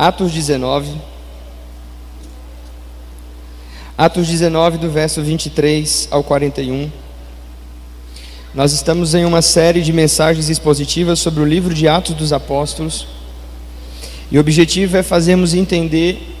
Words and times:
Atos 0.00 0.32
19. 0.32 0.94
Atos 3.98 4.28
19, 4.28 4.78
do 4.78 4.90
verso 4.90 5.22
23 5.22 6.08
ao 6.10 6.24
41. 6.24 6.90
Nós 8.54 8.72
estamos 8.72 9.14
em 9.14 9.26
uma 9.26 9.42
série 9.42 9.82
de 9.82 9.92
mensagens 9.92 10.48
expositivas 10.48 11.18
sobre 11.18 11.42
o 11.42 11.44
livro 11.44 11.74
de 11.74 11.86
Atos 11.86 12.14
dos 12.14 12.32
Apóstolos. 12.32 13.08
E 14.30 14.38
o 14.38 14.40
objetivo 14.40 14.96
é 14.96 15.02
fazermos 15.02 15.52
entender 15.52 16.34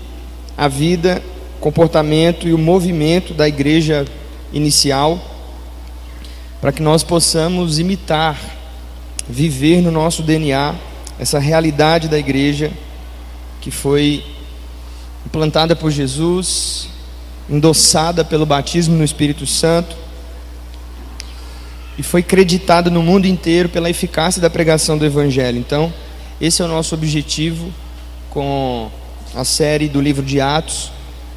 a 0.56 0.66
vida, 0.66 1.22
comportamento 1.60 2.48
e 2.48 2.54
o 2.54 2.58
movimento 2.58 3.34
da 3.34 3.46
igreja 3.46 4.06
inicial, 4.54 5.22
para 6.62 6.72
que 6.72 6.80
nós 6.82 7.04
possamos 7.04 7.78
imitar, 7.78 8.40
viver 9.28 9.82
no 9.82 9.90
nosso 9.90 10.22
DNA 10.22 10.74
essa 11.18 11.38
realidade 11.38 12.08
da 12.08 12.18
igreja 12.18 12.72
que 13.60 13.70
foi 13.70 14.24
implantada 15.26 15.76
por 15.76 15.90
Jesus, 15.90 16.88
endossada 17.48 18.24
pelo 18.24 18.46
batismo 18.46 18.96
no 18.96 19.04
Espírito 19.04 19.46
Santo 19.46 19.96
e 21.98 22.02
foi 22.02 22.22
creditada 22.22 22.88
no 22.88 23.02
mundo 23.02 23.26
inteiro 23.26 23.68
pela 23.68 23.90
eficácia 23.90 24.40
da 24.40 24.48
pregação 24.48 24.96
do 24.96 25.04
Evangelho. 25.04 25.58
Então, 25.58 25.92
esse 26.40 26.62
é 26.62 26.64
o 26.64 26.68
nosso 26.68 26.94
objetivo 26.94 27.70
com 28.30 28.90
a 29.34 29.44
série 29.44 29.88
do 29.88 30.00
livro 30.00 30.24
de 30.24 30.40
Atos. 30.40 30.90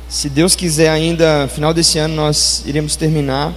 Se 0.08 0.30
Deus 0.30 0.55
quiser, 0.55 0.90
ainda 0.90 1.50
final 1.50 1.73
desse 1.73 2.00
ano 2.00 2.16
nós 2.16 2.64
iremos 2.66 2.95
terminar. 2.95 3.53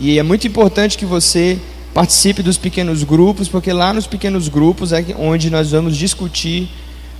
E 0.00 0.18
é 0.18 0.22
muito 0.22 0.46
importante 0.46 0.96
que 0.96 1.04
você 1.04 1.58
participe 1.92 2.42
dos 2.42 2.56
pequenos 2.56 3.04
grupos, 3.04 3.48
porque 3.48 3.72
lá 3.72 3.92
nos 3.92 4.06
pequenos 4.06 4.48
grupos 4.48 4.92
é 4.92 5.04
onde 5.18 5.50
nós 5.50 5.72
vamos 5.72 5.96
discutir, 5.96 6.70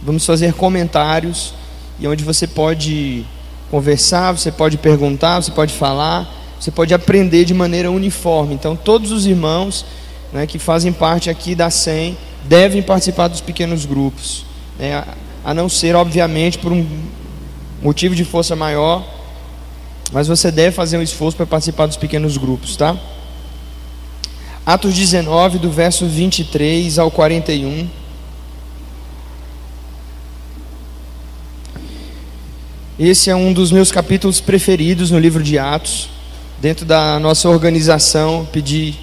vamos 0.03 0.27
fazer 0.27 0.53
comentários 0.55 1.55
e 1.99 2.07
onde 2.07 2.25
você 2.25 2.47
pode 2.47 3.25
conversar, 3.71 4.33
você 4.33 4.51
pode 4.51 4.77
perguntar, 4.77 5.41
você 5.41 5.51
pode 5.51 5.73
falar, 5.73 6.29
você 6.59 6.71
pode 6.71 6.93
aprender 6.93 7.45
de 7.45 7.55
maneira 7.55 7.91
uniforme. 7.91 8.55
Então, 8.55 8.77
todos 8.77 9.11
os 9.11 9.27
irmãos 9.27 9.85
né, 10.33 10.47
que 10.47 10.59
fazem 10.59 10.93
parte 10.93 11.31
aqui 11.31 11.55
da 11.55 11.71
SEM 11.71 12.17
devem 12.45 12.83
participar 12.83 13.29
dos 13.29 13.41
pequenos 13.41 13.85
grupos, 13.85 14.45
né, 14.79 15.05
a 15.45 15.55
não 15.55 15.69
ser, 15.69 15.95
obviamente, 15.95 16.59
por 16.59 16.73
um 16.73 16.87
motivo 17.83 18.15
de 18.15 18.25
força 18.25 18.55
maior, 18.55 19.05
mas 20.13 20.29
você 20.29 20.51
deve 20.51 20.73
fazer 20.73 20.99
um 20.99 21.03
esforço 21.03 21.37
para 21.37 21.47
participar 21.47 21.87
dos 21.87 21.97
pequenos 21.97 22.37
grupos, 22.37 22.77
tá? 22.77 22.97
Atos 24.65 24.95
19, 24.95 25.59
do 25.59 25.71
verso 25.71 26.07
23 26.07 26.99
ao 26.99 27.11
41. 27.11 27.89
Esse 32.99 33.31
é 33.31 33.35
um 33.35 33.55
dos 33.55 33.73
meus 33.73 33.91
capítulos 33.91 34.39
preferidos 34.39 35.11
no 35.11 35.19
livro 35.19 35.43
de 35.43 35.59
Atos. 35.59 36.11
Dentro 36.61 36.85
da 36.85 37.19
nossa 37.19 37.49
organização, 37.49 38.47
pedi 38.53 38.95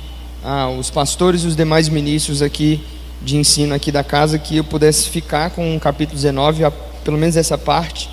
aos 0.43 0.91
pastores 0.91 1.41
e 1.41 1.47
os 1.47 1.55
demais 1.55 1.89
ministros 1.89 2.43
aqui 2.43 2.81
de 3.19 3.35
ensino 3.35 3.73
aqui 3.73 3.91
da 3.91 4.03
casa 4.03 4.37
que 4.37 4.57
eu 4.57 4.63
pudesse 4.63 5.09
ficar 5.09 5.49
com 5.49 5.75
o 5.75 5.79
capítulo 5.79 6.15
19, 6.15 6.63
pelo 7.03 7.17
menos 7.17 7.35
essa 7.35 7.57
parte, 7.57 8.07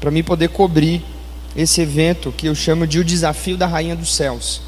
para 0.00 0.10
mim 0.10 0.22
poder 0.22 0.48
cobrir 0.48 1.04
esse 1.54 1.82
evento 1.82 2.32
que 2.34 2.46
eu 2.46 2.54
chamo 2.54 2.86
de 2.86 2.98
o 2.98 3.04
desafio 3.04 3.58
da 3.58 3.66
rainha 3.66 3.94
dos 3.94 4.16
céus. 4.16 4.62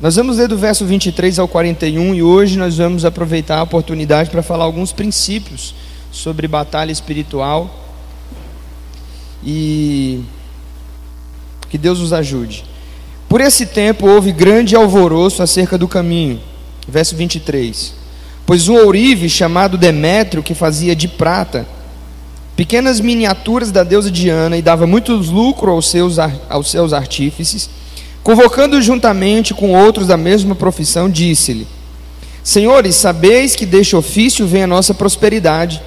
Nós 0.00 0.14
vamos 0.14 0.36
ler 0.36 0.46
do 0.46 0.56
verso 0.56 0.86
23 0.86 1.40
ao 1.40 1.48
41 1.48 2.14
e 2.14 2.22
hoje 2.22 2.56
nós 2.56 2.76
vamos 2.76 3.04
aproveitar 3.04 3.58
a 3.58 3.64
oportunidade 3.64 4.30
para 4.30 4.40
falar 4.40 4.64
alguns 4.64 4.92
princípios 4.92 5.74
sobre 6.12 6.46
batalha 6.46 6.92
espiritual 6.92 7.79
e 9.44 10.22
que 11.68 11.78
Deus 11.78 12.00
nos 12.00 12.12
ajude. 12.12 12.64
Por 13.28 13.40
esse 13.40 13.66
tempo 13.66 14.08
houve 14.08 14.32
grande 14.32 14.74
alvoroço 14.74 15.42
acerca 15.42 15.78
do 15.78 15.86
caminho. 15.86 16.40
Verso 16.88 17.14
23. 17.14 17.94
Pois 18.44 18.68
um 18.68 18.74
ourive 18.74 19.28
chamado 19.28 19.78
Demétrio, 19.78 20.42
que 20.42 20.54
fazia 20.54 20.96
de 20.96 21.06
prata 21.06 21.66
pequenas 22.56 23.00
miniaturas 23.00 23.70
da 23.70 23.82
deusa 23.84 24.10
Diana 24.10 24.56
e 24.56 24.62
dava 24.62 24.86
muito 24.86 25.14
lucro 25.14 25.70
aos 25.70 25.88
seus, 25.88 26.18
aos 26.18 26.70
seus 26.70 26.92
artífices, 26.92 27.70
convocando 28.22 28.82
juntamente 28.82 29.54
com 29.54 29.72
outros 29.72 30.08
da 30.08 30.16
mesma 30.16 30.54
profissão, 30.54 31.08
disse-lhe: 31.08 31.66
Senhores, 32.42 32.96
sabeis 32.96 33.54
que 33.54 33.64
deste 33.64 33.94
ofício 33.94 34.46
vem 34.46 34.64
a 34.64 34.66
nossa 34.66 34.92
prosperidade 34.92 35.80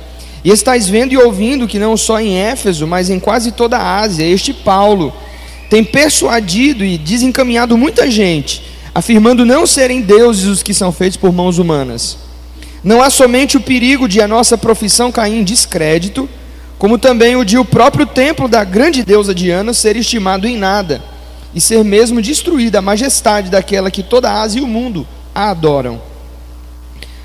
e 0.43 0.49
estáis 0.49 0.89
vendo 0.89 1.13
e 1.13 1.17
ouvindo 1.17 1.67
que 1.67 1.79
não 1.79 1.95
só 1.95 2.19
em 2.19 2.37
Éfeso, 2.37 2.85
mas 2.85 3.09
em 3.09 3.19
quase 3.19 3.51
toda 3.51 3.77
a 3.77 3.99
Ásia, 3.99 4.25
este 4.25 4.53
Paulo 4.53 5.13
tem 5.69 5.83
persuadido 5.83 6.83
e 6.83 6.97
desencaminhado 6.97 7.77
muita 7.77 8.11
gente, 8.11 8.61
afirmando 8.93 9.45
não 9.45 9.65
serem 9.65 10.01
deuses 10.01 10.45
os 10.45 10.63
que 10.63 10.73
são 10.73 10.91
feitos 10.91 11.17
por 11.17 11.31
mãos 11.31 11.57
humanas. 11.57 12.17
Não 12.83 13.01
há 13.01 13.09
somente 13.09 13.55
o 13.55 13.61
perigo 13.61 14.07
de 14.07 14.21
a 14.21 14.27
nossa 14.27 14.57
profissão 14.57 15.11
cair 15.11 15.37
em 15.37 15.43
descrédito, 15.43 16.29
como 16.77 16.97
também 16.97 17.37
o 17.37 17.45
de 17.45 17.57
o 17.57 17.63
próprio 17.63 18.05
templo 18.05 18.47
da 18.49 18.63
grande 18.65 19.03
deusa 19.03 19.33
Diana 19.33 19.73
ser 19.73 19.95
estimado 19.95 20.45
em 20.45 20.57
nada 20.57 21.01
e 21.55 21.61
ser 21.61 21.83
mesmo 21.83 22.21
destruída 22.21 22.79
a 22.79 22.81
majestade 22.81 23.49
daquela 23.49 23.89
que 23.89 24.03
toda 24.03 24.29
a 24.29 24.41
Ásia 24.41 24.59
e 24.59 24.63
o 24.63 24.67
mundo 24.67 25.07
a 25.33 25.51
adoram. 25.51 26.12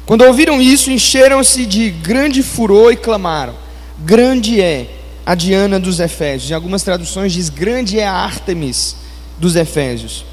Quando 0.08 0.22
ouviram 0.22 0.58
isso, 0.58 0.90
encheram-se 0.90 1.66
de 1.66 1.90
grande 1.90 2.42
furor 2.42 2.90
e 2.90 2.96
clamaram: 2.96 3.54
Grande 3.98 4.58
é 4.58 4.86
a 5.26 5.34
Diana 5.34 5.78
dos 5.78 6.00
Efésios. 6.00 6.50
Em 6.50 6.54
algumas 6.54 6.82
traduções 6.82 7.30
diz: 7.30 7.50
Grande 7.50 8.00
é 8.00 8.06
a 8.06 8.14
Ártemis 8.14 8.96
dos 9.36 9.54
Efésios. 9.54 10.24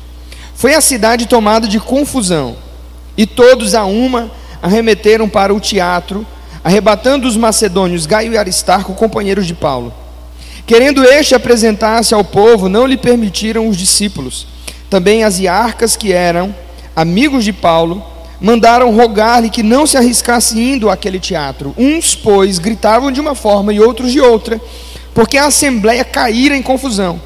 Foi 0.55 0.75
a 0.75 0.79
cidade 0.79 1.25
tomada 1.25 1.67
de 1.67 1.77
confusão, 1.77 2.55
e 3.17 3.25
todos 3.27 3.75
a 3.75 3.83
uma 3.83 4.31
arremeteram 4.61 5.27
para 5.27 5.53
o 5.53 5.59
teatro, 5.59 6.25
arrebatando 6.63 7.27
os 7.27 7.35
macedônios 7.35 8.05
Gaio 8.05 8.31
e 8.31 8.37
Aristarco, 8.37 8.93
companheiros 8.93 9.45
de 9.45 9.53
Paulo. 9.53 9.93
Querendo 10.65 11.03
este 11.03 11.35
apresentar-se 11.35 12.13
ao 12.13 12.23
povo, 12.23 12.69
não 12.69 12.87
lhe 12.87 12.95
permitiram 12.95 13.67
os 13.67 13.75
discípulos. 13.75 14.47
Também 14.89 15.25
as 15.25 15.37
iarcas 15.37 15.97
que 15.97 16.13
eram 16.13 16.55
amigos 16.95 17.43
de 17.43 17.51
Paulo 17.51 18.14
mandaram 18.45 18.95
rogar-lhe 18.95 19.49
que 19.49 19.63
não 19.63 19.87
se 19.87 19.97
arriscasse 19.97 20.59
indo 20.59 20.87
àquele 20.87 21.19
teatro. 21.19 21.73
Uns, 21.75 22.13
pois, 22.13 22.59
gritavam 22.59 23.11
de 23.11 23.19
uma 23.19 23.33
forma 23.33 23.73
e 23.73 23.79
outros 23.79 24.11
de 24.11 24.21
outra, 24.21 24.61
porque 25.15 25.35
a 25.35 25.47
assembleia 25.47 26.05
caíra 26.05 26.55
em 26.55 26.61
confusão. 26.61 27.19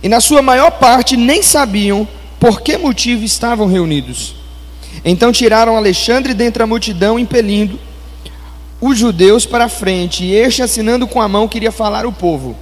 E 0.00 0.08
na 0.08 0.20
sua 0.20 0.40
maior 0.40 0.70
parte 0.70 1.16
nem 1.16 1.42
sabiam 1.42 2.06
por 2.38 2.60
que 2.60 2.78
motivo 2.78 3.24
estavam 3.24 3.66
reunidos. 3.66 4.36
Então 5.04 5.32
tiraram 5.32 5.76
Alexandre 5.76 6.32
dentre 6.32 6.62
a 6.62 6.66
multidão, 6.66 7.18
impelindo 7.18 7.76
os 8.80 8.96
judeus 8.96 9.44
para 9.44 9.64
a 9.64 9.68
frente, 9.68 10.22
e 10.22 10.32
este, 10.32 10.62
assinando 10.62 11.08
com 11.08 11.20
a 11.20 11.26
mão, 11.26 11.48
queria 11.48 11.72
falar 11.72 12.06
o 12.06 12.12
povo. 12.12 12.56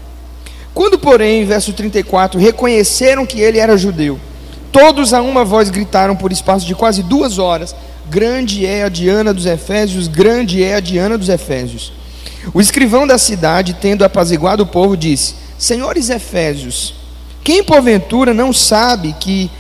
Quando, 0.73 0.99
porém, 0.99 1.45
verso 1.45 1.75
34, 1.75 2.41
reconheceram 2.41 3.27
que 3.27 3.43
ele 3.43 3.59
era 3.59 3.77
judeu, 3.77 4.19
Todos 4.73 5.13
a 5.13 5.21
uma 5.21 5.45
voz 5.45 5.69
gritaram 5.69 6.15
por 6.15 6.31
espaço 6.31 6.67
de 6.67 6.75
quase 6.75 7.03
duas 7.03 7.39
horas: 7.39 7.75
Grande 8.09 8.65
é 8.65 8.85
a 8.85 8.89
Diana 8.89 9.35
dos 9.35 9.47
Efésios, 9.47 10.07
grande 10.07 10.63
é 10.63 10.77
a 10.77 10.81
Diana 10.81 11.19
dos 11.19 11.29
Efésios. 11.29 11.93
O 12.55 12.61
escrivão 12.61 13.07
da 13.07 13.19
cidade, 13.19 13.75
tendo 13.75 14.05
apaziguado 14.05 14.63
o 14.63 14.67
povo, 14.67 14.97
disse: 14.97 15.35
Senhores 15.59 16.09
Efésios, 16.09 16.95
quem 17.43 17.63
porventura 17.63 18.33
não 18.33 18.53
sabe 18.53 19.15
que 19.19 19.51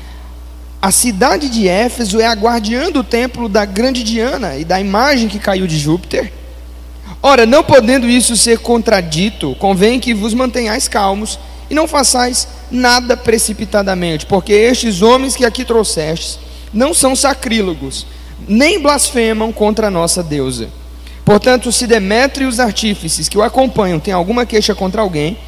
a 0.80 0.90
cidade 0.90 1.48
de 1.48 1.68
Éfeso 1.68 2.20
é 2.20 2.26
a 2.26 2.32
guardiã 2.32 2.90
do 2.90 3.04
templo 3.04 3.48
da 3.48 3.64
grande 3.64 4.02
Diana 4.02 4.56
e 4.56 4.64
da 4.64 4.80
imagem 4.80 5.28
que 5.28 5.38
caiu 5.38 5.66
de 5.66 5.78
Júpiter? 5.78 6.32
Ora, 7.22 7.44
não 7.44 7.62
podendo 7.62 8.08
isso 8.08 8.34
ser 8.34 8.60
contradito, 8.60 9.54
convém 9.58 10.00
que 10.00 10.14
vos 10.14 10.32
mantenhais 10.32 10.88
calmos 10.88 11.38
e 11.70 11.74
não 11.74 11.86
façais 11.86 12.48
nada 12.70 13.16
precipitadamente, 13.16 14.26
porque 14.26 14.52
estes 14.52 15.00
homens 15.00 15.36
que 15.36 15.44
aqui 15.44 15.64
trouxestes 15.64 16.38
não 16.74 16.92
são 16.92 17.14
sacrílegos, 17.14 18.06
nem 18.46 18.80
blasfemam 18.80 19.52
contra 19.52 19.86
a 19.86 19.90
nossa 19.90 20.22
deusa. 20.22 20.68
Portanto, 21.24 21.70
se 21.70 21.86
Demétrio 21.86 22.46
e 22.46 22.48
os 22.48 22.58
artífices 22.58 23.28
que 23.28 23.38
o 23.38 23.42
acompanham 23.42 24.00
têm 24.00 24.12
alguma 24.12 24.44
queixa 24.44 24.74
contra 24.74 25.00
alguém, 25.00 25.38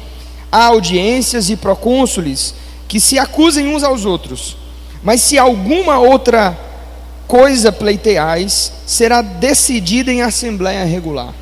há 0.49 0.65
audiências 0.65 1.49
e 1.49 1.57
procônsules 1.57 2.55
que 2.87 2.99
se 2.99 3.19
acusem 3.19 3.67
uns 3.67 3.83
aos 3.83 4.05
outros. 4.05 4.55
Mas 5.03 5.21
se 5.21 5.37
alguma 5.37 5.99
outra 5.99 6.57
coisa 7.27 7.71
pleiteais, 7.71 8.71
será 8.85 9.21
decidida 9.21 10.11
em 10.11 10.21
assembleia 10.21 10.85
regular. 10.85 11.33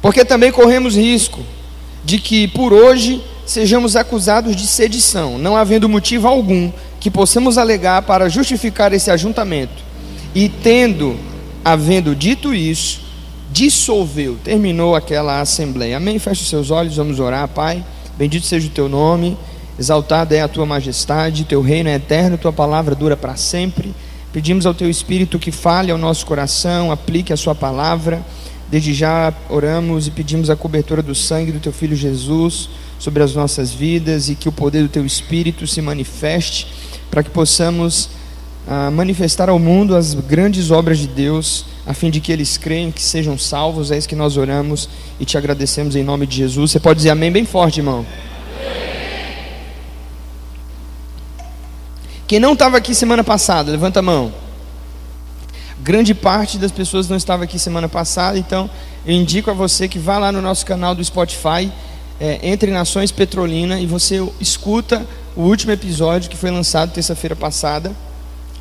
Porque 0.00 0.24
também 0.24 0.52
corremos 0.52 0.94
risco 0.94 1.40
de 2.04 2.20
que 2.20 2.46
por 2.48 2.72
hoje 2.72 3.24
sejamos 3.46 3.94
acusados 3.94 4.56
de 4.56 4.66
sedição, 4.66 5.38
não 5.38 5.56
havendo 5.56 5.88
motivo 5.88 6.26
algum 6.26 6.70
que 6.98 7.10
possamos 7.10 7.56
alegar 7.56 8.02
para 8.02 8.28
justificar 8.28 8.92
esse 8.92 9.10
ajuntamento. 9.10 9.84
E 10.34 10.48
tendo, 10.48 11.16
havendo 11.64 12.14
dito 12.14 12.52
isso, 12.52 13.00
dissolveu, 13.52 14.36
terminou 14.42 14.96
aquela 14.96 15.40
assembleia. 15.40 15.96
Amém? 15.96 16.18
Feche 16.18 16.42
os 16.42 16.50
seus 16.50 16.70
olhos, 16.70 16.96
vamos 16.96 17.20
orar, 17.20 17.46
Pai. 17.48 17.84
Bendito 18.18 18.44
seja 18.44 18.66
o 18.66 18.70
teu 18.70 18.88
nome, 18.88 19.38
exaltada 19.78 20.34
é 20.34 20.42
a 20.42 20.48
tua 20.48 20.66
majestade, 20.66 21.44
teu 21.44 21.62
reino 21.62 21.88
é 21.88 21.94
eterno, 21.94 22.36
tua 22.36 22.52
palavra 22.52 22.94
dura 22.94 23.16
para 23.16 23.36
sempre. 23.36 23.94
Pedimos 24.32 24.66
ao 24.66 24.74
teu 24.74 24.90
Espírito 24.90 25.38
que 25.38 25.52
fale 25.52 25.92
ao 25.92 25.96
nosso 25.96 26.26
coração, 26.26 26.90
aplique 26.90 27.32
a 27.32 27.36
sua 27.36 27.54
palavra. 27.54 28.20
Desde 28.68 28.92
já 28.92 29.32
oramos 29.48 30.08
e 30.08 30.10
pedimos 30.10 30.50
a 30.50 30.56
cobertura 30.56 31.00
do 31.00 31.14
sangue 31.14 31.52
do 31.52 31.60
teu 31.60 31.72
filho 31.72 31.94
Jesus 31.94 32.68
sobre 32.98 33.22
as 33.22 33.34
nossas 33.34 33.72
vidas 33.72 34.28
e 34.28 34.34
que 34.34 34.48
o 34.48 34.52
poder 34.52 34.82
do 34.82 34.88
teu 34.88 35.04
Espírito 35.04 35.66
se 35.66 35.80
manifeste 35.80 36.66
para 37.10 37.22
que 37.22 37.30
possamos 37.30 38.08
ah, 38.68 38.90
manifestar 38.90 39.48
ao 39.48 39.58
mundo 39.58 39.94
as 39.94 40.14
grandes 40.14 40.70
obras 40.70 40.98
de 40.98 41.06
Deus, 41.06 41.66
a 41.86 41.94
fim 41.94 42.10
de 42.10 42.20
que 42.20 42.32
eles 42.32 42.56
creiam 42.56 42.90
que 42.90 43.02
sejam 43.02 43.38
salvos. 43.38 43.90
É 43.90 43.96
isso 43.96 44.08
que 44.08 44.16
nós 44.16 44.36
oramos 44.36 44.88
e 45.20 45.24
te 45.24 45.38
agradecemos 45.38 45.94
em 45.94 46.02
nome 46.02 46.26
de 46.26 46.36
Jesus. 46.36 46.72
Você 46.72 46.80
pode 46.80 46.98
dizer 46.98 47.10
amém 47.10 47.30
bem 47.30 47.44
forte, 47.44 47.80
irmão. 47.80 48.04
Quem 52.26 52.40
não 52.40 52.54
estava 52.54 52.76
aqui 52.76 52.92
semana 52.92 53.22
passada, 53.22 53.70
levanta 53.70 54.00
a 54.00 54.02
mão. 54.02 54.32
Grande 55.80 56.12
parte 56.12 56.58
das 56.58 56.72
pessoas 56.72 57.08
não 57.08 57.16
estava 57.16 57.44
aqui 57.44 57.56
semana 57.60 57.88
passada, 57.88 58.36
então 58.36 58.68
eu 59.06 59.12
indico 59.12 59.48
a 59.48 59.54
você 59.54 59.86
que 59.86 60.00
vá 60.00 60.18
lá 60.18 60.32
no 60.32 60.42
nosso 60.42 60.66
canal 60.66 60.92
do 60.92 61.04
Spotify, 61.04 61.70
é, 62.20 62.38
Entre 62.42 62.70
Nações 62.70 63.10
Petrolina, 63.10 63.78
e 63.80 63.86
você 63.86 64.26
escuta 64.40 65.06
o 65.34 65.42
último 65.42 65.72
episódio 65.72 66.30
que 66.30 66.36
foi 66.36 66.50
lançado 66.50 66.92
terça-feira 66.92 67.36
passada, 67.36 67.92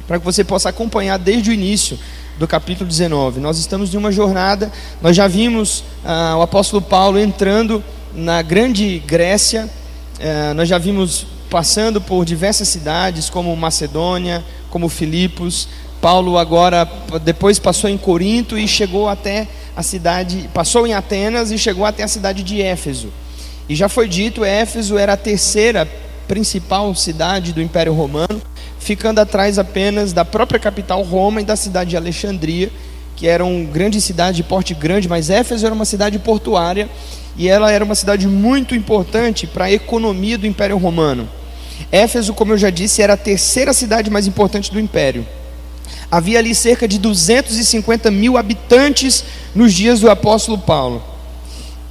para 0.07 0.19
que 0.19 0.25
você 0.25 0.43
possa 0.43 0.69
acompanhar 0.69 1.17
desde 1.17 1.49
o 1.49 1.53
início 1.53 1.97
do 2.37 2.47
capítulo 2.47 2.89
19. 2.89 3.39
Nós 3.39 3.57
estamos 3.57 3.93
em 3.93 3.97
uma 3.97 4.11
jornada, 4.11 4.71
nós 5.01 5.15
já 5.15 5.27
vimos 5.27 5.83
ah, 6.03 6.35
o 6.37 6.41
apóstolo 6.41 6.81
Paulo 6.81 7.17
entrando 7.17 7.83
na 8.13 8.41
grande 8.41 8.99
Grécia, 8.99 9.69
eh, 10.19 10.53
nós 10.53 10.69
já 10.69 10.77
vimos 10.77 11.25
passando 11.49 11.99
por 11.99 12.23
diversas 12.23 12.67
cidades, 12.67 13.29
como 13.29 13.55
Macedônia, 13.55 14.43
como 14.69 14.87
Filipos, 14.87 15.67
Paulo 16.01 16.37
agora 16.37 16.87
depois 17.23 17.57
passou 17.57 17.89
em 17.89 17.97
Corinto 17.97 18.57
e 18.57 18.67
chegou 18.67 19.09
até 19.09 19.47
a 19.75 19.81
cidade, 19.81 20.49
passou 20.53 20.85
em 20.85 20.93
Atenas 20.93 21.51
e 21.51 21.57
chegou 21.57 21.85
até 21.85 22.03
a 22.03 22.07
cidade 22.07 22.43
de 22.43 22.61
Éfeso. 22.61 23.11
E 23.67 23.75
já 23.75 23.89
foi 23.89 24.07
dito, 24.07 24.45
Éfeso 24.45 24.97
era 24.97 25.13
a 25.13 25.17
terceira 25.17 25.87
principal 26.27 26.93
cidade 26.93 27.51
do 27.51 27.61
Império 27.61 27.93
Romano, 27.93 28.41
ficando 28.79 29.19
atrás 29.19 29.57
apenas 29.57 30.13
da 30.13 30.23
própria 30.23 30.59
capital 30.59 31.01
Roma 31.01 31.41
e 31.41 31.45
da 31.45 31.55
cidade 31.55 31.91
de 31.91 31.97
Alexandria, 31.97 32.71
que 33.15 33.27
eram 33.27 33.65
grandes 33.65 34.03
cidades 34.03 34.35
de 34.35 34.43
porte 34.43 34.73
grande, 34.73 35.07
mas 35.07 35.29
Éfeso 35.29 35.65
era 35.65 35.73
uma 35.73 35.85
cidade 35.85 36.19
portuária 36.19 36.89
e 37.37 37.47
ela 37.47 37.71
era 37.71 37.83
uma 37.83 37.95
cidade 37.95 38.27
muito 38.27 38.75
importante 38.75 39.47
para 39.47 39.65
a 39.65 39.71
economia 39.71 40.37
do 40.37 40.45
Império 40.45 40.77
Romano. 40.77 41.27
Éfeso, 41.91 42.33
como 42.33 42.53
eu 42.53 42.57
já 42.57 42.69
disse, 42.69 43.01
era 43.01 43.13
a 43.13 43.17
terceira 43.17 43.73
cidade 43.73 44.09
mais 44.09 44.27
importante 44.27 44.71
do 44.71 44.79
Império. 44.79 45.25
Havia 46.11 46.39
ali 46.39 46.53
cerca 46.53 46.87
de 46.87 46.99
250 46.99 48.11
mil 48.11 48.37
habitantes 48.37 49.25
nos 49.55 49.73
dias 49.73 50.01
do 50.01 50.09
apóstolo 50.09 50.57
Paulo. 50.57 51.14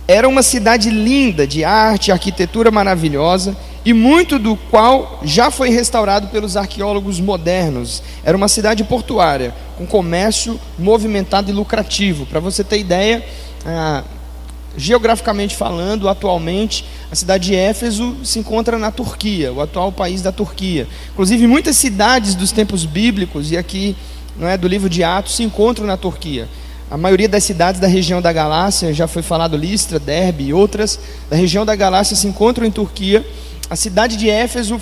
Era 0.06 0.28
uma 0.28 0.42
cidade 0.42 0.90
linda, 0.90 1.46
de 1.46 1.64
arte, 1.64 2.12
arquitetura 2.12 2.70
maravilhosa, 2.70 3.56
e 3.84 3.92
muito 3.92 4.38
do 4.38 4.56
qual 4.56 5.20
já 5.22 5.50
foi 5.50 5.70
restaurado 5.70 6.28
pelos 6.28 6.56
arqueólogos 6.56 7.20
modernos. 7.20 8.02
Era 8.22 8.36
uma 8.36 8.48
cidade 8.48 8.84
portuária, 8.84 9.54
com 9.76 9.86
comércio 9.86 10.60
movimentado 10.78 11.50
e 11.50 11.54
lucrativo. 11.54 12.26
Para 12.26 12.40
você 12.40 12.62
ter 12.62 12.78
ideia, 12.78 13.24
ah, 13.64 14.02
geograficamente 14.76 15.56
falando, 15.56 16.08
atualmente, 16.08 16.84
a 17.10 17.14
cidade 17.14 17.48
de 17.48 17.54
Éfeso 17.54 18.16
se 18.24 18.38
encontra 18.38 18.78
na 18.78 18.90
Turquia, 18.90 19.52
o 19.52 19.60
atual 19.60 19.90
país 19.90 20.20
da 20.20 20.32
Turquia. 20.32 20.86
Inclusive, 21.12 21.46
muitas 21.46 21.76
cidades 21.76 22.34
dos 22.34 22.52
tempos 22.52 22.84
bíblicos, 22.84 23.52
e 23.52 23.56
aqui 23.56 23.96
não 24.36 24.48
é, 24.48 24.58
do 24.58 24.68
livro 24.68 24.90
de 24.90 25.02
Atos, 25.02 25.36
se 25.36 25.42
encontram 25.42 25.86
na 25.86 25.96
Turquia. 25.96 26.48
A 26.94 26.96
maioria 26.96 27.28
das 27.28 27.42
cidades 27.42 27.80
da 27.80 27.88
região 27.88 28.22
da 28.22 28.32
Galácia, 28.32 28.94
já 28.94 29.08
foi 29.08 29.20
falado 29.20 29.56
Listra, 29.56 29.98
Derbe 29.98 30.44
e 30.44 30.54
outras, 30.54 30.96
da 31.28 31.34
região 31.34 31.66
da 31.66 31.74
Galácia 31.74 32.14
se 32.14 32.24
encontram 32.28 32.64
em 32.64 32.70
Turquia. 32.70 33.26
A 33.68 33.74
cidade 33.74 34.16
de 34.16 34.30
Éfeso 34.30 34.80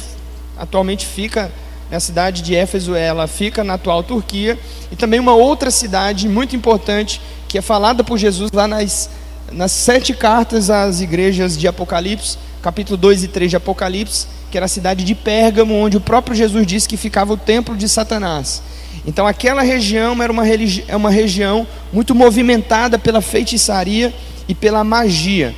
atualmente 0.58 1.06
fica, 1.06 1.50
a 1.90 1.98
cidade 1.98 2.42
de 2.42 2.54
Éfeso, 2.54 2.94
ela 2.94 3.26
fica 3.26 3.64
na 3.64 3.74
atual 3.74 4.02
Turquia. 4.02 4.58
E 4.90 4.94
também 4.94 5.18
uma 5.18 5.32
outra 5.34 5.70
cidade 5.70 6.28
muito 6.28 6.54
importante, 6.54 7.18
que 7.48 7.56
é 7.56 7.62
falada 7.62 8.04
por 8.04 8.18
Jesus 8.18 8.52
lá 8.52 8.68
nas 8.68 9.08
nas 9.50 9.72
sete 9.72 10.12
cartas 10.12 10.68
às 10.68 11.00
igrejas 11.00 11.56
de 11.56 11.66
Apocalipse, 11.66 12.36
capítulo 12.62 12.98
2 12.98 13.24
e 13.24 13.28
3 13.28 13.50
de 13.50 13.56
Apocalipse, 13.56 14.26
que 14.50 14.58
era 14.58 14.66
a 14.66 14.68
cidade 14.68 15.02
de 15.02 15.14
Pérgamo, 15.14 15.74
onde 15.74 15.96
o 15.96 16.00
próprio 16.00 16.36
Jesus 16.36 16.66
disse 16.66 16.86
que 16.86 16.98
ficava 16.98 17.32
o 17.32 17.38
templo 17.38 17.74
de 17.74 17.88
Satanás. 17.88 18.62
Então 19.06 19.26
aquela 19.26 19.62
região 19.62 20.22
era 20.22 20.32
uma, 20.32 20.44
é 20.46 20.96
uma 20.96 21.10
região 21.10 21.66
muito 21.92 22.14
movimentada 22.14 22.98
pela 22.98 23.20
feitiçaria 23.20 24.14
e 24.48 24.54
pela 24.54 24.84
magia. 24.84 25.54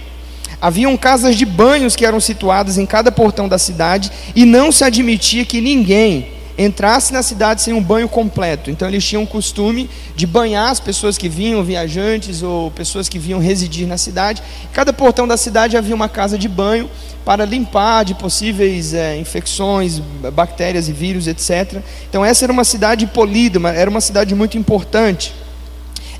Haviam 0.61 0.97
casas 0.97 1.37
de 1.37 1.45
banhos 1.45 1.95
que 1.95 2.07
eram 2.07 2.21
situadas 2.21 2.79
em 2.79 2.87
cada 2.87 3.13
portão 3.13 3.49
da 3.49 3.59
cidade 3.59 4.11
e 4.35 4.47
não 4.47 4.73
se 4.73 4.83
admitia 4.83 5.45
que 5.45 5.61
ninguém 5.61 6.29
entrasse 6.57 7.13
na 7.13 7.23
cidade 7.23 7.63
sem 7.63 7.75
um 7.75 7.83
banho 7.83 8.09
completo. 8.09 8.71
Então 8.71 8.89
eles 8.89 9.05
tinham 9.05 9.23
o 9.23 9.27
costume 9.27 9.91
de 10.15 10.27
banhar 10.27 10.71
as 10.71 10.81
pessoas 10.81 11.19
que 11.19 11.29
vinham, 11.29 11.63
viajantes 11.63 12.43
ou 12.43 12.71
pessoas 12.71 13.09
que 13.09 13.19
vinham 13.19 13.41
residir 13.41 13.87
na 13.87 13.99
cidade. 13.99 14.43
Cada 14.73 14.93
portão 14.93 15.27
da 15.27 15.37
cidade 15.37 15.77
havia 15.77 15.95
uma 15.95 16.09
casa 16.09 16.39
de 16.39 16.49
banho 16.49 16.89
para 17.25 17.45
limpar 17.45 18.05
de 18.05 18.15
possíveis 18.15 18.93
é, 18.95 19.17
infecções, 19.17 20.01
bactérias 20.33 20.89
e 20.89 20.93
vírus, 20.93 21.27
etc. 21.27 21.83
Então 22.09 22.25
essa 22.25 22.45
era 22.45 22.53
uma 22.53 22.65
cidade 22.65 23.07
polida, 23.07 23.59
era 23.71 23.91
uma 23.91 24.01
cidade 24.01 24.35
muito 24.35 24.59
importante. 24.59 25.35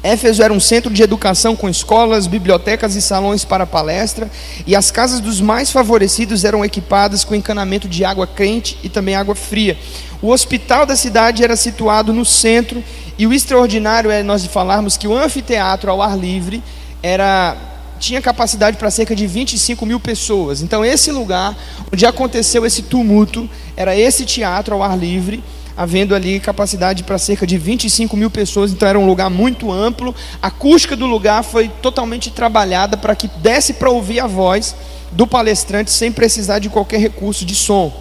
Éfeso 0.05 0.43
era 0.43 0.53
um 0.53 0.61
centro 0.61 0.93
de 0.93 1.03
educação 1.03 1.57
com 1.57 1.67
escolas, 1.67 2.27
bibliotecas 2.27 2.95
e 2.95 3.01
salões 3.01 3.43
para 3.43 3.65
palestra, 3.65 4.31
e 4.67 4.77
as 4.77 4.91
casas 4.91 5.19
dos 5.19 5.41
mais 5.41 5.71
favorecidos 5.71 6.45
eram 6.45 6.63
equipadas 6.63 7.25
com 7.25 7.35
encanamento 7.35 7.89
de 7.89 8.05
água 8.05 8.27
quente 8.27 8.77
e 8.83 8.91
também 8.91 9.15
água 9.15 9.35
fria. 9.35 9.79
O 10.21 10.29
hospital 10.29 10.85
da 10.85 10.95
cidade 10.95 11.43
era 11.43 11.57
situado 11.57 12.13
no 12.13 12.23
centro, 12.23 12.85
e 13.17 13.27
o 13.27 13.33
extraordinário 13.33 14.11
é 14.11 14.23
nós 14.23 14.45
falarmos 14.45 14.99
que 14.99 15.09
o 15.09 15.17
anfiteatro 15.17 15.91
ao 15.91 16.03
ar 16.03 16.19
livre 16.19 16.63
era 17.03 17.57
tinha 17.99 18.21
capacidade 18.21 18.77
para 18.77 18.91
cerca 18.91 19.17
de 19.17 19.27
25 19.27 19.87
mil 19.87 19.99
pessoas. 19.99 20.61
Então, 20.61 20.85
esse 20.85 21.11
lugar 21.11 21.57
onde 21.91 22.05
aconteceu 22.05 22.67
esse 22.67 22.83
tumulto 22.83 23.49
era 23.75 23.97
esse 23.97 24.27
teatro 24.27 24.75
ao 24.75 24.83
ar 24.83 24.99
livre 24.99 25.43
havendo 25.77 26.15
ali 26.15 26.39
capacidade 26.39 27.03
para 27.03 27.19
cerca 27.19 27.47
de 27.47 27.59
25 27.59 28.17
mil 28.17 28.31
pessoas, 28.31 28.73
então 28.73 28.89
era 28.89 28.99
um 28.99 29.07
lugar 29.07 29.29
muito 29.29 29.73
amplo. 29.73 30.15
A 30.41 30.49
acústica 30.49 30.97
do 30.97 31.07
lugar 31.07 31.43
foi 31.43 31.69
totalmente 31.69 32.31
trabalhada 32.31 32.97
para 32.97 33.15
que 33.15 33.29
desse 33.29 33.75
para 33.75 33.91
ouvir 33.91 34.21
a 34.21 34.27
voz 34.27 34.75
do 35.11 35.27
palestrante 35.27 35.91
sem 35.91 36.13
precisar 36.13 36.59
de 36.59 36.69
qualquer 36.69 37.01
recurso 37.01 37.45
de 37.45 37.55
som. 37.55 37.93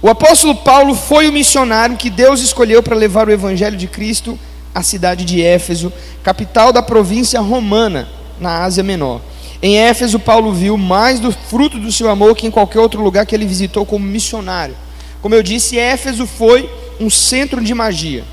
O 0.00 0.08
apóstolo 0.08 0.54
Paulo 0.54 0.94
foi 0.94 1.28
o 1.28 1.32
missionário 1.32 1.96
que 1.96 2.08
Deus 2.08 2.40
escolheu 2.40 2.82
para 2.82 2.96
levar 2.96 3.28
o 3.28 3.32
evangelho 3.32 3.76
de 3.76 3.86
Cristo 3.86 4.38
à 4.74 4.82
cidade 4.82 5.24
de 5.24 5.42
Éfeso, 5.42 5.92
capital 6.22 6.72
da 6.72 6.82
província 6.82 7.40
romana, 7.40 8.08
na 8.40 8.64
Ásia 8.64 8.82
Menor. 8.82 9.20
Em 9.62 9.78
Éfeso, 9.78 10.18
Paulo 10.18 10.52
viu 10.52 10.76
mais 10.76 11.20
do 11.20 11.30
fruto 11.30 11.78
do 11.78 11.92
seu 11.92 12.10
amor 12.10 12.34
que 12.34 12.46
em 12.46 12.50
qualquer 12.50 12.80
outro 12.80 13.00
lugar 13.00 13.24
que 13.26 13.34
ele 13.34 13.46
visitou 13.46 13.86
como 13.86 14.04
missionário. 14.04 14.74
Como 15.22 15.36
eu 15.36 15.42
disse, 15.42 15.78
Éfeso 15.78 16.26
foi 16.26 16.68
um 17.00 17.08
centro 17.08 17.62
de 17.62 17.72
magia. 17.72 18.24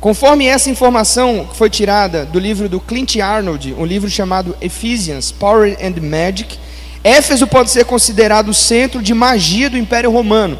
Conforme 0.00 0.46
essa 0.46 0.70
informação 0.70 1.48
foi 1.52 1.68
tirada 1.68 2.24
do 2.24 2.38
livro 2.38 2.68
do 2.68 2.78
Clint 2.78 3.16
Arnold, 3.16 3.74
um 3.76 3.84
livro 3.84 4.08
chamado 4.08 4.56
Ephesians, 4.60 5.32
Power 5.32 5.76
and 5.82 6.00
Magic, 6.00 6.56
Éfeso 7.02 7.48
pode 7.48 7.70
ser 7.70 7.84
considerado 7.84 8.50
o 8.50 8.54
centro 8.54 9.02
de 9.02 9.12
magia 9.12 9.68
do 9.68 9.76
Império 9.76 10.12
Romano. 10.12 10.56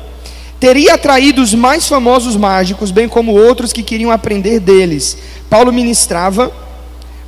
Teria 0.59 0.95
atraído 0.95 1.41
os 1.41 1.55
mais 1.55 1.87
famosos 1.87 2.35
mágicos, 2.35 2.91
bem 2.91 3.09
como 3.09 3.33
outros 3.33 3.73
que 3.73 3.85
queriam 3.85 4.11
aprender 4.11 4.59
deles. 4.59 5.17
Paulo 5.49 5.73
ministrava 5.73 6.53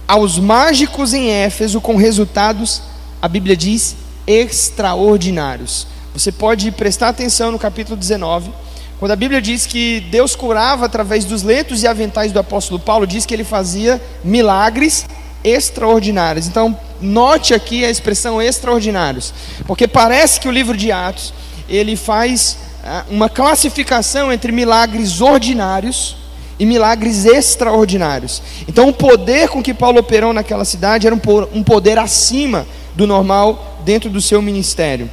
aos 0.09 0.41
mágicos 0.41 1.15
em 1.15 1.31
Éfeso 1.31 1.81
com 1.81 1.95
resultados, 1.95 2.83
a 3.23 3.29
Bíblia 3.29 3.57
diz, 3.57 3.95
extraordinários. 4.27 5.87
Você 6.15 6.33
pode 6.33 6.73
prestar 6.73 7.09
atenção 7.09 7.53
no 7.53 7.59
capítulo 7.59 7.97
19, 7.97 8.51
quando 8.99 9.13
a 9.13 9.17
Bíblia 9.17 9.41
diz 9.41 9.65
que 9.65 10.01
Deus 10.11 10.35
curava 10.35 10.85
através 10.85 11.25
dos 11.25 11.43
lentos 11.43 11.83
e 11.83 11.87
aventais 11.87 12.33
do 12.33 12.39
apóstolo 12.39 12.81
Paulo, 12.81 13.07
diz 13.07 13.25
que 13.25 13.33
ele 13.33 13.45
fazia 13.45 14.03
milagres 14.25 15.07
extraordinários. 15.45 16.49
Então, 16.49 16.77
note 17.01 17.55
aqui 17.55 17.85
a 17.85 17.91
expressão 17.91 18.43
extraordinários, 18.43 19.33
porque 19.67 19.87
parece 19.87 20.41
que 20.41 20.49
o 20.49 20.53
livro 20.53 20.77
de 20.77 20.91
Atos, 20.91 21.33
ele 21.69 21.95
faz 21.97 22.59
ah, 22.85 23.05
uma 23.09 23.29
classificação 23.29 24.33
entre 24.33 24.51
milagres 24.51 25.21
ordinários 25.21 26.17
e 26.59 26.67
milagres 26.67 27.25
extraordinários. 27.25 28.43
Então, 28.69 28.89
o 28.89 28.93
poder 28.93 29.49
com 29.49 29.63
que 29.63 29.73
Paulo 29.73 30.01
operou 30.01 30.33
naquela 30.33 30.65
cidade 30.65 31.07
era 31.07 31.15
um 31.15 31.63
poder 31.63 31.99
acima 31.99 32.67
do 32.97 33.07
normal 33.07 33.79
dentro 33.85 34.11
do 34.11 34.21
seu 34.21 34.43
ministério. 34.43 35.09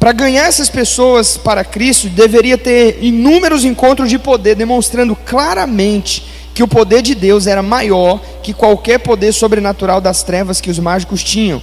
Para 0.00 0.12
ganhar 0.12 0.46
essas 0.46 0.70
pessoas 0.70 1.36
para 1.36 1.62
Cristo, 1.62 2.08
deveria 2.08 2.56
ter 2.56 3.00
inúmeros 3.02 3.66
encontros 3.66 4.08
de 4.08 4.18
poder, 4.18 4.54
demonstrando 4.54 5.14
claramente 5.14 6.24
que 6.54 6.62
o 6.62 6.68
poder 6.68 7.02
de 7.02 7.14
Deus 7.14 7.46
era 7.46 7.62
maior 7.62 8.18
que 8.42 8.54
qualquer 8.54 8.98
poder 9.00 9.34
sobrenatural 9.34 10.00
das 10.00 10.22
trevas 10.22 10.58
que 10.58 10.70
os 10.70 10.78
mágicos 10.78 11.22
tinham. 11.22 11.60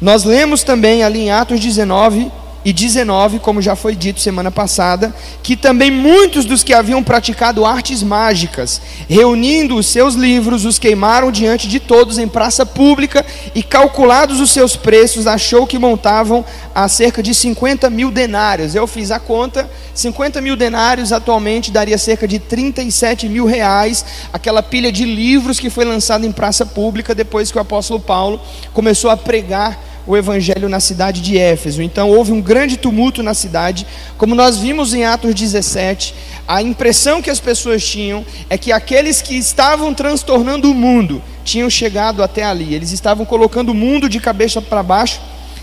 Nós 0.00 0.22
lemos 0.22 0.62
também 0.62 1.02
ali 1.02 1.22
em 1.22 1.30
Atos 1.32 1.58
19, 1.58 2.30
e 2.64 2.72
19, 2.72 3.38
como 3.38 3.62
já 3.62 3.74
foi 3.74 3.96
dito 3.96 4.20
semana 4.20 4.50
passada, 4.50 5.14
que 5.42 5.56
também 5.56 5.90
muitos 5.90 6.44
dos 6.44 6.62
que 6.62 6.74
haviam 6.74 7.02
praticado 7.02 7.64
artes 7.64 8.02
mágicas, 8.02 8.80
reunindo 9.08 9.76
os 9.76 9.86
seus 9.86 10.14
livros, 10.14 10.64
os 10.64 10.78
queimaram 10.78 11.32
diante 11.32 11.66
de 11.66 11.80
todos 11.80 12.18
em 12.18 12.28
praça 12.28 12.66
pública 12.66 13.24
e, 13.54 13.62
calculados 13.62 14.40
os 14.40 14.50
seus 14.50 14.76
preços, 14.76 15.26
achou 15.26 15.66
que 15.66 15.78
montavam 15.78 16.44
a 16.74 16.86
cerca 16.88 17.22
de 17.22 17.34
50 17.34 17.88
mil 17.88 18.10
denários. 18.10 18.74
Eu 18.74 18.86
fiz 18.86 19.10
a 19.10 19.18
conta, 19.18 19.70
50 19.94 20.40
mil 20.40 20.56
denários 20.56 21.12
atualmente 21.12 21.70
daria 21.70 21.96
cerca 21.96 22.28
de 22.28 22.38
37 22.38 23.28
mil 23.28 23.46
reais, 23.46 24.04
aquela 24.32 24.62
pilha 24.62 24.92
de 24.92 25.04
livros 25.04 25.58
que 25.58 25.70
foi 25.70 25.84
lançada 25.84 26.26
em 26.26 26.32
praça 26.32 26.66
pública 26.66 27.14
depois 27.14 27.50
que 27.50 27.56
o 27.56 27.60
apóstolo 27.60 28.00
Paulo 28.00 28.40
começou 28.72 29.10
a 29.10 29.16
pregar 29.16 29.90
o 30.10 30.16
evangelho 30.16 30.68
na 30.68 30.80
cidade 30.80 31.20
de 31.20 31.38
Éfeso. 31.38 31.80
Então 31.80 32.10
houve 32.10 32.32
um 32.32 32.40
grande 32.40 32.76
tumulto 32.76 33.22
na 33.22 33.32
cidade, 33.32 33.86
como 34.18 34.34
nós 34.34 34.58
vimos 34.58 34.92
em 34.92 35.04
Atos 35.04 35.32
17. 35.32 36.12
A 36.48 36.60
impressão 36.60 37.22
que 37.22 37.30
as 37.30 37.38
pessoas 37.38 37.84
tinham 37.84 38.26
é 38.48 38.58
que 38.58 38.72
aqueles 38.72 39.22
que 39.22 39.36
estavam 39.36 39.94
transtornando 39.94 40.68
o 40.68 40.74
mundo 40.74 41.22
tinham 41.44 41.70
chegado 41.70 42.24
até 42.24 42.42
ali. 42.42 42.74
Eles 42.74 42.90
estavam 42.90 43.24
colocando 43.24 43.68
o 43.68 43.74
mundo 43.74 44.08
de 44.08 44.18
cabeça 44.18 44.60
para 44.60 44.82
baixo, 44.82 45.20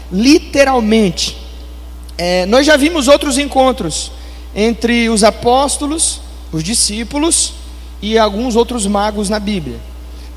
literalmente. 0.09 1.37
É, 2.17 2.45
nós 2.45 2.65
já 2.65 2.77
vimos 2.77 3.09
outros 3.09 3.37
encontros 3.37 4.13
entre 4.55 5.09
os 5.09 5.25
apóstolos, 5.25 6.21
os 6.53 6.63
discípulos 6.63 7.51
e 8.01 8.17
alguns 8.17 8.55
outros 8.55 8.87
magos 8.87 9.27
na 9.27 9.41
Bíblia. 9.41 9.77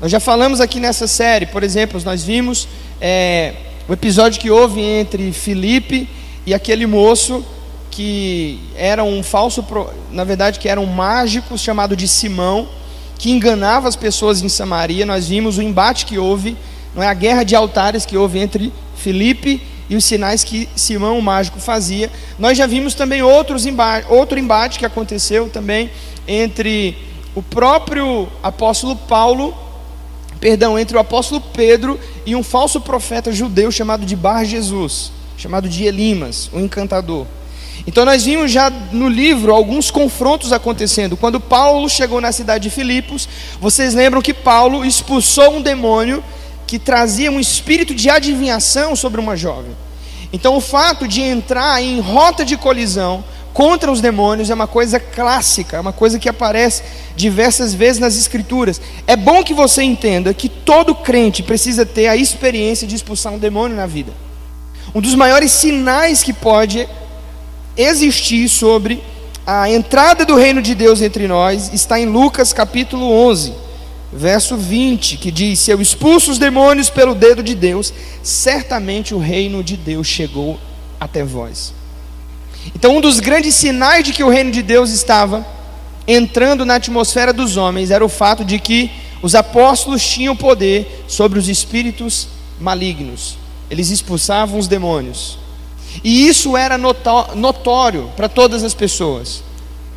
Nós 0.01 0.11
já 0.11 0.19
falamos 0.19 0.59
aqui 0.59 0.81
nessa 0.81 1.07
série, 1.07 1.45
por 1.45 1.63
exemplo, 1.63 2.01
nós 2.03 2.23
vimos 2.23 2.67
é, 2.99 3.53
o 3.87 3.93
episódio 3.93 4.39
que 4.39 4.49
houve 4.49 4.79
entre 4.81 5.31
Filipe 5.31 6.07
e 6.45 6.53
aquele 6.53 6.85
moço 6.85 7.43
que 7.89 8.59
era 8.75 9.03
um 9.03 9.21
falso, 9.21 9.65
na 10.11 10.23
verdade, 10.23 10.59
que 10.59 10.69
era 10.69 10.79
um 10.79 10.85
mágico 10.85 11.57
chamado 11.57 11.95
de 11.95 12.07
Simão, 12.07 12.69
que 13.17 13.29
enganava 13.29 13.87
as 13.87 13.95
pessoas 13.95 14.41
em 14.41 14.49
Samaria. 14.49 15.05
Nós 15.05 15.27
vimos 15.27 15.57
o 15.57 15.61
embate 15.61 16.05
que 16.05 16.17
houve, 16.17 16.55
não 16.95 17.03
é 17.03 17.07
a 17.07 17.13
guerra 17.13 17.43
de 17.43 17.55
altares 17.55 18.05
que 18.05 18.17
houve 18.17 18.39
entre 18.39 18.71
Filipe 18.95 19.61
e 19.89 19.95
os 19.95 20.05
sinais 20.05 20.43
que 20.43 20.69
Simão 20.75 21.19
o 21.19 21.21
mágico 21.21 21.59
fazia. 21.59 22.09
Nós 22.39 22.57
já 22.57 22.65
vimos 22.65 22.93
também 22.93 23.21
outros 23.21 23.65
embate, 23.65 24.07
outro 24.09 24.39
embate 24.39 24.79
que 24.79 24.85
aconteceu 24.85 25.49
também 25.49 25.89
entre 26.27 26.97
o 27.35 27.43
próprio 27.43 28.27
apóstolo 28.41 28.95
Paulo 28.95 29.53
perdão, 30.41 30.77
entre 30.77 30.97
o 30.97 30.99
apóstolo 30.99 31.39
Pedro 31.39 31.99
e 32.25 32.35
um 32.35 32.41
falso 32.41 32.81
profeta 32.81 33.31
judeu 33.31 33.71
chamado 33.71 34.05
de 34.05 34.15
Bar 34.15 34.43
Jesus, 34.43 35.11
chamado 35.37 35.69
de 35.69 35.85
Elimas, 35.85 36.49
o 36.51 36.59
encantador. 36.59 37.27
Então 37.85 38.03
nós 38.03 38.25
vimos 38.25 38.51
já 38.51 38.69
no 38.69 39.07
livro 39.07 39.53
alguns 39.53 39.89
confrontos 39.91 40.51
acontecendo. 40.51 41.15
Quando 41.15 41.39
Paulo 41.39 41.87
chegou 41.87 42.19
na 42.19 42.31
cidade 42.31 42.63
de 42.63 42.75
Filipos, 42.75 43.29
vocês 43.59 43.93
lembram 43.93 44.21
que 44.21 44.33
Paulo 44.33 44.83
expulsou 44.83 45.55
um 45.55 45.61
demônio 45.61 46.23
que 46.65 46.79
trazia 46.79 47.31
um 47.31 47.39
espírito 47.39 47.93
de 47.93 48.09
adivinhação 48.09 48.95
sobre 48.95 49.21
uma 49.21 49.37
jovem. 49.37 49.75
Então 50.33 50.55
o 50.55 50.61
fato 50.61 51.07
de 51.07 51.21
entrar 51.21 51.81
em 51.81 51.99
rota 51.99 52.43
de 52.43 52.57
colisão 52.57 53.23
contra 53.53 53.91
os 53.91 54.01
demônios 54.01 54.49
é 54.49 54.53
uma 54.53 54.67
coisa 54.67 54.99
clássica, 54.99 55.77
é 55.77 55.79
uma 55.79 55.93
coisa 55.93 56.17
que 56.17 56.29
aparece 56.29 56.83
diversas 57.15 57.73
vezes 57.73 57.99
nas 57.99 58.17
Escrituras. 58.17 58.81
É 59.05 59.15
bom 59.15 59.43
que 59.43 59.53
você 59.53 59.83
entenda 59.83 60.33
que 60.33 60.47
todo 60.47 60.95
crente 60.95 61.43
precisa 61.43 61.85
ter 61.85 62.07
a 62.07 62.15
experiência 62.15 62.87
de 62.87 62.95
expulsar 62.95 63.33
um 63.33 63.39
demônio 63.39 63.75
na 63.75 63.85
vida. 63.85 64.13
Um 64.95 65.01
dos 65.01 65.15
maiores 65.15 65.51
sinais 65.51 66.23
que 66.23 66.33
pode 66.33 66.87
existir 67.77 68.47
sobre 68.49 69.01
a 69.45 69.69
entrada 69.69 70.25
do 70.25 70.35
reino 70.35 70.61
de 70.61 70.75
Deus 70.75 71.01
entre 71.01 71.27
nós 71.27 71.73
está 71.73 71.99
em 71.99 72.05
Lucas 72.05 72.53
capítulo 72.53 73.11
11, 73.11 73.53
verso 74.13 74.55
20, 74.55 75.17
que 75.17 75.31
diz: 75.31 75.59
Se 75.59 75.71
eu 75.71 75.81
expulso 75.81 76.31
os 76.31 76.37
demônios 76.37 76.89
pelo 76.89 77.15
dedo 77.15 77.41
de 77.41 77.55
Deus, 77.55 77.93
certamente 78.21 79.13
o 79.13 79.19
reino 79.19 79.63
de 79.63 79.75
Deus 79.75 80.07
chegou 80.07 80.59
até 80.99 81.23
vós. 81.23 81.80
Então, 82.75 82.97
um 82.97 83.01
dos 83.01 83.19
grandes 83.19 83.55
sinais 83.55 84.03
de 84.03 84.13
que 84.13 84.23
o 84.23 84.29
reino 84.29 84.51
de 84.51 84.61
Deus 84.61 84.91
estava 84.91 85.45
entrando 86.07 86.65
na 86.65 86.75
atmosfera 86.75 87.31
dos 87.31 87.57
homens 87.57 87.91
era 87.91 88.03
o 88.03 88.09
fato 88.09 88.43
de 88.43 88.59
que 88.59 88.91
os 89.21 89.35
apóstolos 89.35 90.03
tinham 90.03 90.35
poder 90.35 91.03
sobre 91.07 91.37
os 91.37 91.47
espíritos 91.47 92.27
malignos. 92.59 93.37
Eles 93.69 93.89
expulsavam 93.89 94.59
os 94.59 94.67
demônios. 94.67 95.37
E 96.03 96.27
isso 96.27 96.55
era 96.55 96.77
notório 96.77 98.09
para 98.15 98.29
todas 98.29 98.63
as 98.63 98.73
pessoas, 98.73 99.43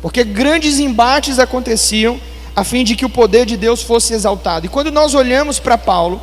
porque 0.01 0.23
grandes 0.23 0.77
embates 0.77 1.39
aconteciam 1.39 2.19
a 2.55 2.63
fim 2.63 2.83
de 2.83 2.95
que 2.95 3.05
o 3.05 3.09
poder 3.09 3.45
de 3.45 3.57
Deus 3.57 3.81
fosse 3.81 4.13
exaltado. 4.13 4.65
E 4.65 4.69
quando 4.69 4.91
nós 4.91 5.13
olhamos 5.13 5.59
para 5.59 5.77
Paulo 5.77 6.21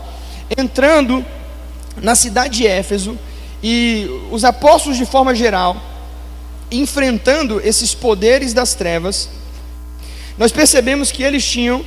entrando 0.56 1.24
na 2.00 2.14
cidade 2.14 2.58
de 2.58 2.66
Éfeso 2.66 3.18
e 3.62 4.06
os 4.30 4.44
apóstolos 4.44 4.98
de 4.98 5.06
forma 5.06 5.34
geral 5.34 5.76
enfrentando 6.72 7.60
esses 7.62 7.94
poderes 7.94 8.52
das 8.52 8.74
trevas, 8.74 9.28
nós 10.38 10.50
percebemos 10.50 11.12
que 11.12 11.22
eles 11.22 11.44
tinham 11.44 11.84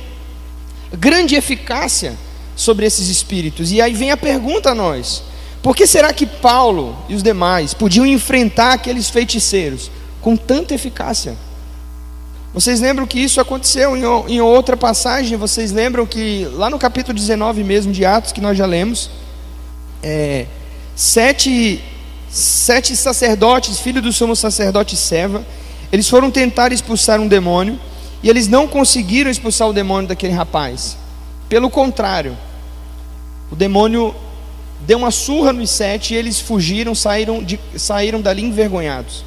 grande 0.92 1.34
eficácia 1.34 2.16
sobre 2.54 2.86
esses 2.86 3.08
espíritos. 3.08 3.72
E 3.72 3.80
aí 3.80 3.92
vem 3.92 4.10
a 4.10 4.16
pergunta 4.16 4.70
a 4.70 4.74
nós: 4.74 5.22
por 5.62 5.74
que 5.74 5.86
será 5.86 6.12
que 6.12 6.26
Paulo 6.26 6.96
e 7.08 7.14
os 7.14 7.22
demais 7.22 7.74
podiam 7.74 8.06
enfrentar 8.06 8.72
aqueles 8.72 9.10
feiticeiros 9.10 9.90
com 10.20 10.36
tanta 10.36 10.74
eficácia? 10.74 11.36
Vocês 12.54 12.80
lembram 12.80 13.06
que 13.06 13.18
isso 13.18 13.38
aconteceu 13.38 13.94
em, 13.94 14.40
outra 14.40 14.78
passagem? 14.78 15.36
Vocês 15.36 15.72
lembram 15.72 16.06
que 16.06 16.46
lá 16.52 16.70
no 16.70 16.78
capítulo 16.78 17.12
19 17.12 17.62
mesmo 17.62 17.92
de 17.92 18.02
Atos, 18.06 18.32
que 18.32 18.40
nós 18.40 18.56
já 18.56 18.64
lemos, 18.64 19.10
é, 20.02 20.46
sete 20.94 21.84
sete 22.36 22.94
sacerdotes, 22.94 23.80
filhos 23.80 24.02
do 24.02 24.12
sumo 24.12 24.36
sacerdote 24.36 24.94
Seva, 24.96 25.44
eles 25.90 26.08
foram 26.08 26.30
tentar 26.30 26.70
expulsar 26.70 27.18
um 27.18 27.26
demônio 27.26 27.80
e 28.22 28.28
eles 28.28 28.46
não 28.46 28.68
conseguiram 28.68 29.30
expulsar 29.30 29.68
o 29.68 29.72
demônio 29.72 30.08
daquele 30.08 30.34
rapaz. 30.34 30.98
Pelo 31.48 31.70
contrário, 31.70 32.36
o 33.50 33.56
demônio 33.56 34.14
deu 34.80 34.98
uma 34.98 35.10
surra 35.10 35.52
nos 35.52 35.70
sete 35.70 36.12
e 36.12 36.16
eles 36.16 36.38
fugiram, 36.38 36.94
saíram, 36.94 37.42
de, 37.42 37.58
saíram 37.76 38.20
dali 38.20 38.42
envergonhados. 38.42 39.24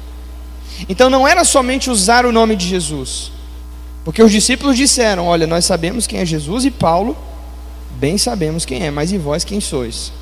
Então 0.88 1.10
não 1.10 1.26
era 1.26 1.44
somente 1.44 1.90
usar 1.90 2.24
o 2.24 2.32
nome 2.32 2.54
de 2.54 2.66
Jesus, 2.66 3.32
porque 4.04 4.22
os 4.22 4.30
discípulos 4.30 4.76
disseram: 4.76 5.26
Olha, 5.26 5.46
nós 5.46 5.64
sabemos 5.64 6.06
quem 6.06 6.20
é 6.20 6.24
Jesus 6.24 6.64
e 6.64 6.70
Paulo, 6.70 7.16
bem 7.98 8.16
sabemos 8.16 8.64
quem 8.64 8.84
é, 8.84 8.90
mas 8.90 9.10
e 9.10 9.18
vós 9.18 9.42
quem 9.42 9.60
sois? 9.60 10.12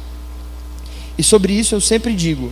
E 1.18 1.22
sobre 1.22 1.52
isso 1.52 1.74
eu 1.74 1.80
sempre 1.80 2.14
digo: 2.14 2.50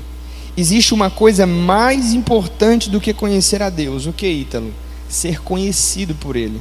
existe 0.57 0.95
uma 0.95 1.11
coisa 1.11 1.47
mais 1.47 2.13
importante 2.13 2.89
do 2.89 3.01
que 3.01 3.13
conhecer 3.13 3.63
a 3.63 3.71
Deus. 3.71 4.07
O 4.07 4.13
que, 4.13 4.27
Ítalo? 4.27 4.73
Ser 5.09 5.41
conhecido 5.43 6.15
por 6.15 6.37
Ele. 6.37 6.61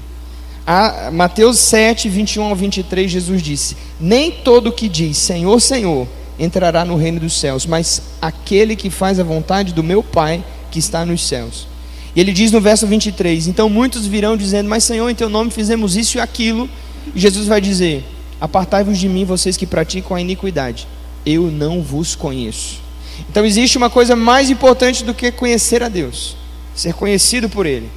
A 0.67 1.11
Mateus 1.11 1.59
7, 1.59 2.09
21 2.09 2.43
ao 2.43 2.55
23, 2.55 3.09
Jesus 3.09 3.41
disse: 3.41 3.77
Nem 3.99 4.31
todo 4.31 4.71
que 4.71 4.89
diz 4.89 5.17
Senhor, 5.17 5.59
Senhor 5.59 6.07
entrará 6.39 6.83
no 6.83 6.97
reino 6.97 7.19
dos 7.19 7.39
céus, 7.39 7.65
mas 7.65 8.01
aquele 8.21 8.75
que 8.75 8.89
faz 8.89 9.19
a 9.19 9.23
vontade 9.23 9.73
do 9.73 9.83
meu 9.83 10.03
Pai 10.03 10.43
que 10.71 10.79
está 10.79 11.05
nos 11.05 11.25
céus. 11.25 11.67
E 12.15 12.19
ele 12.19 12.33
diz 12.33 12.51
no 12.51 12.59
verso 12.59 12.87
23: 12.87 13.47
Então 13.47 13.69
muitos 13.69 14.07
virão 14.07 14.35
dizendo, 14.35 14.69
Mas 14.69 14.83
Senhor, 14.83 15.09
em 15.09 15.15
teu 15.15 15.29
nome 15.29 15.51
fizemos 15.51 15.95
isso 15.95 16.17
e 16.17 16.21
aquilo. 16.21 16.69
E 17.13 17.19
Jesus 17.19 17.47
vai 17.47 17.61
dizer: 17.61 18.03
Apartai-vos 18.39 18.97
de 18.97 19.07
mim, 19.07 19.23
vocês 19.23 19.55
que 19.55 19.67
praticam 19.67 20.17
a 20.17 20.21
iniquidade, 20.21 20.87
eu 21.25 21.51
não 21.51 21.81
vos 21.81 22.15
conheço. 22.15 22.84
Então 23.29 23.45
existe 23.45 23.77
uma 23.77 23.89
coisa 23.89 24.15
mais 24.15 24.49
importante 24.49 25.03
do 25.03 25.13
que 25.13 25.31
conhecer 25.31 25.83
a 25.83 25.89
Deus, 25.89 26.35
ser 26.73 26.93
conhecido 26.93 27.49
por 27.49 27.65
Ele. 27.65 27.89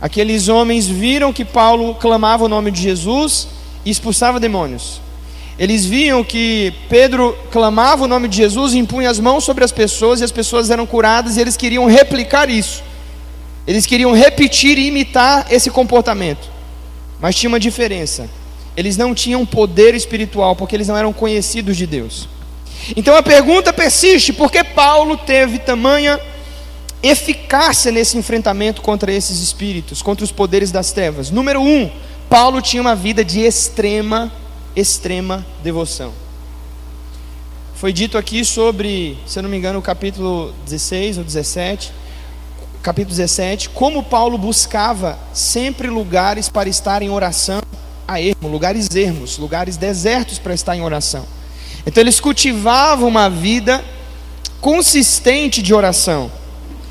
Aqueles 0.00 0.48
homens 0.48 0.86
viram 0.86 1.32
que 1.32 1.44
Paulo 1.44 1.94
clamava 1.94 2.44
o 2.44 2.48
nome 2.48 2.70
de 2.70 2.80
Jesus 2.80 3.48
e 3.84 3.90
expulsava 3.90 4.38
demônios. 4.38 5.00
Eles 5.58 5.84
viam 5.84 6.22
que 6.22 6.72
Pedro 6.88 7.36
clamava 7.50 8.04
o 8.04 8.08
nome 8.08 8.28
de 8.28 8.36
Jesus, 8.36 8.74
impunha 8.74 9.10
as 9.10 9.18
mãos 9.18 9.42
sobre 9.42 9.64
as 9.64 9.72
pessoas 9.72 10.20
e 10.20 10.24
as 10.24 10.30
pessoas 10.30 10.70
eram 10.70 10.86
curadas 10.86 11.36
e 11.36 11.40
eles 11.40 11.56
queriam 11.56 11.86
replicar 11.86 12.48
isso. 12.48 12.84
Eles 13.66 13.84
queriam 13.84 14.14
repetir 14.14 14.78
e 14.78 14.86
imitar 14.86 15.46
esse 15.50 15.68
comportamento. 15.68 16.48
Mas 17.20 17.34
tinha 17.34 17.48
uma 17.48 17.58
diferença. 17.58 18.30
Eles 18.76 18.96
não 18.96 19.12
tinham 19.12 19.44
poder 19.44 19.94
espiritual, 19.94 20.54
porque 20.54 20.76
eles 20.76 20.86
não 20.86 20.96
eram 20.96 21.12
conhecidos 21.12 21.76
de 21.76 21.84
Deus. 21.84 22.28
Então 22.96 23.16
a 23.16 23.22
pergunta 23.22 23.72
persiste: 23.72 24.32
por 24.32 24.50
que 24.50 24.62
Paulo 24.62 25.16
teve 25.16 25.58
tamanha 25.58 26.20
eficácia 27.02 27.92
nesse 27.92 28.16
enfrentamento 28.16 28.82
contra 28.82 29.12
esses 29.12 29.40
espíritos, 29.40 30.02
contra 30.02 30.24
os 30.24 30.32
poderes 30.32 30.70
das 30.70 30.92
trevas? 30.92 31.30
Número 31.30 31.60
um, 31.60 31.90
Paulo 32.28 32.60
tinha 32.60 32.80
uma 32.80 32.94
vida 32.94 33.24
de 33.24 33.40
extrema, 33.40 34.32
extrema 34.74 35.44
devoção. 35.62 36.12
Foi 37.74 37.92
dito 37.92 38.18
aqui 38.18 38.44
sobre, 38.44 39.16
se 39.24 39.38
eu 39.38 39.42
não 39.42 39.48
me 39.48 39.56
engano, 39.56 39.78
o 39.78 39.82
capítulo 39.82 40.52
16 40.64 41.18
ou 41.18 41.24
17, 41.24 41.92
capítulo 42.82 43.14
17, 43.14 43.68
como 43.68 44.02
Paulo 44.02 44.36
buscava 44.36 45.16
sempre 45.32 45.88
lugares 45.88 46.48
para 46.48 46.68
estar 46.68 47.02
em 47.02 47.10
oração 47.10 47.60
a 48.06 48.20
ermo, 48.20 48.48
lugares 48.48 48.88
ermos, 48.96 49.38
lugares 49.38 49.76
desertos 49.76 50.38
para 50.38 50.54
estar 50.54 50.74
em 50.74 50.82
oração. 50.82 51.24
Então 51.88 52.02
eles 52.02 52.20
cultivavam 52.20 53.08
uma 53.08 53.30
vida 53.30 53.82
consistente 54.60 55.62
de 55.62 55.72
oração. 55.72 56.30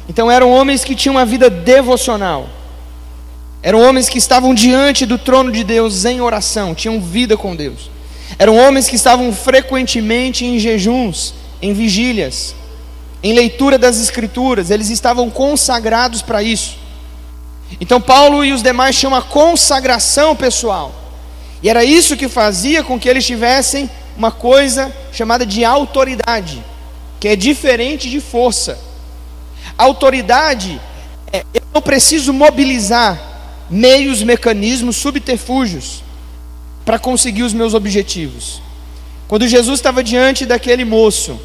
Então 0.10 0.32
eram 0.32 0.52
homens 0.52 0.84
que 0.84 0.96
tinham 0.96 1.14
uma 1.14 1.26
vida 1.26 1.52
devocional. 1.52 2.50
Eram 3.62 3.80
homens 3.80 4.10
que 4.10 4.18
estavam 4.18 4.56
diante 4.56 5.06
do 5.06 5.20
trono 5.20 5.52
de 5.52 5.64
Deus 5.64 6.04
em 6.04 6.20
oração, 6.20 6.74
tinham 6.74 7.00
vida 7.00 7.38
com 7.38 7.56
Deus. 7.56 7.92
Eram 8.40 8.58
homens 8.58 8.90
que 8.90 8.96
estavam 8.96 9.32
frequentemente 9.32 10.44
em 10.44 10.58
jejuns, 10.58 11.36
em 11.62 11.74
vigílias, 11.74 12.56
em 13.22 13.34
leitura 13.34 13.78
das 13.78 14.02
Escrituras, 14.02 14.72
eles 14.72 14.90
estavam 14.90 15.30
consagrados 15.30 16.24
para 16.24 16.42
isso. 16.42 16.76
Então, 17.80 18.02
Paulo 18.02 18.44
e 18.44 18.52
os 18.52 18.64
demais 18.64 18.98
tinham 18.98 19.14
uma 19.14 19.22
consagração 19.22 20.36
pessoal, 20.36 20.92
e 21.62 21.70
era 21.70 21.84
isso 21.84 22.18
que 22.18 22.28
fazia 22.28 22.84
com 22.84 23.00
que 23.00 23.08
eles 23.08 23.26
tivessem 23.28 23.88
uma 24.18 24.32
coisa 24.32 24.92
chamada 25.14 25.46
de 25.46 25.64
autoridade, 25.64 26.64
que 27.20 27.28
é 27.28 27.36
diferente 27.36 28.10
de 28.10 28.20
força. 28.20 28.80
Autoridade 29.78 30.82
é 31.32 31.46
eu 31.54 31.62
não 31.74 31.82
preciso 31.82 32.34
mobilizar 32.34 33.22
meios, 33.70 34.24
mecanismos, 34.24 34.96
subterfúgios 34.96 36.04
para 36.84 36.98
conseguir 36.98 37.44
os 37.44 37.54
meus 37.54 37.74
objetivos. 37.74 38.62
Quando 39.28 39.48
Jesus 39.48 39.80
estava 39.80 40.04
diante 40.04 40.46
daquele 40.46 40.86
moço, 40.86 41.40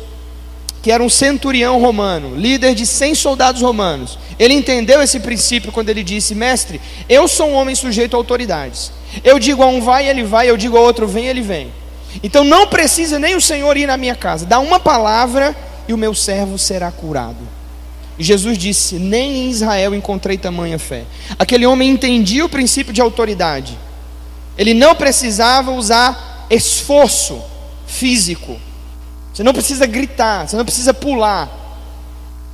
que 0.81 0.91
era 0.91 1.02
um 1.02 1.09
centurião 1.09 1.81
romano, 1.81 2.35
líder 2.35 2.75
de 2.75 2.87
100 2.87 3.14
soldados 3.14 3.61
romanos, 3.61 4.19
ele 4.38 4.55
entendeu 4.55 5.02
esse 5.02 5.21
princípio 5.21 5.73
quando 5.73 5.91
ele 5.91 6.02
disse: 6.02 6.35
Mestre, 6.35 6.81
eu 7.09 7.29
sou 7.29 7.50
um 7.50 7.55
homem 7.55 7.75
sujeito 7.75 8.14
a 8.14 8.19
autoridades. 8.19 8.93
Eu 9.23 9.38
digo 9.38 9.62
a 9.62 9.67
um 9.67 9.81
vai, 9.81 10.09
ele 10.09 10.23
vai, 10.23 10.49
eu 10.49 10.57
digo 10.57 10.76
a 10.76 10.81
outro 10.81 11.07
vem, 11.07 11.26
ele 11.26 11.43
vem. 11.43 11.82
Então 12.23 12.45
não 12.45 12.66
precisa 12.66 13.19
nem 13.19 13.37
o 13.37 13.40
Senhor 13.40 13.76
ir 13.76 13.87
na 13.87 13.97
minha 13.97 14.14
casa, 14.14 14.45
dá 14.45 14.59
uma 14.59 14.81
palavra 14.81 15.54
e 15.87 15.92
o 15.92 15.99
meu 15.99 16.14
servo 16.14 16.59
será 16.59 16.90
curado. 16.90 17.47
Jesus 18.19 18.59
disse: 18.59 18.97
Nem 18.99 19.47
em 19.47 19.50
Israel 19.50 19.95
encontrei 19.95 20.37
tamanha 20.37 20.78
fé. 20.78 21.04
Aquele 21.38 21.66
homem 21.66 21.90
entendia 21.90 22.45
o 22.45 22.49
princípio 22.49 22.92
de 22.92 23.00
autoridade. 23.00 23.78
Ele 24.57 24.75
não 24.75 24.95
precisava 24.95 25.71
usar 25.71 26.47
esforço 26.50 27.42
físico. 27.87 28.59
Você 29.33 29.42
não 29.42 29.52
precisa 29.52 29.87
gritar, 29.87 30.47
você 30.47 30.57
não 30.57 30.64
precisa 30.64 30.92
pular. 30.92 31.49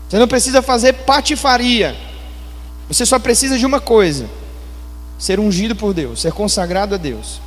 Você 0.08 0.18
não 0.18 0.28
precisa 0.28 0.62
fazer 0.62 0.92
patifaria. 0.92 1.96
Você 2.88 3.04
só 3.04 3.18
precisa 3.18 3.58
de 3.58 3.66
uma 3.66 3.80
coisa: 3.80 4.28
ser 5.18 5.38
ungido 5.40 5.74
por 5.74 5.92
Deus, 5.92 6.20
ser 6.20 6.32
consagrado 6.32 6.94
a 6.94 6.98
Deus, 6.98 7.40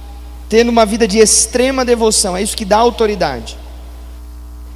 tendo 0.52 0.68
uma 0.68 0.86
vida 0.86 1.08
de 1.08 1.18
extrema 1.18 1.86
devoção. 1.86 2.36
É 2.36 2.44
isso 2.44 2.58
que 2.58 2.66
dá 2.66 2.76
autoridade. 2.76 3.58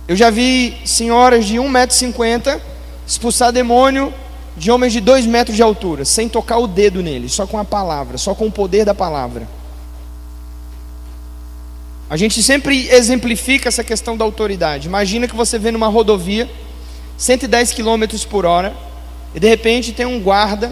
Eu 0.08 0.16
já 0.16 0.30
vi 0.30 0.78
senhoras 0.86 1.44
de 1.44 1.58
1,50m 1.58 2.62
expulsar 3.06 3.52
demônio 3.52 4.14
de 4.56 4.72
homens 4.72 4.94
de 4.94 5.02
2 5.02 5.26
metros 5.26 5.54
de 5.54 5.62
altura, 5.62 6.06
sem 6.06 6.30
tocar 6.30 6.60
o 6.60 6.66
dedo 6.66 7.04
nele, 7.04 7.28
só 7.28 7.46
com 7.46 7.60
a 7.60 7.66
palavra, 7.66 8.18
só 8.18 8.34
com 8.34 8.48
o 8.48 8.52
poder 8.52 8.86
da 8.86 8.96
palavra. 8.96 9.50
A 12.10 12.16
gente 12.16 12.42
sempre 12.42 12.88
exemplifica 12.88 13.68
essa 13.68 13.84
questão 13.84 14.16
da 14.16 14.24
autoridade. 14.24 14.88
Imagina 14.88 15.28
que 15.28 15.36
você 15.36 15.60
vê 15.60 15.72
numa 15.72 15.90
rodovia, 15.90 16.50
110 17.18 17.74
km 17.74 18.06
por 18.30 18.46
hora, 18.46 18.74
e 19.34 19.42
de 19.42 19.50
repente 19.50 19.92
tem 19.92 20.06
um 20.06 20.22
guarda 20.22 20.72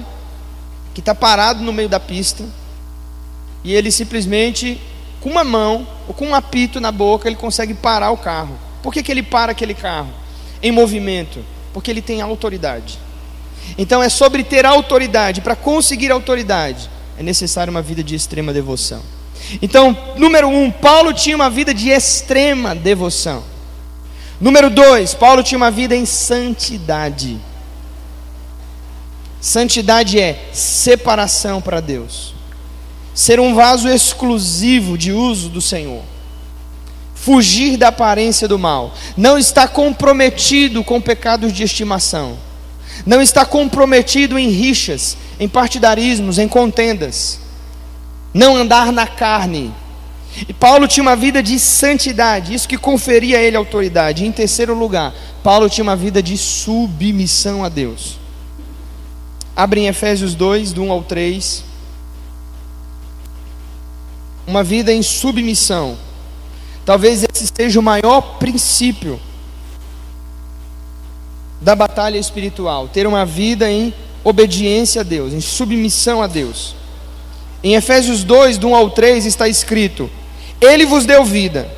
que 0.93 1.01
está 1.01 1.13
parado 1.13 1.61
no 1.61 1.73
meio 1.73 1.89
da 1.89 1.99
pista, 1.99 2.45
e 3.65 3.73
ele 3.73 3.91
simplesmente, 3.91 4.79
com 5.23 5.29
uma 5.29 5.43
mão, 5.45 5.87
ou 6.05 6.13
com 6.13 6.27
um 6.27 6.35
apito 6.35 6.81
na 6.81 6.91
boca, 6.91 7.29
ele 7.29 7.37
consegue 7.37 7.73
parar 7.73 8.11
o 8.11 8.17
carro. 8.17 8.59
Por 8.81 8.93
que, 8.93 9.01
que 9.01 9.09
ele 9.09 9.23
para 9.23 9.53
aquele 9.53 9.73
carro 9.73 10.09
em 10.61 10.69
movimento? 10.69 11.39
Porque 11.71 11.89
ele 11.89 12.01
tem 12.01 12.21
autoridade. 12.21 12.99
Então 13.77 14.03
é 14.03 14.09
sobre 14.09 14.43
ter 14.43 14.65
autoridade. 14.65 15.39
Para 15.39 15.55
conseguir 15.55 16.11
autoridade, 16.11 16.89
é 17.17 17.23
necessário 17.23 17.71
uma 17.71 17.81
vida 17.81 18.03
de 18.03 18.15
extrema 18.15 18.51
devoção. 18.51 19.01
Então, 19.61 19.97
número 20.17 20.49
um, 20.49 20.69
Paulo 20.69 21.13
tinha 21.13 21.37
uma 21.37 21.49
vida 21.49 21.73
de 21.73 21.89
extrema 21.89 22.75
devoção. 22.75 23.45
Número 24.41 24.69
dois, 24.69 25.13
Paulo 25.13 25.41
tinha 25.41 25.57
uma 25.57 25.71
vida 25.71 25.95
em 25.95 26.05
santidade. 26.05 27.39
Santidade 29.39 30.19
é 30.19 30.49
separação 30.51 31.61
para 31.61 31.79
Deus, 31.79 32.32
ser 33.13 33.39
um 33.39 33.53
vaso 33.53 33.87
exclusivo 33.87 34.97
de 34.97 35.11
uso 35.11 35.49
do 35.49 35.61
Senhor, 35.61 36.01
fugir 37.13 37.77
da 37.77 37.89
aparência 37.89 38.47
do 38.47 38.57
mal, 38.57 38.93
não 39.15 39.37
estar 39.37 39.67
comprometido 39.67 40.83
com 40.83 40.99
pecados 40.99 41.53
de 41.53 41.63
estimação, 41.63 42.37
não 43.05 43.21
estar 43.21 43.45
comprometido 43.45 44.37
em 44.37 44.49
rixas, 44.49 45.17
em 45.39 45.47
partidarismos, 45.47 46.37
em 46.37 46.47
contendas 46.47 47.43
não 48.33 48.55
andar 48.55 48.91
na 48.91 49.05
carne. 49.05 49.71
E 50.47 50.53
Paulo 50.53 50.87
tinha 50.87 51.03
uma 51.03 51.15
vida 51.15 51.43
de 51.43 51.59
santidade, 51.59 52.53
isso 52.53 52.67
que 52.67 52.77
conferia 52.77 53.37
a 53.37 53.41
ele 53.41 53.55
autoridade. 53.55 54.23
E 54.23 54.27
em 54.27 54.31
terceiro 54.31 54.73
lugar, 54.73 55.13
Paulo 55.43 55.69
tinha 55.69 55.83
uma 55.83 55.95
vida 55.95 56.23
de 56.23 56.37
submissão 56.37 57.63
a 57.63 57.69
Deus. 57.69 58.17
Abre 59.55 59.81
em 59.81 59.87
Efésios 59.87 60.33
2, 60.33 60.73
do 60.73 60.81
1 60.81 60.91
ao 60.91 61.03
3. 61.03 61.63
Uma 64.45 64.63
vida 64.63 64.91
em 64.91 65.01
submissão. 65.01 65.97
Talvez 66.85 67.23
esse 67.23 67.47
seja 67.55 67.79
o 67.79 67.83
maior 67.83 68.37
princípio 68.39 69.19
da 71.61 71.75
batalha 71.75 72.17
espiritual. 72.17 72.87
Ter 72.87 73.07
uma 73.07 73.25
vida 73.25 73.71
em 73.71 73.93
obediência 74.23 75.01
a 75.01 75.03
Deus, 75.03 75.33
em 75.33 75.41
submissão 75.41 76.21
a 76.21 76.27
Deus. 76.27 76.75
Em 77.63 77.75
Efésios 77.75 78.23
2, 78.23 78.57
do 78.57 78.69
1 78.69 78.75
ao 78.75 78.89
3, 78.89 79.25
está 79.25 79.47
escrito: 79.47 80.09
Ele 80.59 80.85
vos 80.85 81.05
deu 81.05 81.23
vida, 81.23 81.69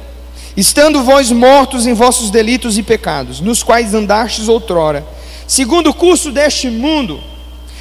estando 0.58 1.04
vós 1.04 1.32
mortos 1.32 1.86
em 1.86 1.94
vossos 1.94 2.32
delitos 2.32 2.78
e 2.78 2.84
pecados, 2.84 3.40
nos 3.40 3.62
quais 3.62 3.94
andastes 3.94 4.48
outrora, 4.48 5.06
segundo 5.48 5.92
o 5.92 5.94
curso 5.94 6.32
deste 6.32 6.70
mundo, 6.70 7.22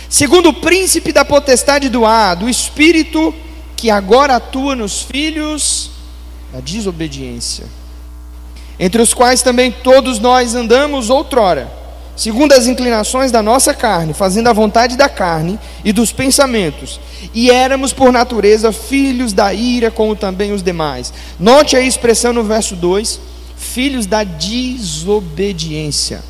segundo 0.08 0.50
o 0.50 0.54
príncipe 0.54 1.12
da 1.12 1.24
potestade 1.24 1.88
do 1.88 2.04
ar, 2.04 2.36
do 2.36 2.48
espírito 2.48 3.34
que 3.76 3.90
agora 3.90 4.36
atua 4.36 4.74
nos 4.74 5.02
filhos 5.02 5.90
da 6.52 6.60
desobediência, 6.60 7.66
entre 8.78 9.02
os 9.02 9.12
quais 9.12 9.42
também 9.42 9.70
todos 9.70 10.18
nós 10.18 10.54
andamos 10.54 11.10
outrora 11.10 11.84
segundo 12.16 12.52
as 12.52 12.66
inclinações 12.66 13.32
da 13.32 13.42
nossa 13.42 13.74
carne, 13.74 14.14
fazendo 14.14 14.48
a 14.48 14.52
vontade 14.52 14.96
da 14.96 15.08
carne 15.08 15.58
e 15.84 15.92
dos 15.92 16.12
pensamentos, 16.12 17.00
e 17.32 17.50
éramos 17.50 17.92
por 17.92 18.12
natureza 18.12 18.72
filhos 18.72 19.32
da 19.32 19.52
ira, 19.52 19.90
como 19.90 20.14
também 20.14 20.52
os 20.52 20.62
demais. 20.62 21.12
Note 21.38 21.76
a 21.76 21.80
expressão 21.80 22.32
no 22.32 22.44
verso 22.44 22.76
2: 22.76 23.20
filhos 23.56 24.06
da 24.06 24.22
desobediência. 24.22 26.22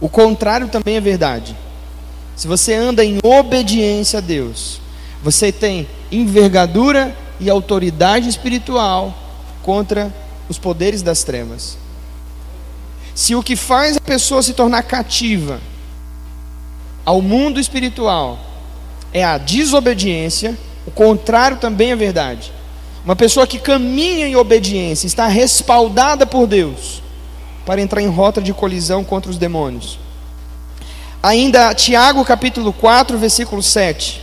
O 0.00 0.08
contrário 0.08 0.68
também 0.68 0.96
é 0.96 1.00
verdade. 1.00 1.56
Se 2.34 2.48
você 2.48 2.74
anda 2.74 3.04
em 3.04 3.18
obediência 3.22 4.18
a 4.18 4.22
Deus, 4.22 4.80
você 5.22 5.52
tem 5.52 5.86
envergadura 6.10 7.16
e 7.38 7.50
autoridade 7.50 8.28
espiritual 8.28 9.14
contra 9.62 10.12
os 10.48 10.58
poderes 10.58 11.02
das 11.02 11.22
trevas. 11.22 11.76
Se 13.14 13.34
o 13.34 13.42
que 13.42 13.56
faz 13.56 13.96
a 13.96 14.00
pessoa 14.00 14.42
se 14.42 14.54
tornar 14.54 14.82
cativa 14.82 15.60
ao 17.04 17.20
mundo 17.20 17.60
espiritual 17.60 18.38
é 19.12 19.22
a 19.22 19.36
desobediência, 19.36 20.56
o 20.86 20.90
contrário 20.90 21.58
também 21.58 21.90
é 21.90 21.96
verdade. 21.96 22.52
Uma 23.04 23.16
pessoa 23.16 23.46
que 23.46 23.58
caminha 23.58 24.26
em 24.26 24.36
obediência 24.36 25.06
está 25.06 25.26
respaldada 25.26 26.26
por 26.26 26.46
Deus 26.46 27.02
para 27.66 27.80
entrar 27.80 28.00
em 28.00 28.08
rota 28.08 28.40
de 28.40 28.52
colisão 28.52 29.04
contra 29.04 29.30
os 29.30 29.38
demônios. 29.38 29.98
Ainda 31.22 31.72
Tiago 31.72 32.24
capítulo 32.24 32.72
4, 32.72 33.16
versículo 33.16 33.62
7. 33.62 34.20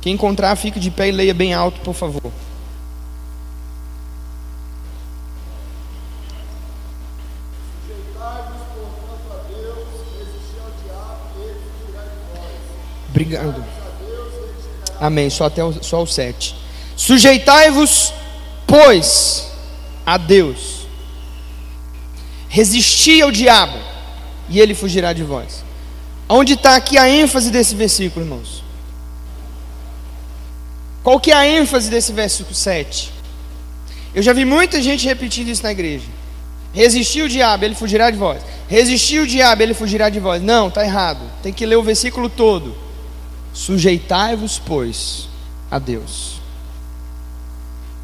Quem 0.00 0.14
encontrar, 0.14 0.54
fique 0.56 0.78
de 0.78 0.90
pé 0.90 1.08
e 1.08 1.12
leia 1.12 1.34
bem 1.34 1.52
alto, 1.52 1.80
por 1.80 1.94
favor. 1.94 2.32
Obrigado. 13.10 13.64
Amém. 15.00 15.28
Só 15.28 15.46
até 15.46 15.62
o, 15.62 15.72
só 15.82 16.02
o 16.02 16.06
7. 16.06 16.56
Sujeitai-vos, 16.96 18.12
pois, 18.72 19.52
a 20.06 20.16
Deus. 20.16 20.86
Resisti 22.48 23.20
ao 23.20 23.30
diabo, 23.30 23.76
e 24.48 24.58
ele 24.58 24.74
fugirá 24.74 25.12
de 25.12 25.22
vós. 25.22 25.62
Onde 26.26 26.54
está 26.54 26.74
aqui 26.74 26.96
a 26.96 27.06
ênfase 27.06 27.50
desse 27.50 27.74
versículo, 27.74 28.24
irmãos? 28.24 28.64
Qual 31.02 31.20
que 31.20 31.30
é 31.30 31.34
a 31.34 31.46
ênfase 31.46 31.90
desse 31.90 32.14
versículo 32.14 32.54
7? 32.54 33.12
Eu 34.14 34.22
já 34.22 34.32
vi 34.32 34.46
muita 34.46 34.80
gente 34.80 35.06
repetindo 35.06 35.48
isso 35.48 35.62
na 35.62 35.72
igreja. 35.72 36.06
Resistir 36.72 37.20
o 37.20 37.28
diabo, 37.28 37.66
ele 37.66 37.74
fugirá 37.74 38.10
de 38.10 38.16
vós. 38.16 38.40
Resistir 38.68 39.18
o 39.18 39.26
diabo, 39.26 39.62
ele 39.62 39.74
fugirá 39.74 40.08
de 40.08 40.18
vós. 40.18 40.42
Não, 40.42 40.68
está 40.68 40.82
errado. 40.82 41.20
Tem 41.42 41.52
que 41.52 41.66
ler 41.66 41.76
o 41.76 41.82
versículo 41.82 42.30
todo. 42.30 42.74
Sujeitai-vos, 43.52 44.58
pois, 44.64 45.28
a 45.70 45.78
Deus. 45.78 46.31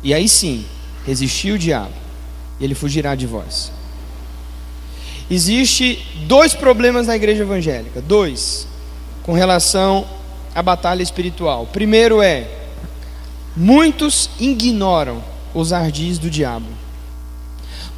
E 0.02 0.14
aí 0.14 0.28
sim, 0.28 0.64
resistir 1.06 1.52
o 1.52 1.58
diabo, 1.58 1.94
e 2.60 2.64
ele 2.64 2.74
fugirá 2.74 3.14
de 3.14 3.26
vós. 3.26 3.72
Existe 5.30 6.04
dois 6.26 6.54
problemas 6.54 7.06
na 7.06 7.16
igreja 7.16 7.42
evangélica, 7.42 8.00
dois, 8.00 8.66
com 9.22 9.32
relação 9.32 10.06
à 10.54 10.62
batalha 10.62 11.02
espiritual. 11.02 11.66
Primeiro 11.66 12.22
é 12.22 12.48
muitos 13.54 14.30
ignoram 14.38 15.22
os 15.52 15.72
ardis 15.72 16.18
do 16.18 16.30
diabo. 16.30 16.66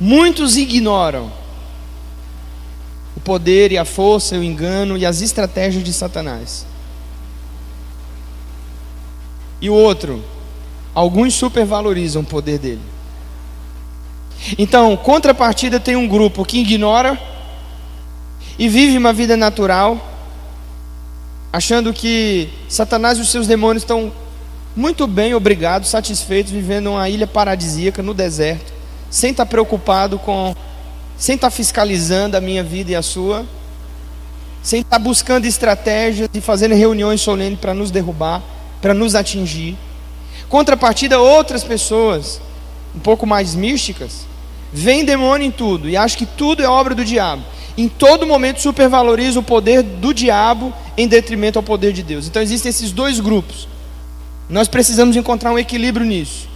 Muitos 0.00 0.56
ignoram 0.56 1.30
o 3.16 3.20
poder 3.20 3.70
e 3.70 3.78
a 3.78 3.84
força, 3.84 4.36
o 4.36 4.42
engano 4.42 4.96
e 4.96 5.04
as 5.04 5.20
estratégias 5.20 5.84
de 5.84 5.92
Satanás. 5.92 6.66
E 9.60 9.68
o 9.68 9.74
outro, 9.74 10.24
alguns 10.94 11.34
supervalorizam 11.34 12.22
o 12.22 12.24
poder 12.24 12.58
dele. 12.58 12.80
Então, 14.58 14.96
contrapartida 14.96 15.78
tem 15.78 15.96
um 15.96 16.08
grupo 16.08 16.44
que 16.44 16.60
ignora 16.60 17.20
e 18.58 18.68
vive 18.68 18.96
uma 18.96 19.12
vida 19.12 19.36
natural, 19.36 19.98
achando 21.52 21.92
que 21.92 22.48
Satanás 22.68 23.18
e 23.18 23.20
os 23.20 23.30
seus 23.30 23.46
demônios 23.46 23.82
estão 23.82 24.12
muito 24.74 25.06
bem, 25.06 25.34
obrigados, 25.34 25.88
satisfeitos, 25.88 26.52
vivendo 26.52 26.90
uma 26.90 27.08
ilha 27.08 27.26
paradisíaca 27.26 28.02
no 28.02 28.14
deserto, 28.14 28.72
sem 29.10 29.32
estar 29.32 29.46
preocupado 29.46 30.18
com, 30.18 30.54
sem 31.16 31.34
estar 31.34 31.50
fiscalizando 31.50 32.36
a 32.36 32.40
minha 32.40 32.62
vida 32.62 32.92
e 32.92 32.96
a 32.96 33.02
sua, 33.02 33.44
sem 34.62 34.80
estar 34.80 34.98
buscando 34.98 35.44
estratégias 35.44 36.28
e 36.32 36.40
fazendo 36.40 36.74
reuniões 36.74 37.20
solenes 37.20 37.58
para 37.58 37.74
nos 37.74 37.90
derrubar 37.90 38.42
para 38.80 38.94
nos 38.94 39.14
atingir. 39.14 39.76
Contrapartida, 40.50 41.20
outras 41.20 41.62
pessoas, 41.62 42.40
um 42.94 42.98
pouco 42.98 43.24
mais 43.24 43.54
místicas, 43.54 44.26
veem 44.72 45.04
demônio 45.04 45.46
em 45.46 45.50
tudo 45.50 45.88
e 45.88 45.96
acham 45.96 46.18
que 46.18 46.26
tudo 46.26 46.60
é 46.60 46.68
obra 46.68 46.92
do 46.92 47.04
diabo. 47.04 47.44
Em 47.78 47.88
todo 47.88 48.26
momento 48.26 48.60
supervaloriza 48.60 49.38
o 49.38 49.44
poder 49.44 49.82
do 49.82 50.12
diabo 50.12 50.74
em 50.96 51.06
detrimento 51.06 51.56
ao 51.56 51.62
poder 51.62 51.92
de 51.92 52.02
Deus. 52.02 52.26
Então 52.26 52.42
existem 52.42 52.68
esses 52.68 52.90
dois 52.90 53.20
grupos. 53.20 53.68
Nós 54.48 54.66
precisamos 54.66 55.14
encontrar 55.14 55.52
um 55.52 55.58
equilíbrio 55.58 56.04
nisso. 56.04 56.48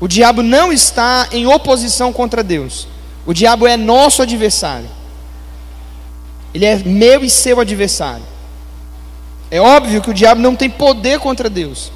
O 0.00 0.06
diabo 0.06 0.40
não 0.40 0.72
está 0.72 1.28
em 1.32 1.44
oposição 1.44 2.12
contra 2.12 2.44
Deus. 2.44 2.86
O 3.26 3.34
diabo 3.34 3.66
é 3.66 3.76
nosso 3.76 4.22
adversário. 4.22 4.88
Ele 6.54 6.64
é 6.64 6.76
meu 6.76 7.24
e 7.24 7.28
seu 7.28 7.58
adversário. 7.58 8.22
É 9.50 9.60
óbvio 9.60 10.00
que 10.00 10.10
o 10.10 10.14
diabo 10.14 10.40
não 10.40 10.54
tem 10.54 10.70
poder 10.70 11.18
contra 11.18 11.50
Deus, 11.50 11.90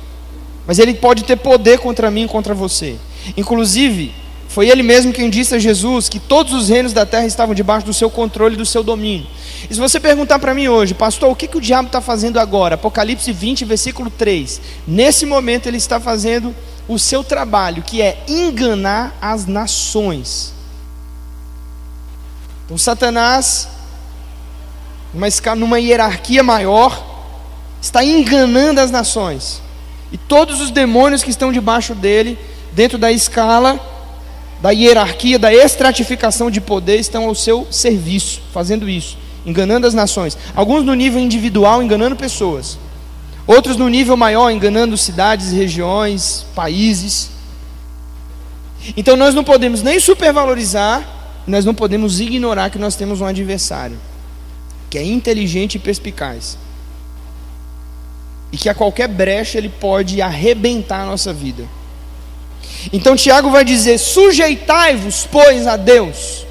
mas 0.67 0.79
ele 0.79 0.95
pode 0.95 1.25
ter 1.25 1.37
poder 1.37 1.79
contra 1.79 2.11
mim 2.11 2.25
e 2.25 2.29
contra 2.29 2.55
você. 2.55 2.97
Inclusive, 3.37 4.15
foi 4.49 4.69
ele 4.69 4.83
mesmo 4.83 5.15
quem 5.15 5.31
disse 5.31 5.55
a 5.55 5.59
Jesus 5.59 6.11
que 6.11 6.21
todos 6.21 6.53
os 6.53 6.69
reinos 6.69 6.93
da 6.93 7.07
terra 7.07 7.27
estavam 7.27 7.55
debaixo 7.55 7.87
do 7.87 7.95
seu 7.95 8.11
controle 8.11 8.55
e 8.55 8.59
do 8.59 8.67
seu 8.67 8.83
domínio. 8.83 9.27
E 9.69 9.73
se 9.73 9.81
você 9.81 9.99
perguntar 9.99 10.39
para 10.39 10.53
mim 10.53 10.69
hoje, 10.69 10.93
pastor, 10.93 11.31
o 11.31 11.35
que, 11.35 11.49
que 11.49 11.57
o 11.57 11.61
diabo 11.61 11.87
está 11.87 12.03
fazendo 12.03 12.39
agora? 12.39 12.75
Apocalipse 12.75 13.33
20, 13.33 13.65
versículo 13.65 14.11
3. 14.11 14.61
Nesse 14.87 15.25
momento 15.25 15.69
ele 15.69 15.79
está 15.79 15.99
fazendo 15.99 16.55
o 16.87 16.99
seu 16.99 17.25
trabalho, 17.25 17.83
que 17.83 18.03
é 18.03 18.23
enganar 18.29 19.17
as 19.23 19.47
nações. 19.47 20.53
Então, 22.67 22.77
Satanás, 22.77 23.69
numa 25.57 25.81
hierarquia 25.81 26.43
maior, 26.43 27.31
está 27.81 28.05
enganando 28.05 28.81
as 28.81 28.91
nações. 28.91 29.63
E 30.13 30.19
todos 30.19 30.61
os 30.61 30.71
demônios 30.71 31.23
que 31.23 31.31
estão 31.31 31.51
debaixo 31.51 31.95
dele, 31.95 32.39
dentro 32.73 32.99
da 32.99 33.11
escala, 33.11 33.81
da 34.61 34.71
hierarquia, 34.71 35.39
da 35.39 35.53
estratificação 35.53 36.51
de 36.51 36.61
poder, 36.61 36.99
estão 36.99 37.25
ao 37.25 37.35
seu 37.35 37.67
serviço, 37.71 38.43
fazendo 38.53 38.89
isso, 38.89 39.17
enganando 39.47 39.87
as 39.87 39.95
nações. 39.95 40.37
Alguns 40.55 40.85
no 40.85 40.95
nível 40.95 41.21
individual, 41.21 41.83
enganando 41.83 42.15
pessoas. 42.15 42.79
Outros 43.47 43.77
no 43.77 43.89
nível 43.89 44.17
maior, 44.17 44.51
enganando 44.51 44.97
cidades, 44.97 45.51
regiões, 45.51 46.47
países. 46.55 47.31
Então 48.97 49.17
nós 49.17 49.35
não 49.35 49.43
podemos 49.43 49.83
nem 49.83 49.99
supervalorizar, 49.99 51.03
nós 51.47 51.65
não 51.65 51.75
podemos 51.75 52.21
ignorar 52.21 52.71
que 52.71 52.79
nós 52.79 52.95
temos 52.95 53.21
um 53.21 53.27
adversário 53.27 53.99
que 54.93 54.99
é 54.99 55.03
inteligente 55.03 55.77
e 55.77 55.79
perspicaz 55.79 56.59
e 58.53 58.57
que 58.59 58.69
a 58.69 58.75
qualquer 58.75 59.09
brecha 59.09 59.57
ele 59.57 59.71
pode 59.71 60.21
arrebentar 60.21 61.03
a 61.03 61.07
nossa 61.07 61.33
vida. 61.33 61.67
Então 62.93 63.17
Tiago 63.17 63.51
vai 63.51 63.65
dizer: 63.65 63.99
sujeitai-vos, 63.99 65.27
pois, 65.31 65.67
a 65.67 65.77
Deus. 65.77 66.47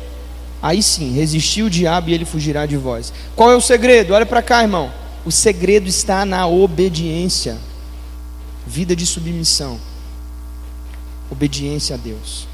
Aí 0.61 0.81
sim, 0.83 1.13
resistir 1.13 1.63
o 1.63 1.69
diabo 1.69 2.09
e 2.09 2.13
ele 2.13 2.25
fugirá 2.25 2.65
de 2.65 2.77
vós. 2.77 3.11
Qual 3.35 3.51
é 3.51 3.55
o 3.55 3.61
segredo? 3.61 4.13
Olha 4.13 4.25
para 4.25 4.41
cá, 4.41 4.61
irmão. 4.61 4.91
O 5.25 5.31
segredo 5.31 5.87
está 5.87 6.25
na 6.25 6.47
obediência. 6.47 7.57
Vida 8.65 8.95
de 8.95 9.05
submissão. 9.05 9.79
Obediência 11.29 11.95
a 11.95 11.97
Deus. 11.97 12.47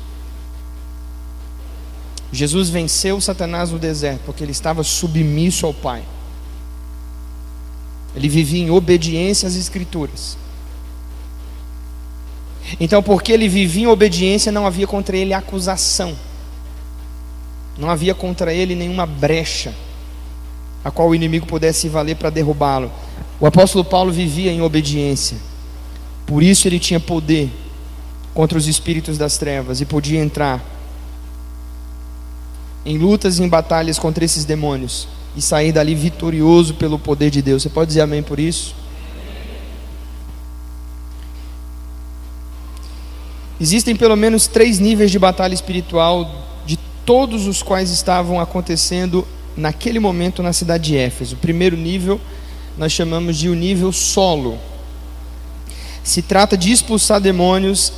Jesus 2.31 2.69
venceu 2.69 3.19
Satanás 3.21 3.71
no 3.71 3.79
deserto 3.79 4.21
porque 4.25 4.43
ele 4.43 4.51
estava 4.51 4.83
submisso 4.83 5.65
ao 5.65 5.73
Pai. 5.73 6.03
Ele 8.17 8.27
vivia 8.27 8.63
em 8.63 8.71
obediência 8.71 9.47
às 9.47 9.55
Escrituras. 9.55 10.35
Então, 12.79 13.01
porque 13.03 13.31
ele 13.31 13.47
vivia 13.47 13.83
em 13.83 13.87
obediência, 13.87 14.51
não 14.51 14.65
havia 14.65 14.87
contra 14.87 15.15
ele 15.15 15.35
acusação. 15.35 16.17
Não 17.77 17.91
havia 17.91 18.15
contra 18.15 18.51
ele 18.51 18.73
nenhuma 18.73 19.05
brecha 19.05 19.71
a 20.83 20.89
qual 20.89 21.09
o 21.09 21.15
inimigo 21.15 21.45
pudesse 21.45 21.87
valer 21.87 22.15
para 22.15 22.31
derrubá-lo. 22.31 22.91
O 23.39 23.45
apóstolo 23.45 23.85
Paulo 23.85 24.11
vivia 24.11 24.51
em 24.51 24.63
obediência. 24.63 25.37
Por 26.25 26.41
isso 26.41 26.67
ele 26.67 26.79
tinha 26.79 26.99
poder 26.99 27.51
contra 28.33 28.57
os 28.57 28.67
espíritos 28.67 29.15
das 29.15 29.37
trevas 29.37 29.79
e 29.79 29.85
podia 29.85 30.19
entrar 30.19 30.65
em 32.83 32.97
lutas 32.97 33.37
e 33.37 33.43
em 33.43 33.47
batalhas 33.47 33.99
contra 33.99 34.25
esses 34.25 34.43
demônios 34.43 35.07
e 35.37 35.41
sair 35.41 35.71
dali 35.71 35.93
vitorioso 35.93 36.73
pelo 36.73 36.97
poder 36.97 37.29
de 37.29 37.43
Deus. 37.43 37.61
Você 37.61 37.69
pode 37.69 37.89
dizer 37.89 38.01
amém 38.01 38.23
por 38.23 38.39
isso? 38.39 38.73
Existem 43.61 43.95
pelo 43.95 44.15
menos 44.15 44.47
três 44.47 44.79
níveis 44.79 45.11
de 45.11 45.19
batalha 45.19 45.53
espiritual, 45.53 46.29
de 46.65 46.77
todos 47.05 47.45
os 47.45 47.61
quais 47.61 47.91
estavam 47.91 48.39
acontecendo 48.39 49.27
naquele 49.55 49.99
momento 49.99 50.41
na 50.41 50.51
cidade 50.51 50.85
de 50.85 50.97
Éfeso. 50.97 51.35
O 51.35 51.39
primeiro 51.39 51.77
nível 51.77 52.19
nós 52.75 52.91
chamamos 52.91 53.37
de 53.37 53.47
o 53.47 53.53
nível 53.53 53.91
solo. 53.91 54.57
Se 56.03 56.23
trata 56.23 56.57
de 56.57 56.71
expulsar 56.71 57.21
demônios 57.21 57.93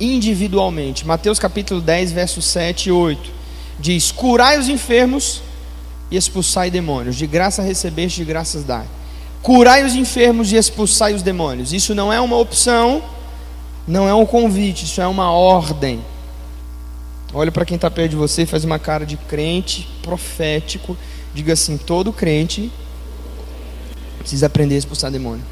individualmente. 0.00 1.06
Mateus 1.06 1.38
capítulo 1.38 1.80
10, 1.80 2.10
versos 2.10 2.44
7 2.46 2.88
e 2.88 2.92
8 2.92 3.30
diz: 3.78 4.10
Curai 4.10 4.58
os 4.58 4.68
enfermos 4.68 5.42
e 6.10 6.16
expulsai 6.16 6.70
demônios. 6.70 7.16
De 7.16 7.26
graça 7.26 7.62
recebeste, 7.62 8.18
de 8.18 8.24
graças 8.24 8.64
dai. 8.64 8.86
Curai 9.42 9.84
os 9.84 9.94
enfermos 9.94 10.52
e 10.52 10.56
expulsai 10.56 11.14
os 11.14 11.22
demônios. 11.22 11.72
Isso 11.72 11.94
não 11.94 12.12
é 12.12 12.20
uma 12.20 12.36
opção, 12.36 13.02
Não 13.86 14.08
é 14.08 14.14
um 14.14 14.26
convite, 14.26 14.84
isso 14.84 15.00
é 15.00 15.06
uma 15.06 15.32
ordem. 15.32 16.00
Olha 17.32 17.50
para 17.50 17.64
quem 17.64 17.76
está 17.76 17.90
perto 17.90 18.10
de 18.10 18.16
você, 18.16 18.44
faz 18.46 18.64
uma 18.64 18.78
cara 18.78 19.04
de 19.06 19.16
crente 19.16 19.88
profético. 20.02 20.96
Diga 21.34 21.54
assim: 21.54 21.76
todo 21.76 22.12
crente 22.12 22.70
precisa 24.18 24.46
aprender 24.46 24.74
a 24.74 24.78
expulsar 24.78 25.10
demônio. 25.10 25.44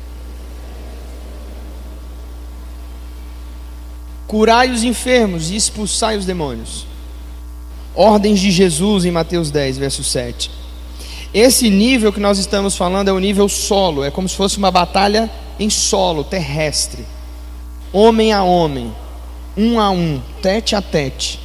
Curai 4.27 4.71
os 4.71 4.85
enfermos 4.85 5.51
e 5.51 5.57
expulsai 5.57 6.17
os 6.17 6.27
demônios. 6.27 6.87
Ordens 7.99 8.39
de 8.39 8.53
Jesus 8.53 9.05
em 9.05 9.11
Mateus 9.11 9.51
10, 9.51 9.77
verso 9.77 10.05
7. 10.05 10.53
Esse 11.35 11.69
nível 11.69 12.13
que 12.13 12.21
nós 12.21 12.39
estamos 12.39 12.77
falando 12.77 13.09
é 13.09 13.13
o 13.13 13.19
nível 13.19 13.49
solo, 13.49 14.05
é 14.05 14.11
como 14.11 14.29
se 14.29 14.37
fosse 14.37 14.57
uma 14.57 14.71
batalha 14.71 15.29
em 15.59 15.69
solo, 15.69 16.23
terrestre. 16.23 17.05
Homem 17.93 18.33
a 18.33 18.45
homem, 18.45 18.95
um 19.57 19.81
a 19.81 19.91
um, 19.91 20.23
tete 20.41 20.77
a 20.77 20.81
tete. 20.81 21.41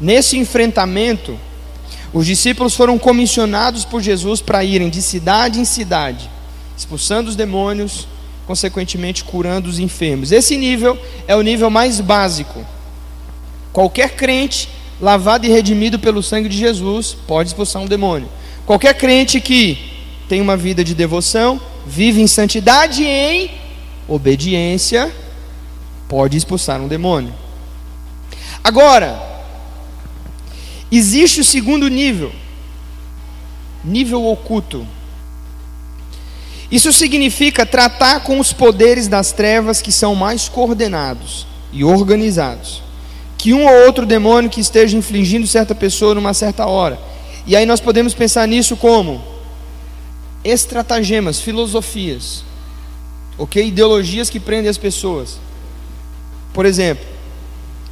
Nesse 0.00 0.36
enfrentamento, 0.36 1.38
os 2.12 2.26
discípulos 2.26 2.74
foram 2.74 2.98
comissionados 2.98 3.84
por 3.84 4.02
Jesus 4.02 4.40
para 4.40 4.64
irem 4.64 4.90
de 4.90 5.00
cidade 5.00 5.60
em 5.60 5.64
cidade, 5.64 6.28
expulsando 6.76 7.30
os 7.30 7.36
demônios, 7.36 8.08
consequentemente 8.44 9.22
curando 9.22 9.68
os 9.68 9.78
enfermos. 9.78 10.32
Esse 10.32 10.56
nível 10.56 10.98
é 11.28 11.36
o 11.36 11.42
nível 11.42 11.70
mais 11.70 12.00
básico. 12.00 12.66
Qualquer 13.72 14.16
crente 14.16 14.68
lavado 15.00 15.46
e 15.46 15.50
redimido 15.50 15.98
pelo 15.98 16.22
sangue 16.22 16.48
de 16.48 16.56
Jesus 16.56 17.16
pode 17.26 17.50
expulsar 17.50 17.82
um 17.82 17.86
demônio. 17.86 18.28
Qualquer 18.64 18.94
crente 18.94 19.40
que 19.40 19.92
tem 20.28 20.40
uma 20.40 20.56
vida 20.56 20.82
de 20.82 20.94
devoção, 20.94 21.60
vive 21.86 22.20
em 22.20 22.26
santidade 22.26 23.02
e 23.02 23.06
em 23.06 23.50
obediência, 24.08 25.12
pode 26.08 26.36
expulsar 26.36 26.80
um 26.80 26.88
demônio. 26.88 27.32
Agora, 28.62 29.20
existe 30.90 31.40
o 31.40 31.44
segundo 31.44 31.88
nível, 31.88 32.32
nível 33.84 34.24
oculto. 34.24 34.86
Isso 36.68 36.92
significa 36.92 37.64
tratar 37.64 38.20
com 38.20 38.40
os 38.40 38.52
poderes 38.52 39.06
das 39.06 39.30
trevas 39.30 39.80
que 39.80 39.92
são 39.92 40.16
mais 40.16 40.48
coordenados 40.48 41.46
e 41.72 41.84
organizados 41.84 42.85
que 43.38 43.52
um 43.52 43.66
ou 43.66 43.86
outro 43.86 44.06
demônio 44.06 44.50
que 44.50 44.60
esteja 44.60 44.96
infligindo 44.96 45.46
certa 45.46 45.74
pessoa 45.74 46.14
numa 46.14 46.34
certa 46.34 46.66
hora. 46.66 46.98
E 47.46 47.54
aí 47.54 47.64
nós 47.64 47.80
podemos 47.80 48.14
pensar 48.14 48.46
nisso 48.48 48.76
como 48.76 49.22
estratagemas, 50.42 51.40
filosofias, 51.40 52.44
ok? 53.38 53.66
Ideologias 53.66 54.30
que 54.30 54.40
prendem 54.40 54.70
as 54.70 54.78
pessoas. 54.78 55.38
Por 56.52 56.64
exemplo, 56.64 57.04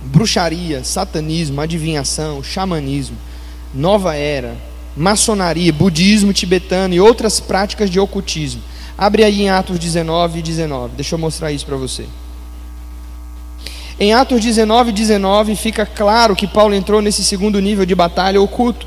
bruxaria, 0.02 0.82
satanismo, 0.84 1.60
adivinhação, 1.60 2.42
xamanismo, 2.42 3.16
nova 3.72 4.14
era, 4.14 4.56
maçonaria, 4.96 5.72
budismo 5.72 6.32
tibetano 6.32 6.94
e 6.94 7.00
outras 7.00 7.40
práticas 7.40 7.90
de 7.90 7.98
ocultismo. 7.98 8.62
Abre 8.96 9.24
aí 9.24 9.42
em 9.42 9.50
Atos 9.50 9.78
19 9.78 10.38
e 10.38 10.42
19. 10.42 10.94
Deixa 10.96 11.14
eu 11.14 11.18
mostrar 11.18 11.50
isso 11.52 11.66
para 11.66 11.76
você. 11.76 12.06
Em 13.98 14.12
Atos 14.12 14.40
19, 14.40 14.90
19 14.90 15.54
fica 15.54 15.86
claro 15.86 16.34
que 16.34 16.46
Paulo 16.48 16.74
entrou 16.74 17.00
nesse 17.00 17.22
segundo 17.22 17.60
nível 17.60 17.86
de 17.86 17.94
batalha 17.94 18.40
oculto. 18.40 18.86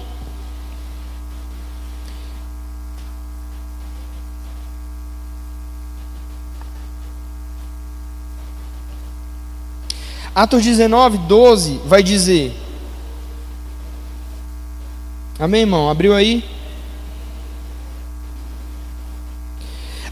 Atos 10.35 10.63
19, 10.63 11.17
12 11.19 11.81
vai 11.85 12.03
dizer. 12.03 12.53
Amém, 15.39 15.61
irmão? 15.61 15.89
Abriu 15.89 16.13
aí? 16.13 16.56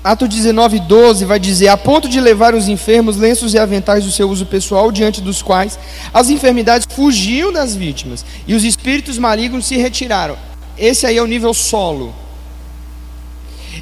Atos 0.06 0.30
19, 0.30 0.82
12 0.82 1.26
vai 1.26 1.40
dizer: 1.40 1.68
a 1.68 1.76
ponto 1.76 2.08
de 2.08 2.20
levar 2.20 2.54
os 2.54 2.68
enfermos 2.68 3.18
lenços 3.18 3.56
e 3.56 3.58
aventais 3.58 4.06
do 4.06 4.12
seu 4.12 4.30
uso 4.30 4.46
pessoal, 4.46 4.92
diante 4.92 5.20
dos 5.20 5.42
quais 5.42 5.80
as 6.14 6.30
enfermidades 6.30 6.86
fugiam 6.88 7.52
das 7.52 7.76
vítimas 7.76 8.24
e 8.46 8.54
os 8.54 8.64
espíritos 8.64 9.18
malignos 9.18 9.66
se 9.66 9.78
retiraram. 9.78 10.38
Esse 10.78 11.08
aí 11.08 11.18
é 11.18 11.24
o 11.24 11.26
nível 11.26 11.56
solo. 11.56 12.14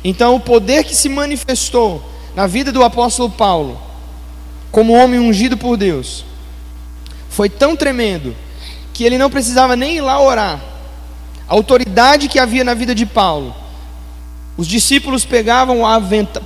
Então, 0.01 0.35
o 0.35 0.39
poder 0.39 0.85
que 0.85 0.95
se 0.95 1.09
manifestou 1.09 2.01
na 2.33 2.47
vida 2.47 2.71
do 2.71 2.85
apóstolo 2.85 3.29
Paulo, 3.29 3.77
como 4.71 4.93
homem 4.93 5.19
ungido 5.19 5.57
por 5.57 5.75
Deus, 5.75 6.23
foi 7.27 7.49
tão 7.49 7.75
tremendo 7.75 8.33
que 8.93 9.03
ele 9.03 9.17
não 9.17 9.29
precisava 9.29 9.75
nem 9.75 9.97
ir 9.97 10.01
lá 10.01 10.21
orar. 10.21 10.61
A 11.49 11.53
autoridade 11.53 12.29
que 12.29 12.39
havia 12.39 12.63
na 12.63 12.73
vida 12.73 12.95
de 12.95 13.05
Paulo 13.05 13.53
os 14.57 14.67
discípulos 14.67 15.25
pegavam 15.25 15.79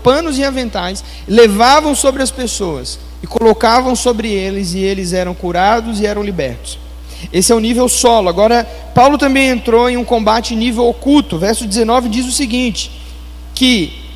panos 0.03 0.37
e 0.37 0.43
aventais, 0.43 1.03
levavam 1.27 1.93
sobre 1.93 2.23
as 2.23 2.31
pessoas 2.31 2.99
e 3.21 3.27
colocavam 3.27 3.95
sobre 3.95 4.29
eles, 4.31 4.73
e 4.73 4.79
eles 4.79 5.11
eram 5.11 5.33
curados 5.33 5.99
e 5.99 6.05
eram 6.05 6.23
libertos. 6.23 6.79
Esse 7.33 7.51
é 7.51 7.55
o 7.55 7.59
nível 7.59 7.89
solo. 7.89 8.29
Agora, 8.29 8.63
Paulo 8.93 9.17
também 9.17 9.49
entrou 9.49 9.89
em 9.89 9.97
um 9.97 10.03
combate 10.03 10.55
nível 10.55 10.85
oculto. 10.85 11.37
Verso 11.37 11.65
19 11.65 12.09
diz 12.09 12.25
o 12.25 12.31
seguinte: 12.31 12.91
que 13.53 14.07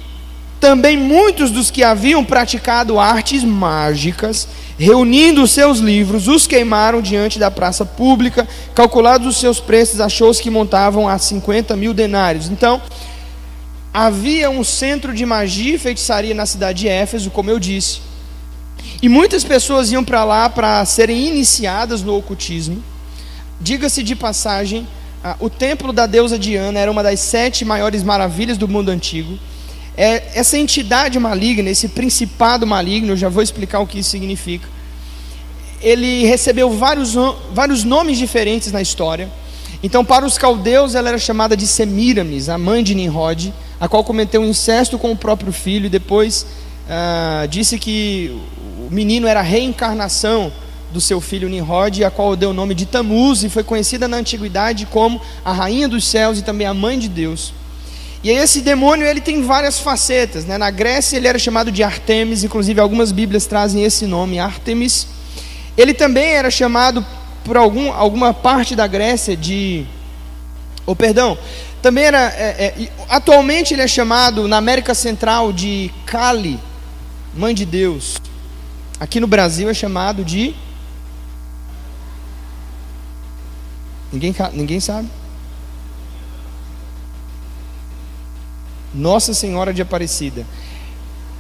também 0.60 0.95
muitos 0.95 1.49
dos 1.49 1.71
que 1.71 1.84
haviam 1.84 2.23
praticado 2.23 2.99
artes 2.99 3.43
mágicas, 3.43 4.47
reunindo 4.77 5.41
os 5.41 5.51
seus 5.51 5.80
livros, 5.80 6.27
os 6.27 6.45
queimaram 6.45 7.01
diante 7.01 7.39
da 7.39 7.49
praça 7.49 7.84
pública, 7.84 8.47
calculados 8.75 9.27
os 9.27 9.38
seus 9.38 9.60
preços, 9.60 9.99
achou-se 9.99 10.41
que 10.41 10.51
montavam 10.51 11.10
a 11.10 11.17
50 11.17 11.75
mil 11.75 11.95
denários. 11.95 12.47
Então, 12.49 12.80
havia 13.93 14.49
um 14.49 14.63
centro 14.63 15.13
de 15.13 15.25
magia 15.25 15.75
e 15.75 15.80
feitiçaria 15.80 16.34
na 16.34 16.45
cidade 16.45 16.82
de 16.82 16.88
Éfeso, 16.88 17.30
como 17.30 17.49
eu 17.49 17.60
disse. 17.60 17.99
E 19.01 19.10
muitas 19.10 19.43
pessoas 19.43 19.91
iam 19.91 20.04
para 20.04 20.23
lá 20.23 20.49
para 20.49 20.84
serem 20.86 21.27
iniciadas 21.27 22.01
no 22.01 22.15
ocultismo. 22.15 22.84
Diga-se 23.60 24.01
de 24.01 24.15
passagem, 24.15 24.88
o 25.39 25.49
templo 25.49 25.91
da 25.91 26.06
deusa 26.06 26.39
Diana 26.39 26.80
era 26.80 26.89
uma 26.89 27.04
das 27.04 27.19
sete 27.19 27.63
maiores 27.65 28.04
maravilhas 28.04 28.58
do 28.58 28.67
mundo 28.67 28.89
antigo. 28.89 29.38
É, 29.95 30.23
essa 30.34 30.58
entidade 30.58 31.19
maligna, 31.19 31.69
esse 31.69 31.89
principado 31.89 32.65
maligno, 32.65 33.12
eu 33.12 33.17
já 33.17 33.30
vou 33.30 33.43
explicar 33.43 33.80
o 33.82 33.88
que 33.88 33.99
isso 33.99 34.10
significa. 34.10 34.67
Ele 35.82 36.25
recebeu 36.25 36.71
vários, 36.71 37.13
vários 37.54 37.84
nomes 37.84 38.17
diferentes 38.17 38.71
na 38.71 38.82
história. 38.82 39.30
Então, 39.84 40.06
para 40.06 40.25
os 40.25 40.38
caldeus, 40.38 40.95
ela 40.95 41.10
era 41.10 41.17
chamada 41.17 41.58
de 41.58 41.67
Semiramis, 41.67 42.49
a 42.49 42.58
mãe 42.58 42.84
de 42.84 42.95
Nimrod 42.95 43.51
a 43.82 43.89
qual 43.89 44.04
cometeu 44.04 44.41
um 44.41 44.46
incesto 44.46 45.00
com 45.00 45.12
o 45.12 45.17
próprio 45.17 45.52
filho 45.52 45.88
e 45.88 45.89
depois 45.89 46.46
ah, 46.88 47.48
disse 47.50 47.80
que 47.80 48.39
o 48.88 48.94
menino 48.94 49.28
era 49.28 49.39
a 49.39 49.44
reencarnação 49.44 50.54
do 50.94 51.02
seu 51.02 51.20
filho 51.20 51.50
Nimrod, 51.50 52.04
a 52.04 52.12
qual 52.12 52.36
deu 52.36 52.52
o 52.52 52.54
nome 52.54 52.76
de 52.76 52.86
Tamuz 52.86 53.44
e 53.44 53.50
foi 53.50 53.63
conhecida 53.63 54.08
na 54.08 54.17
antiguidade 54.17 54.86
como 54.86 55.20
a 55.44 55.52
rainha 55.52 55.88
dos 55.88 56.06
céus 56.06 56.38
e 56.38 56.44
também 56.44 56.67
a 56.67 56.76
mãe 56.76 57.00
de 57.00 57.10
Deus. 57.10 57.54
E 58.24 58.30
esse 58.30 58.62
demônio 58.62 59.08
ele 59.08 59.20
tem 59.20 59.41
várias 59.41 59.80
facetas, 59.80 60.46
né? 60.46 60.60
Na 60.60 60.70
Grécia 60.70 61.17
ele 61.17 61.28
era 61.28 61.39
chamado 61.39 61.72
de 61.72 61.82
Artemis, 61.82 62.44
inclusive 62.44 62.80
algumas 62.80 63.12
Bíblias 63.12 63.48
trazem 63.48 63.84
esse 63.84 64.06
nome, 64.06 64.38
Artemis. 64.38 65.08
Ele 65.76 65.94
também 65.94 66.28
era 66.28 66.52
chamado 66.52 67.04
por 67.44 67.58
algum, 67.58 67.91
alguma 67.91 68.32
parte 68.32 68.76
da 68.76 68.86
Grécia 68.86 69.36
de, 69.36 69.86
oh, 70.86 70.96
perdão, 70.96 71.36
também 71.82 72.04
era. 72.06 72.30
É, 72.36 72.65
é, 72.65 72.89
atualmente 73.10 73.74
ele 73.74 73.82
é 73.82 73.88
chamado 73.88 74.48
na 74.48 74.58
América 74.58 74.94
Central 74.94 75.52
de 75.52 75.91
Kali, 76.06 76.60
Mãe 77.36 77.54
de 77.56 77.65
Deus. 77.65 78.17
Aqui 79.00 79.20
no 79.20 79.28
Brasil 79.28 79.70
é 79.70 79.74
chamado 79.74 80.24
de. 80.24 80.54
Ninguém, 84.13 84.36
ninguém 84.54 84.80
sabe? 84.80 85.08
Nossa 88.94 89.34
Senhora 89.34 89.74
de 89.74 89.82
Aparecida. 89.82 90.46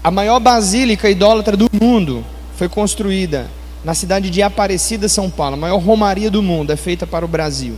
A 0.03 0.09
maior 0.09 0.39
basílica 0.39 1.09
idólatra 1.09 1.55
do 1.55 1.69
mundo 1.79 2.25
foi 2.55 2.67
construída 2.67 3.51
na 3.83 3.93
cidade 3.93 4.29
de 4.29 4.41
Aparecida, 4.41 5.07
São 5.07 5.29
Paulo. 5.29 5.55
A 5.55 5.59
maior 5.59 5.77
romaria 5.77 6.31
do 6.31 6.41
mundo 6.41 6.71
é 6.71 6.75
feita 6.75 7.05
para 7.05 7.25
o 7.25 7.27
Brasil. 7.27 7.77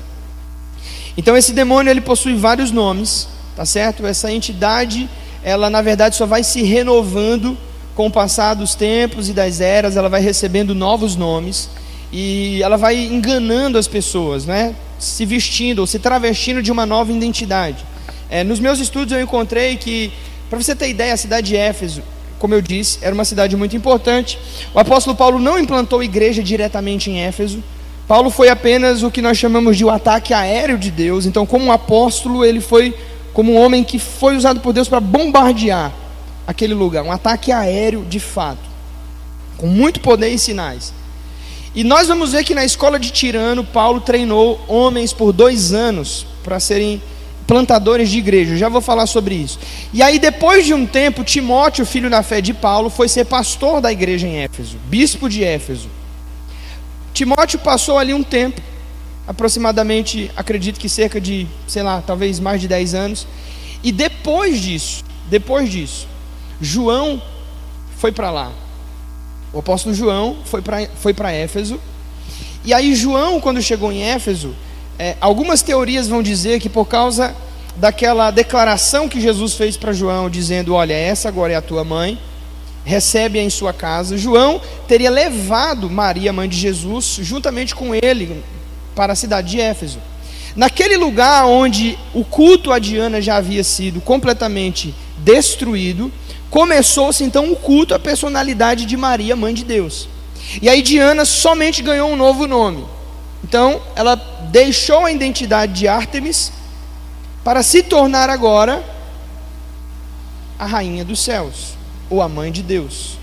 Então 1.17 1.37
esse 1.37 1.53
demônio 1.53 1.91
ele 1.91 2.01
possui 2.01 2.35
vários 2.35 2.71
nomes, 2.71 3.27
tá 3.55 3.65
certo? 3.65 4.05
Essa 4.05 4.31
entidade, 4.31 5.09
ela 5.43 5.69
na 5.69 5.81
verdade 5.81 6.15
só 6.15 6.25
vai 6.25 6.43
se 6.43 6.63
renovando 6.63 7.57
com 7.95 8.07
o 8.07 8.11
passar 8.11 8.55
dos 8.55 8.73
tempos 8.73 9.29
e 9.29 9.33
das 9.33 9.61
eras, 9.61 9.95
ela 9.95 10.09
vai 10.09 10.21
recebendo 10.21 10.73
novos 10.73 11.15
nomes 11.15 11.69
e 12.11 12.61
ela 12.61 12.77
vai 12.77 12.95
enganando 12.95 13.77
as 13.77 13.87
pessoas, 13.87 14.45
né? 14.45 14.75
Se 14.99 15.25
vestindo 15.25 15.79
ou 15.79 15.87
se 15.87 15.99
travestindo 15.99 16.61
de 16.61 16.71
uma 16.71 16.85
nova 16.85 17.11
identidade. 17.11 17.85
É, 18.29 18.43
nos 18.43 18.59
meus 18.59 18.79
estudos 18.79 19.13
eu 19.13 19.21
encontrei 19.21 19.77
que, 19.77 20.11
para 20.49 20.61
você 20.61 20.75
ter 20.75 20.89
ideia, 20.89 21.13
a 21.13 21.17
cidade 21.17 21.47
de 21.47 21.55
Éfeso, 21.55 22.01
como 22.39 22.53
eu 22.53 22.61
disse, 22.61 22.99
era 23.01 23.13
uma 23.13 23.25
cidade 23.25 23.55
muito 23.55 23.75
importante. 23.75 24.37
O 24.73 24.79
apóstolo 24.79 25.15
Paulo 25.15 25.39
não 25.39 25.57
implantou 25.59 26.03
igreja 26.03 26.43
diretamente 26.43 27.09
em 27.09 27.21
Éfeso. 27.21 27.63
Paulo 28.07 28.29
foi 28.29 28.49
apenas 28.49 29.01
o 29.01 29.09
que 29.09 29.21
nós 29.21 29.37
chamamos 29.37 29.77
de 29.77 29.85
o 29.85 29.89
ataque 29.89 30.33
aéreo 30.33 30.77
de 30.77 30.91
Deus. 30.91 31.25
Então, 31.25 31.45
como 31.45 31.65
um 31.65 31.71
apóstolo, 31.71 32.43
ele 32.43 32.59
foi 32.59 32.95
como 33.33 33.53
um 33.53 33.57
homem 33.57 33.83
que 33.83 33.97
foi 33.97 34.35
usado 34.35 34.59
por 34.59 34.73
Deus 34.73 34.87
para 34.87 34.99
bombardear 34.99 35.91
aquele 36.45 36.73
lugar, 36.73 37.03
um 37.03 37.11
ataque 37.11 37.51
aéreo 37.51 38.05
de 38.05 38.19
fato, 38.19 38.69
com 39.57 39.67
muito 39.67 39.99
poder 40.01 40.29
e 40.29 40.37
sinais. 40.37 40.93
E 41.73 41.83
nós 41.83 42.07
vamos 42.07 42.33
ver 42.33 42.43
que 42.43 42.53
na 42.53 42.63
escola 42.63 42.99
de 42.99 43.09
Tirano, 43.09 43.63
Paulo 43.63 43.99
treinou 44.01 44.59
homens 44.67 45.11
por 45.11 45.31
dois 45.31 45.73
anos 45.73 46.27
para 46.43 46.59
serem 46.59 47.01
plantadores 47.47 48.09
de 48.09 48.19
igreja. 48.19 48.55
Já 48.55 48.69
vou 48.69 48.81
falar 48.81 49.07
sobre 49.07 49.33
isso. 49.33 49.57
E 49.91 50.03
aí, 50.03 50.19
depois 50.19 50.65
de 50.65 50.73
um 50.73 50.85
tempo, 50.85 51.23
Timóteo, 51.23 51.85
filho 51.85 52.09
da 52.09 52.21
fé 52.21 52.41
de 52.41 52.53
Paulo, 52.53 52.91
foi 52.91 53.09
ser 53.09 53.25
pastor 53.25 53.81
da 53.81 53.91
igreja 53.91 54.27
em 54.27 54.41
Éfeso, 54.43 54.77
bispo 54.87 55.27
de 55.27 55.43
Éfeso. 55.43 55.89
Timóteo 57.13 57.59
passou 57.59 57.97
ali 57.97 58.13
um 58.13 58.23
tempo, 58.23 58.61
aproximadamente, 59.27 60.31
acredito 60.35 60.79
que 60.79 60.89
cerca 60.89 61.21
de, 61.21 61.47
sei 61.67 61.83
lá, 61.83 62.01
talvez 62.05 62.39
mais 62.39 62.59
de 62.59 62.67
10 62.67 62.93
anos. 62.95 63.27
E 63.83 63.91
depois 63.91 64.59
disso, 64.59 65.03
depois 65.29 65.69
disso, 65.69 66.07
João 66.59 67.21
foi 67.97 68.11
para 68.11 68.31
lá. 68.31 68.51
O 69.53 69.59
apóstolo 69.59 69.93
João 69.93 70.37
foi 70.45 70.61
para 70.61 70.87
foi 70.95 71.13
Éfeso. 71.33 71.79
E 72.65 72.73
aí, 72.73 72.95
João, 72.95 73.39
quando 73.39 73.61
chegou 73.61 73.91
em 73.91 74.01
Éfeso, 74.01 74.55
é, 74.97 75.15
algumas 75.21 75.61
teorias 75.61 76.07
vão 76.07 76.23
dizer 76.23 76.59
que 76.59 76.69
por 76.69 76.85
causa 76.85 77.35
daquela 77.75 78.31
declaração 78.31 79.09
que 79.09 79.19
Jesus 79.19 79.53
fez 79.53 79.77
para 79.77 79.93
João, 79.93 80.29
dizendo: 80.29 80.73
Olha, 80.73 80.93
essa 80.93 81.27
agora 81.27 81.53
é 81.53 81.55
a 81.55 81.61
tua 81.61 81.83
mãe, 81.83 82.17
recebe-a 82.85 83.41
em 83.41 83.49
sua 83.49 83.73
casa. 83.73 84.17
João 84.17 84.61
teria 84.87 85.09
levado 85.09 85.89
Maria, 85.89 86.33
mãe 86.33 86.47
de 86.47 86.57
Jesus, 86.57 87.17
juntamente 87.21 87.73
com 87.73 87.93
ele 87.95 88.43
para 88.95 89.13
a 89.13 89.15
cidade 89.15 89.51
de 89.51 89.61
Éfeso. 89.61 89.99
Naquele 90.55 90.97
lugar 90.97 91.45
onde 91.45 91.97
o 92.13 92.23
culto 92.23 92.71
a 92.71 92.77
Diana 92.77 93.21
já 93.21 93.37
havia 93.37 93.63
sido 93.63 93.99
completamente 94.01 94.93
destruído, 95.17 96.11
começou-se 96.49 97.23
então 97.23 97.51
o 97.51 97.55
culto 97.55 97.95
à 97.95 97.99
personalidade 97.99 98.85
de 98.85 98.95
Maria, 98.95 99.35
mãe 99.35 99.53
de 99.53 99.63
Deus. 99.63 100.07
E 100.61 100.69
aí 100.69 100.81
Diana 100.81 101.25
somente 101.25 101.81
ganhou 101.81 102.11
um 102.11 102.15
novo 102.15 102.45
nome. 102.45 102.85
Então, 103.43 103.81
ela 103.95 104.15
deixou 104.51 105.05
a 105.05 105.11
identidade 105.11 105.73
de 105.73 105.87
Ártemis 105.87 106.51
para 107.43 107.63
se 107.63 107.83
tornar 107.83 108.29
agora 108.29 108.83
a 110.57 110.65
rainha 110.65 111.03
dos 111.03 111.19
céus, 111.19 111.73
ou 112.13 112.21
a 112.21 112.29
mãe 112.29 112.51
de 112.51 112.61
Deus. 112.61 113.17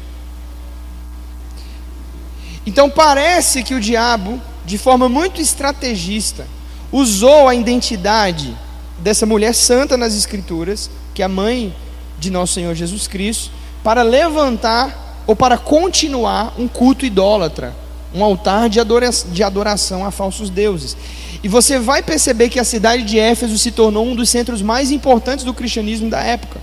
Então, 2.66 2.90
parece 2.90 3.62
que 3.62 3.74
o 3.74 3.80
diabo, 3.80 4.40
de 4.66 4.76
forma 4.76 5.08
muito 5.08 5.40
estrategista, 5.40 6.46
usou 6.90 7.46
a 7.46 7.54
identidade 7.54 8.56
dessa 8.98 9.24
mulher 9.24 9.54
santa 9.54 9.96
nas 9.96 10.16
Escrituras, 10.16 10.90
que 11.14 11.22
é 11.22 11.24
a 11.24 11.28
mãe 11.28 11.74
de 12.18 12.30
nosso 12.30 12.54
Senhor 12.54 12.74
Jesus 12.74 13.06
Cristo, 13.06 13.52
para 13.84 14.02
levantar 14.02 15.22
ou 15.26 15.36
para 15.36 15.56
continuar 15.56 16.54
um 16.58 16.66
culto 16.66 17.06
idólatra 17.06 17.74
um 18.12 18.24
altar 18.24 18.68
de 18.68 18.80
adoração, 18.80 19.30
de 19.30 19.42
adoração 19.42 20.04
a 20.04 20.10
falsos 20.10 20.50
deuses. 20.50 20.96
E 21.42 21.48
você 21.48 21.78
vai 21.78 22.02
perceber 22.02 22.48
que 22.48 22.58
a 22.58 22.64
cidade 22.64 23.02
de 23.04 23.18
Éfeso 23.18 23.56
se 23.56 23.70
tornou 23.70 24.04
um 24.04 24.16
dos 24.16 24.28
centros 24.28 24.60
mais 24.60 24.90
importantes 24.90 25.44
do 25.44 25.54
cristianismo 25.54 26.10
da 26.10 26.20
época. 26.20 26.60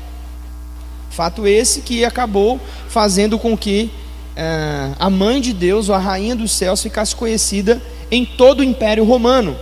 Fato 1.10 1.48
esse 1.48 1.82
que 1.82 2.06
acabou 2.06 2.60
fazendo 2.88 3.40
com 3.40 3.58
que 3.58 3.90
uh, 4.38 4.96
a 5.00 5.10
mãe 5.10 5.42
de 5.42 5.54
Deus, 5.54 5.90
a 5.90 5.98
rainha 5.98 6.36
dos 6.36 6.52
céus, 6.52 6.82
ficasse 6.82 7.16
conhecida 7.16 7.82
em 8.12 8.26
todo 8.26 8.60
o 8.60 8.64
Império 8.64 9.04
Romano. 9.04 9.56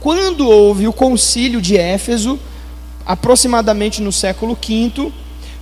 Quando 0.00 0.48
houve 0.48 0.86
o 0.88 0.92
concílio 0.92 1.60
de 1.60 1.76
Éfeso, 1.76 2.38
aproximadamente 3.06 4.00
no 4.00 4.12
século 4.12 4.56
V, 4.56 5.12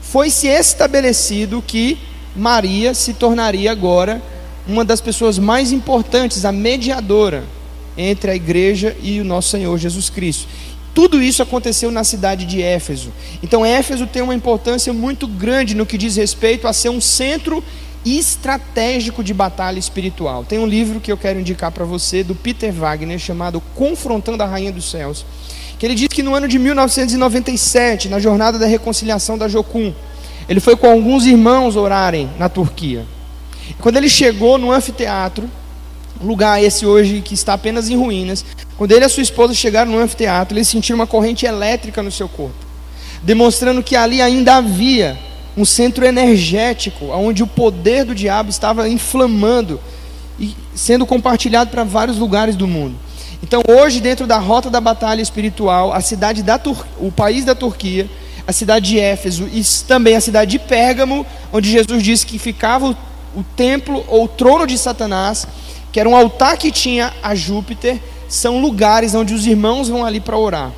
foi 0.00 0.30
se 0.30 0.46
estabelecido 0.48 1.62
que 1.66 1.98
Maria 2.34 2.94
se 2.94 3.12
tornaria 3.12 3.70
agora 3.70 4.22
uma 4.66 4.84
das 4.84 5.00
pessoas 5.00 5.38
mais 5.38 5.72
importantes, 5.72 6.44
a 6.44 6.52
mediadora 6.52 7.44
entre 7.96 8.30
a 8.30 8.34
igreja 8.34 8.96
e 9.02 9.20
o 9.20 9.24
nosso 9.24 9.50
Senhor 9.50 9.76
Jesus 9.78 10.08
Cristo. 10.08 10.46
Tudo 10.94 11.22
isso 11.22 11.42
aconteceu 11.42 11.90
na 11.90 12.02
cidade 12.04 12.44
de 12.44 12.62
Éfeso. 12.62 13.12
Então, 13.42 13.64
Éfeso 13.64 14.06
tem 14.06 14.22
uma 14.22 14.34
importância 14.34 14.92
muito 14.92 15.26
grande 15.26 15.74
no 15.74 15.86
que 15.86 15.96
diz 15.96 16.16
respeito 16.16 16.66
a 16.66 16.72
ser 16.72 16.88
um 16.88 17.00
centro 17.00 17.62
estratégico 18.04 19.22
de 19.22 19.34
batalha 19.34 19.78
espiritual. 19.78 20.44
Tem 20.44 20.58
um 20.58 20.66
livro 20.66 21.00
que 21.00 21.12
eu 21.12 21.16
quero 21.16 21.38
indicar 21.38 21.70
para 21.70 21.84
você, 21.84 22.24
do 22.24 22.34
Peter 22.34 22.72
Wagner, 22.72 23.18
chamado 23.18 23.62
Confrontando 23.74 24.42
a 24.42 24.46
Rainha 24.46 24.72
dos 24.72 24.90
Céus, 24.90 25.24
que 25.78 25.86
ele 25.86 25.94
diz 25.94 26.08
que 26.08 26.22
no 26.22 26.34
ano 26.34 26.48
de 26.48 26.58
1997, 26.58 28.08
na 28.08 28.18
jornada 28.18 28.58
da 28.58 28.66
reconciliação 28.66 29.36
da 29.36 29.48
Jocum, 29.48 29.92
ele 30.48 30.60
foi 30.60 30.76
com 30.76 30.90
alguns 30.90 31.26
irmãos 31.26 31.76
orarem 31.76 32.28
na 32.38 32.48
Turquia. 32.48 33.06
Quando 33.78 33.96
ele 33.96 34.08
chegou 34.08 34.58
no 34.58 34.72
anfiteatro, 34.72 35.48
lugar 36.22 36.62
esse 36.62 36.84
hoje 36.84 37.20
que 37.20 37.34
está 37.34 37.54
apenas 37.54 37.88
em 37.88 37.96
ruínas, 37.96 38.44
quando 38.76 38.92
ele 38.92 39.04
e 39.04 39.06
a 39.06 39.08
sua 39.08 39.22
esposa 39.22 39.54
chegaram 39.54 39.90
no 39.90 39.98
anfiteatro, 39.98 40.56
eles 40.56 40.68
sentiram 40.68 40.98
uma 40.98 41.06
corrente 41.06 41.46
elétrica 41.46 42.02
no 42.02 42.10
seu 42.10 42.28
corpo, 42.28 42.54
demonstrando 43.22 43.82
que 43.82 43.96
ali 43.96 44.22
ainda 44.22 44.56
havia 44.56 45.18
um 45.56 45.64
centro 45.64 46.04
energético, 46.04 47.06
onde 47.06 47.42
o 47.42 47.46
poder 47.46 48.04
do 48.04 48.14
diabo 48.14 48.50
estava 48.50 48.88
inflamando 48.88 49.80
e 50.38 50.56
sendo 50.74 51.04
compartilhado 51.04 51.70
para 51.70 51.84
vários 51.84 52.16
lugares 52.16 52.56
do 52.56 52.66
mundo. 52.66 52.96
Então, 53.42 53.62
hoje, 53.68 54.00
dentro 54.00 54.26
da 54.26 54.38
rota 54.38 54.70
da 54.70 54.80
batalha 54.80 55.22
espiritual, 55.22 55.92
a 55.92 56.00
cidade 56.00 56.42
da 56.42 56.58
Tur 56.58 56.86
o 56.98 57.10
país 57.10 57.44
da 57.44 57.54
Turquia, 57.54 58.08
a 58.46 58.52
cidade 58.52 58.90
de 58.90 58.98
Éfeso 58.98 59.48
e 59.52 59.62
também 59.86 60.16
a 60.16 60.20
cidade 60.20 60.52
de 60.52 60.58
Pérgamo, 60.58 61.26
onde 61.52 61.70
Jesus 61.70 62.02
disse 62.02 62.26
que 62.26 62.38
ficava 62.38 62.96
o 63.34 63.42
templo 63.56 64.04
ou 64.08 64.24
o 64.24 64.28
trono 64.28 64.66
de 64.66 64.76
Satanás, 64.76 65.46
que 65.92 65.98
era 65.98 66.08
um 66.08 66.16
altar 66.16 66.56
que 66.56 66.70
tinha 66.70 67.12
a 67.22 67.34
Júpiter, 67.34 68.00
são 68.28 68.60
lugares 68.60 69.14
onde 69.14 69.34
os 69.34 69.46
irmãos 69.46 69.88
vão 69.88 70.04
ali 70.04 70.20
para 70.20 70.38
orar, 70.38 70.72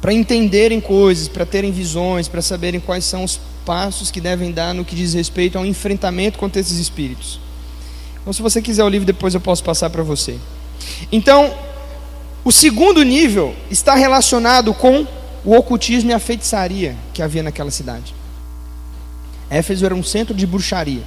para 0.00 0.12
entenderem 0.12 0.80
coisas, 0.80 1.28
para 1.28 1.44
terem 1.44 1.70
visões, 1.70 2.28
para 2.28 2.40
saberem 2.40 2.80
quais 2.80 3.04
são 3.04 3.24
os 3.24 3.38
passos 3.64 4.10
que 4.10 4.20
devem 4.20 4.50
dar 4.50 4.74
no 4.74 4.84
que 4.84 4.96
diz 4.96 5.14
respeito 5.14 5.58
ao 5.58 5.66
enfrentamento 5.66 6.38
contra 6.38 6.60
esses 6.60 6.78
espíritos. 6.78 7.38
Então, 8.20 8.32
se 8.32 8.40
você 8.40 8.62
quiser 8.62 8.84
o 8.84 8.88
livro, 8.88 9.06
depois 9.06 9.34
eu 9.34 9.40
posso 9.40 9.62
passar 9.62 9.90
para 9.90 10.02
você. 10.02 10.38
Então, 11.10 11.54
o 12.44 12.50
segundo 12.50 13.02
nível 13.02 13.54
está 13.70 13.94
relacionado 13.94 14.72
com 14.74 15.06
o 15.44 15.54
ocultismo 15.56 16.10
e 16.10 16.14
a 16.14 16.18
feitiçaria 16.18 16.96
que 17.12 17.22
havia 17.22 17.42
naquela 17.42 17.70
cidade. 17.70 18.14
Éfeso 19.50 19.84
era 19.84 19.94
um 19.94 20.02
centro 20.02 20.34
de 20.34 20.46
bruxaria. 20.46 21.02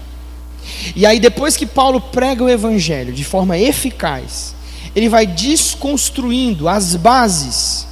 E 0.95 1.05
aí, 1.05 1.19
depois 1.19 1.55
que 1.57 1.65
Paulo 1.65 1.99
prega 1.99 2.43
o 2.43 2.49
evangelho 2.49 3.13
de 3.13 3.23
forma 3.23 3.57
eficaz, 3.57 4.55
ele 4.95 5.09
vai 5.09 5.25
desconstruindo 5.25 6.69
as 6.69 6.95
bases 6.95 7.87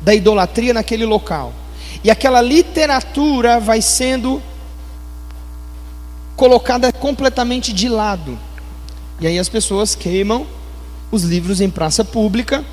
da 0.00 0.14
idolatria 0.14 0.74
naquele 0.74 1.04
local. 1.04 1.52
E 2.02 2.10
aquela 2.10 2.40
literatura 2.40 3.60
vai 3.60 3.82
sendo 3.82 4.42
colocada 6.36 6.92
completamente 6.92 7.72
de 7.72 7.88
lado. 7.88 8.38
E 9.20 9.26
aí 9.26 9.38
as 9.38 9.48
pessoas 9.48 9.94
queimam 9.94 10.46
os 11.12 11.22
livros 11.22 11.60
em 11.60 11.68
praça 11.68 12.04
pública 12.04 12.64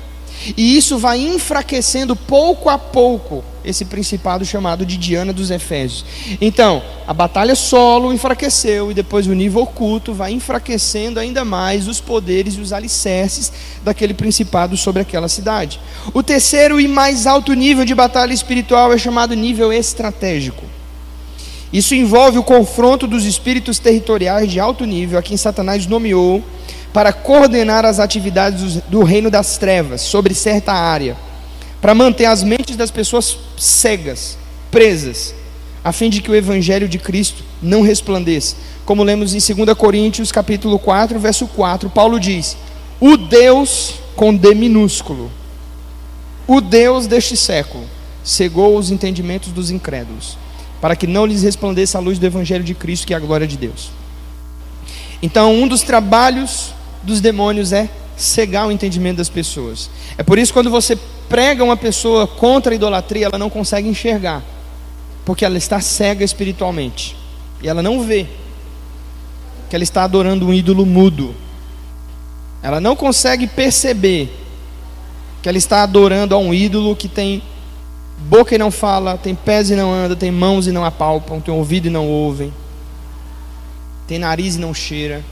e 0.56 0.76
isso 0.76 0.98
vai 0.98 1.18
enfraquecendo 1.20 2.14
pouco 2.14 2.68
a 2.68 2.78
pouco 2.78 3.44
esse 3.64 3.84
principado 3.84 4.44
chamado 4.44 4.86
de 4.86 4.96
Diana 4.96 5.32
dos 5.32 5.50
Efésios. 5.50 6.04
Então, 6.40 6.82
a 7.06 7.12
batalha 7.12 7.54
solo 7.54 8.12
enfraqueceu 8.12 8.90
e 8.90 8.94
depois 8.94 9.26
o 9.26 9.34
nível 9.34 9.62
oculto 9.62 10.14
vai 10.14 10.32
enfraquecendo 10.32 11.20
ainda 11.20 11.44
mais 11.44 11.86
os 11.86 12.00
poderes 12.00 12.54
e 12.54 12.60
os 12.60 12.72
alicerces 12.72 13.52
daquele 13.84 14.14
principado 14.14 14.76
sobre 14.76 15.02
aquela 15.02 15.28
cidade. 15.28 15.80
O 16.14 16.22
terceiro 16.22 16.80
e 16.80 16.88
mais 16.88 17.26
alto 17.26 17.52
nível 17.52 17.84
de 17.84 17.94
batalha 17.94 18.32
espiritual 18.32 18.92
é 18.92 18.98
chamado 18.98 19.34
nível 19.34 19.72
estratégico. 19.72 20.64
Isso 21.70 21.94
envolve 21.94 22.38
o 22.38 22.42
confronto 22.42 23.06
dos 23.06 23.26
espíritos 23.26 23.78
territoriais 23.78 24.50
de 24.50 24.58
alto 24.58 24.86
nível 24.86 25.18
a 25.18 25.22
quem 25.22 25.36
Satanás 25.36 25.86
nomeou 25.86 26.42
para 26.98 27.12
coordenar 27.12 27.84
as 27.84 28.00
atividades 28.00 28.82
do 28.88 29.04
reino 29.04 29.30
das 29.30 29.56
trevas 29.56 30.00
sobre 30.00 30.34
certa 30.34 30.72
área, 30.72 31.16
para 31.80 31.94
manter 31.94 32.24
as 32.24 32.42
mentes 32.42 32.74
das 32.74 32.90
pessoas 32.90 33.38
cegas, 33.56 34.36
presas, 34.68 35.32
a 35.84 35.92
fim 35.92 36.10
de 36.10 36.20
que 36.20 36.28
o 36.28 36.34
evangelho 36.34 36.88
de 36.88 36.98
Cristo 36.98 37.44
não 37.62 37.82
resplandeça. 37.82 38.56
Como 38.84 39.04
lemos 39.04 39.32
em 39.32 39.54
2 39.54 39.78
Coríntios, 39.78 40.32
capítulo 40.32 40.76
4, 40.76 41.20
verso 41.20 41.46
4, 41.46 41.88
Paulo 41.88 42.18
diz: 42.18 42.56
"O 42.98 43.16
Deus 43.16 43.94
com 44.16 44.34
D 44.34 44.52
minúsculo, 44.52 45.30
o 46.48 46.60
Deus 46.60 47.06
deste 47.06 47.36
século, 47.36 47.84
cegou 48.24 48.76
os 48.76 48.90
entendimentos 48.90 49.52
dos 49.52 49.70
incrédulos, 49.70 50.36
para 50.80 50.96
que 50.96 51.06
não 51.06 51.24
lhes 51.24 51.44
resplandeça 51.44 51.96
a 51.96 52.00
luz 52.00 52.18
do 52.18 52.26
Evangelho 52.26 52.64
de 52.64 52.74
Cristo, 52.74 53.06
que 53.06 53.14
é 53.14 53.16
a 53.16 53.20
glória 53.20 53.46
de 53.46 53.56
Deus. 53.56 53.92
Então, 55.22 55.54
um 55.54 55.68
dos 55.68 55.82
trabalhos 55.82 56.76
dos 57.08 57.20
demônios 57.20 57.72
é 57.72 57.88
cegar 58.16 58.66
o 58.66 58.72
entendimento 58.72 59.16
das 59.16 59.28
pessoas. 59.28 59.90
É 60.16 60.22
por 60.22 60.38
isso 60.38 60.52
que 60.52 60.58
quando 60.58 60.70
você 60.70 60.96
prega 61.28 61.64
uma 61.64 61.76
pessoa 61.76 62.26
contra 62.26 62.72
a 62.72 62.76
idolatria, 62.76 63.26
ela 63.26 63.38
não 63.38 63.50
consegue 63.50 63.88
enxergar, 63.88 64.42
porque 65.24 65.44
ela 65.44 65.58
está 65.58 65.80
cega 65.80 66.24
espiritualmente 66.24 67.16
e 67.62 67.68
ela 67.68 67.82
não 67.82 68.02
vê 68.02 68.26
que 69.68 69.76
ela 69.76 69.82
está 69.82 70.04
adorando 70.04 70.46
um 70.46 70.54
ídolo 70.54 70.86
mudo. 70.86 71.34
Ela 72.62 72.80
não 72.80 72.96
consegue 72.96 73.46
perceber 73.46 74.32
que 75.42 75.48
ela 75.48 75.58
está 75.58 75.82
adorando 75.82 76.34
a 76.34 76.38
um 76.38 76.52
ídolo 76.52 76.96
que 76.96 77.08
tem 77.08 77.42
boca 78.18 78.54
e 78.54 78.58
não 78.58 78.70
fala, 78.70 79.16
tem 79.16 79.34
pés 79.34 79.70
e 79.70 79.76
não 79.76 79.92
anda, 79.92 80.16
tem 80.16 80.30
mãos 80.30 80.66
e 80.66 80.72
não 80.72 80.84
apalpam, 80.84 81.40
tem 81.40 81.54
ouvido 81.54 81.86
e 81.86 81.90
não 81.90 82.08
ouvem, 82.08 82.52
tem 84.06 84.18
nariz 84.18 84.56
e 84.56 84.58
não 84.58 84.74
cheira. 84.74 85.22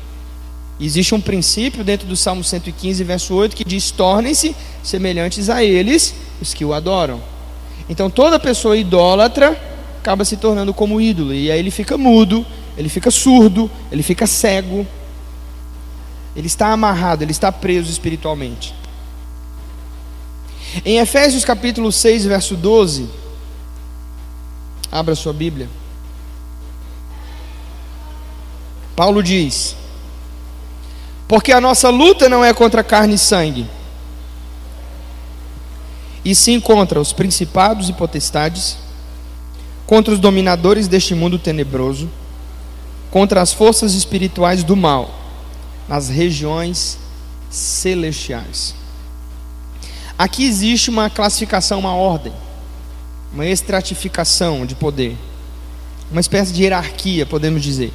Existe 0.78 1.14
um 1.14 1.20
princípio 1.20 1.82
dentro 1.82 2.06
do 2.06 2.16
Salmo 2.16 2.44
115, 2.44 3.02
verso 3.02 3.34
8, 3.34 3.56
que 3.56 3.64
diz: 3.64 3.90
Tornem-se 3.90 4.54
semelhantes 4.82 5.48
a 5.48 5.64
eles 5.64 6.14
os 6.40 6.52
que 6.52 6.64
o 6.64 6.74
adoram. 6.74 7.20
Então 7.88 8.10
toda 8.10 8.38
pessoa 8.38 8.76
idólatra 8.76 9.58
acaba 9.98 10.24
se 10.24 10.36
tornando 10.36 10.74
como 10.74 11.00
ídolo, 11.00 11.32
e 11.32 11.50
aí 11.50 11.58
ele 11.58 11.70
fica 11.70 11.96
mudo, 11.96 12.44
ele 12.76 12.88
fica 12.88 13.10
surdo, 13.10 13.70
ele 13.90 14.02
fica 14.02 14.26
cego, 14.26 14.86
ele 16.36 16.46
está 16.46 16.68
amarrado, 16.72 17.22
ele 17.22 17.32
está 17.32 17.50
preso 17.50 17.90
espiritualmente. 17.90 18.74
Em 20.84 20.98
Efésios 20.98 21.44
capítulo 21.44 21.90
6, 21.90 22.26
verso 22.26 22.54
12, 22.54 23.08
abra 24.92 25.14
sua 25.14 25.32
Bíblia. 25.32 25.68
Paulo 28.94 29.22
diz: 29.22 29.74
Porque 31.28 31.52
a 31.52 31.60
nossa 31.60 31.88
luta 31.90 32.28
não 32.28 32.44
é 32.44 32.54
contra 32.54 32.84
carne 32.84 33.14
e 33.14 33.18
sangue, 33.18 33.66
e 36.24 36.34
sim 36.34 36.60
contra 36.60 37.00
os 37.00 37.12
principados 37.12 37.88
e 37.88 37.92
potestades, 37.92 38.76
contra 39.86 40.12
os 40.12 40.20
dominadores 40.20 40.88
deste 40.88 41.14
mundo 41.14 41.38
tenebroso, 41.38 42.10
contra 43.10 43.40
as 43.40 43.52
forças 43.52 43.94
espirituais 43.94 44.64
do 44.64 44.76
mal 44.76 45.10
nas 45.88 46.08
regiões 46.08 46.98
celestiais. 47.50 48.74
Aqui 50.18 50.46
existe 50.46 50.90
uma 50.90 51.10
classificação, 51.10 51.78
uma 51.78 51.94
ordem, 51.94 52.32
uma 53.32 53.46
estratificação 53.46 54.64
de 54.64 54.74
poder, 54.74 55.16
uma 56.10 56.20
espécie 56.20 56.52
de 56.52 56.62
hierarquia, 56.62 57.26
podemos 57.26 57.62
dizer. 57.62 57.92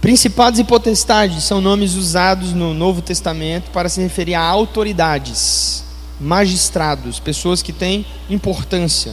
Principados 0.00 0.58
e 0.58 0.64
potestades 0.64 1.44
são 1.44 1.60
nomes 1.60 1.94
usados 1.94 2.54
no 2.54 2.72
Novo 2.72 3.02
Testamento 3.02 3.70
para 3.70 3.86
se 3.86 4.00
referir 4.00 4.34
a 4.34 4.40
autoridades, 4.40 5.84
magistrados, 6.18 7.20
pessoas 7.20 7.60
que 7.60 7.70
têm 7.70 8.06
importância. 8.30 9.12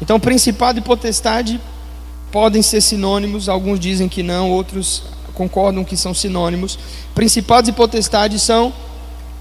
Então, 0.00 0.20
principado 0.20 0.78
e 0.78 0.82
potestade 0.82 1.60
podem 2.30 2.62
ser 2.62 2.80
sinônimos, 2.80 3.48
alguns 3.48 3.80
dizem 3.80 4.08
que 4.08 4.22
não, 4.22 4.52
outros 4.52 5.02
concordam 5.34 5.82
que 5.82 5.96
são 5.96 6.14
sinônimos. 6.14 6.78
Principados 7.12 7.68
e 7.68 7.72
potestades 7.72 8.40
são 8.40 8.72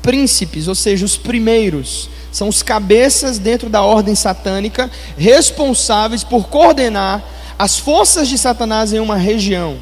príncipes, 0.01 0.67
ou 0.67 0.73
seja, 0.73 1.05
os 1.05 1.15
primeiros, 1.15 2.09
são 2.31 2.47
os 2.47 2.63
cabeças 2.63 3.37
dentro 3.37 3.69
da 3.69 3.83
ordem 3.83 4.15
satânica, 4.15 4.89
responsáveis 5.15 6.23
por 6.23 6.47
coordenar 6.47 7.23
as 7.59 7.77
forças 7.77 8.27
de 8.27 8.39
Satanás 8.39 8.91
em 8.91 8.99
uma 8.99 9.17
região, 9.17 9.77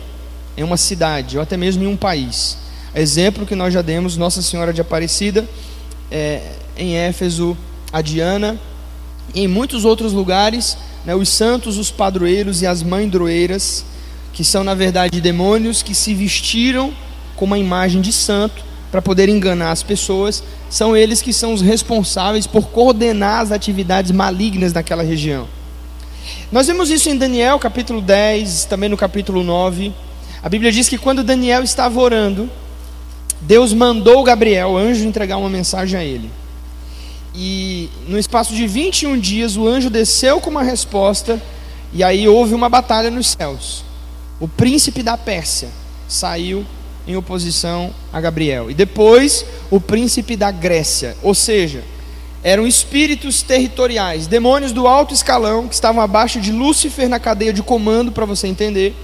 em 0.57 0.63
uma 0.63 0.75
cidade 0.75 1.37
ou 1.37 1.43
até 1.43 1.55
mesmo 1.55 1.83
em 1.83 1.87
um 1.87 1.95
país. 1.95 2.57
Exemplo 2.95 3.45
que 3.45 3.55
nós 3.55 3.73
já 3.73 3.81
demos, 3.81 4.17
Nossa 4.17 4.41
Senhora 4.41 4.73
de 4.73 4.81
Aparecida, 4.81 5.47
é, 6.09 6.41
em 6.75 6.95
Éfeso, 6.95 7.55
a 7.93 8.01
Diana, 8.01 8.59
e 9.35 9.41
em 9.41 9.47
muitos 9.47 9.85
outros 9.85 10.13
lugares 10.13 10.77
né, 11.05 11.15
os 11.15 11.29
santos, 11.29 11.77
os 11.77 11.89
padroeiros 11.89 12.61
e 12.61 12.67
as 12.67 12.83
mandroeiras, 12.83 13.85
que 14.33 14.43
são 14.43 14.63
na 14.63 14.73
verdade 14.73 15.21
demônios 15.21 15.81
que 15.81 15.95
se 15.95 16.13
vestiram 16.13 16.93
com 17.35 17.45
uma 17.45 17.57
imagem 17.57 18.01
de 18.01 18.11
santo 18.11 18.65
para 18.91 19.01
poder 19.01 19.29
enganar 19.29 19.71
as 19.71 19.83
pessoas, 19.83 20.43
são 20.69 20.95
eles 20.95 21.21
que 21.21 21.31
são 21.31 21.53
os 21.53 21.61
responsáveis 21.61 22.45
por 22.45 22.67
coordenar 22.69 23.41
as 23.41 23.51
atividades 23.51 24.11
malignas 24.11 24.73
daquela 24.73 25.03
região. 25.03 25.47
Nós 26.51 26.67
vemos 26.67 26.89
isso 26.89 27.09
em 27.09 27.17
Daniel 27.17 27.57
capítulo 27.57 28.01
10, 28.01 28.65
também 28.65 28.89
no 28.89 28.97
capítulo 28.97 29.43
9. 29.43 29.93
A 30.47 30.49
Bíblia 30.49 30.71
diz 30.71 30.87
que 30.87 30.97
quando 30.97 31.25
Daniel 31.25 31.61
estava 31.61 31.99
orando, 31.99 32.49
Deus 33.41 33.73
mandou 33.73 34.23
Gabriel, 34.23 34.77
anjo, 34.77 35.05
entregar 35.05 35.35
uma 35.35 35.49
mensagem 35.49 35.99
a 35.99 36.03
ele. 36.05 36.31
E 37.35 37.89
no 38.07 38.17
espaço 38.17 38.55
de 38.55 38.65
21 38.65 39.19
dias, 39.19 39.57
o 39.57 39.67
anjo 39.67 39.89
desceu 39.89 40.39
com 40.39 40.49
uma 40.49 40.63
resposta, 40.63 41.43
e 41.91 42.01
aí 42.01 42.29
houve 42.29 42.53
uma 42.53 42.69
batalha 42.69 43.11
nos 43.11 43.35
céus. 43.37 43.83
O 44.39 44.47
príncipe 44.47 45.03
da 45.03 45.17
Pérsia 45.17 45.67
saiu 46.07 46.65
em 47.05 47.17
oposição 47.17 47.93
a 48.13 48.21
Gabriel. 48.21 48.71
E 48.71 48.73
depois, 48.73 49.45
o 49.69 49.81
príncipe 49.81 50.37
da 50.37 50.49
Grécia. 50.49 51.17
Ou 51.21 51.35
seja, 51.35 51.83
eram 52.41 52.65
espíritos 52.65 53.41
territoriais, 53.41 54.27
demônios 54.27 54.71
do 54.71 54.87
alto 54.87 55.13
escalão, 55.13 55.67
que 55.67 55.73
estavam 55.73 56.01
abaixo 56.01 56.39
de 56.39 56.53
Lúcifer 56.53 57.09
na 57.09 57.19
cadeia 57.19 57.51
de 57.51 57.61
comando, 57.61 58.13
para 58.13 58.23
você 58.23 58.47
entender, 58.47 58.95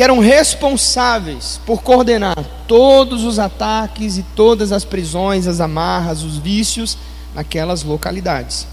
que 0.00 0.04
eram 0.04 0.18
responsáveis 0.18 1.60
por 1.66 1.82
coordenar 1.82 2.42
todos 2.66 3.22
os 3.22 3.38
ataques 3.38 4.16
e 4.16 4.22
todas 4.34 4.72
as 4.72 4.82
prisões, 4.82 5.46
as 5.46 5.60
amarras, 5.60 6.22
os 6.22 6.38
vícios 6.38 6.96
naquelas 7.34 7.82
localidades. 7.82 8.66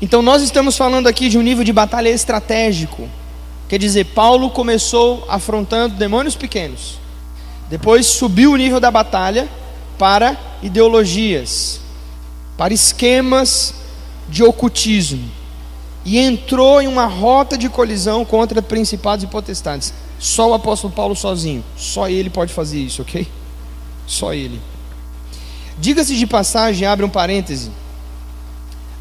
Então 0.00 0.22
nós 0.22 0.40
estamos 0.40 0.78
falando 0.78 1.08
aqui 1.08 1.28
de 1.28 1.36
um 1.36 1.42
nível 1.42 1.62
de 1.62 1.74
batalha 1.74 2.08
estratégico. 2.08 3.06
Quer 3.68 3.76
dizer, 3.76 4.06
Paulo 4.06 4.48
começou 4.48 5.26
afrontando 5.28 5.94
demônios 5.94 6.36
pequenos. 6.36 6.98
Depois 7.68 8.06
subiu 8.06 8.52
o 8.52 8.56
nível 8.56 8.80
da 8.80 8.90
batalha 8.90 9.46
para 9.98 10.38
ideologias, 10.62 11.82
para 12.56 12.72
esquemas 12.72 13.74
de 14.26 14.42
ocultismo. 14.42 15.41
E 16.04 16.18
entrou 16.18 16.82
em 16.82 16.88
uma 16.88 17.06
rota 17.06 17.56
de 17.56 17.68
colisão 17.68 18.24
contra 18.24 18.60
principados 18.60 19.24
e 19.24 19.28
potestades. 19.28 19.94
Só 20.18 20.50
o 20.50 20.54
apóstolo 20.54 20.92
Paulo 20.92 21.16
sozinho, 21.16 21.64
só 21.76 22.08
ele 22.08 22.30
pode 22.30 22.52
fazer 22.52 22.78
isso, 22.78 23.02
ok? 23.02 23.26
Só 24.06 24.32
ele. 24.32 24.60
Diga-se 25.78 26.16
de 26.16 26.26
passagem, 26.26 26.86
abre 26.86 27.04
um 27.04 27.08
parêntese. 27.08 27.70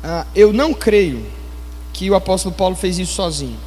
Ah, 0.03 0.25
eu 0.35 0.51
não 0.51 0.73
creio 0.73 1.25
que 1.93 2.09
o 2.09 2.15
apóstolo 2.15 2.55
Paulo 2.55 2.75
fez 2.75 2.97
isso 2.97 3.13
sozinho. 3.13 3.57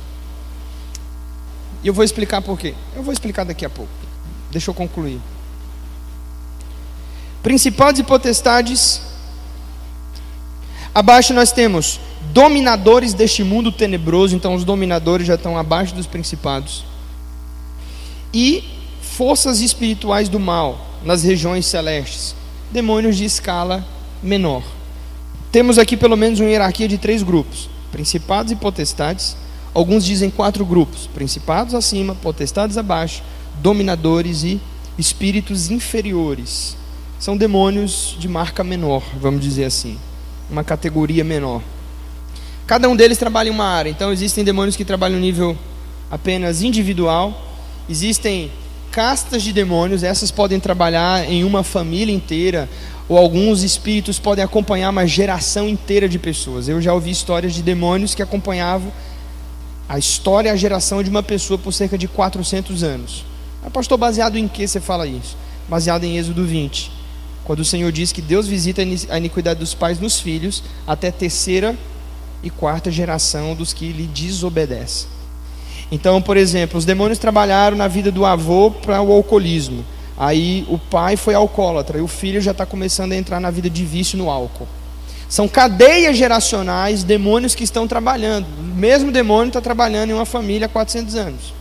E 1.82 1.87
eu 1.87 1.95
vou 1.95 2.03
explicar 2.03 2.41
por 2.41 2.59
quê. 2.59 2.74
Eu 2.97 3.03
vou 3.03 3.12
explicar 3.12 3.45
daqui 3.45 3.64
a 3.64 3.70
pouco. 3.70 3.93
Deixa 4.51 4.70
eu 4.70 4.74
concluir. 4.74 5.20
Principados 7.43 8.01
e 8.01 8.03
potestades. 8.03 9.03
Abaixo 10.95 11.35
nós 11.35 11.53
temos 11.53 12.01
dominadores 12.35 13.14
deste 13.14 13.45
mundo 13.45 13.70
tenebroso. 13.70 14.35
Então 14.35 14.55
os 14.55 14.64
dominadores 14.64 15.26
já 15.26 15.37
estão 15.37 15.57
abaixo 15.57 15.95
dos 15.95 16.07
principados. 16.07 16.85
E 18.32 18.64
forças 19.01 19.61
espirituais 19.61 20.28
do 20.28 20.41
mal 20.41 20.85
nas 21.05 21.22
regiões 21.22 21.66
celestes 21.66 22.35
demônios 22.72 23.16
de 23.16 23.24
escala 23.24 23.87
menor. 24.20 24.64
Temos 25.53 25.78
aqui 25.78 25.97
pelo 25.97 26.16
menos 26.16 26.41
uma 26.41 26.49
hierarquia 26.49 26.89
de 26.89 26.99
três 26.99 27.22
grupos: 27.22 27.70
principados 27.93 28.51
e 28.51 28.57
potestades. 28.57 29.37
Alguns 29.72 30.05
dizem 30.05 30.28
quatro 30.28 30.66
grupos: 30.66 31.09
principados 31.14 31.72
acima, 31.72 32.16
potestades 32.16 32.76
abaixo, 32.76 33.22
dominadores 33.62 34.43
e 34.43 34.61
espíritos 34.99 35.70
inferiores. 35.70 36.76
São 37.20 37.37
demônios 37.37 38.16
de 38.18 38.26
marca 38.26 38.64
menor, 38.64 39.05
vamos 39.20 39.41
dizer 39.41 39.66
assim, 39.66 39.97
uma 40.51 40.64
categoria 40.64 41.22
menor. 41.22 41.62
Cada 42.66 42.88
um 42.88 42.96
deles 42.96 43.18
trabalha 43.18 43.48
em 43.48 43.52
uma 43.52 43.66
área. 43.66 43.90
Então 43.90 44.12
existem 44.12 44.42
demônios 44.42 44.76
que 44.76 44.84
trabalham 44.84 45.16
no 45.16 45.22
nível 45.22 45.56
apenas 46.10 46.62
individual, 46.62 47.58
existem 47.88 48.50
castas 48.90 49.42
de 49.42 49.52
demônios, 49.52 50.02
essas 50.02 50.30
podem 50.30 50.60
trabalhar 50.60 51.28
em 51.28 51.42
uma 51.42 51.62
família 51.62 52.14
inteira, 52.14 52.68
ou 53.08 53.18
alguns 53.18 53.62
espíritos 53.62 54.18
podem 54.18 54.42
acompanhar 54.42 54.90
uma 54.90 55.06
geração 55.06 55.68
inteira 55.68 56.08
de 56.08 56.18
pessoas. 56.18 56.68
Eu 56.68 56.80
já 56.80 56.94
ouvi 56.94 57.10
histórias 57.10 57.52
de 57.52 57.62
demônios 57.62 58.14
que 58.14 58.22
acompanhavam 58.22 58.90
a 59.88 59.98
história 59.98 60.48
e 60.48 60.52
a 60.52 60.56
geração 60.56 61.02
de 61.02 61.10
uma 61.10 61.22
pessoa 61.22 61.58
por 61.58 61.72
cerca 61.72 61.98
de 61.98 62.08
400 62.08 62.82
anos. 62.82 63.24
Mas, 63.62 63.72
pastor, 63.72 63.98
baseado 63.98 64.38
em 64.38 64.48
que 64.48 64.66
você 64.66 64.80
fala 64.80 65.06
isso? 65.06 65.36
Baseado 65.68 66.04
em 66.04 66.16
Êxodo 66.16 66.46
20, 66.46 66.90
quando 67.44 67.60
o 67.60 67.64
Senhor 67.64 67.92
diz 67.92 68.12
que 68.12 68.22
Deus 68.22 68.46
visita 68.46 68.80
a 69.10 69.18
iniquidade 69.18 69.60
dos 69.60 69.74
pais 69.74 69.98
nos 70.00 70.18
filhos 70.20 70.62
até 70.86 71.10
terceira 71.10 71.76
e 72.45 72.51
quarta 72.51 72.90
geração 72.90 73.55
dos 73.55 73.72
que 73.72 73.90
lhe 73.90 74.07
desobedecem. 74.07 75.09
Então, 75.90 76.22
por 76.22 76.36
exemplo, 76.36 76.78
os 76.78 76.84
demônios 76.84 77.18
trabalharam 77.18 77.76
na 77.76 77.88
vida 77.88 78.12
do 78.12 78.24
avô 78.24 78.70
para 78.70 79.03
o 79.03 79.12
alcoolismo. 79.12 79.84
Aí 80.16 80.64
o 80.68 80.78
pai 80.78 81.16
foi 81.16 81.34
alcoólatra 81.34 81.99
e 81.99 82.03
o 82.03 82.07
filho 82.07 82.40
já 82.40 82.53
está 82.53 82.64
começando 82.64 83.12
a 83.12 83.16
entrar 83.16 83.40
na 83.40 83.51
vida 83.51 83.68
de 83.68 83.84
vício 83.84 84.16
no 84.16 84.30
álcool. 84.30 84.68
São 85.28 85.49
cadeias 85.49 86.16
geracionais, 86.16 87.03
demônios 87.03 87.55
que 87.55 87.64
estão 87.64 87.88
trabalhando. 87.88 88.47
O 88.59 88.62
mesmo 88.62 89.11
demônio 89.11 89.49
está 89.49 89.61
trabalhando 89.61 90.11
em 90.11 90.12
uma 90.12 90.26
família 90.26 90.66
há 90.66 90.68
400 90.68 91.16
anos. 91.16 91.55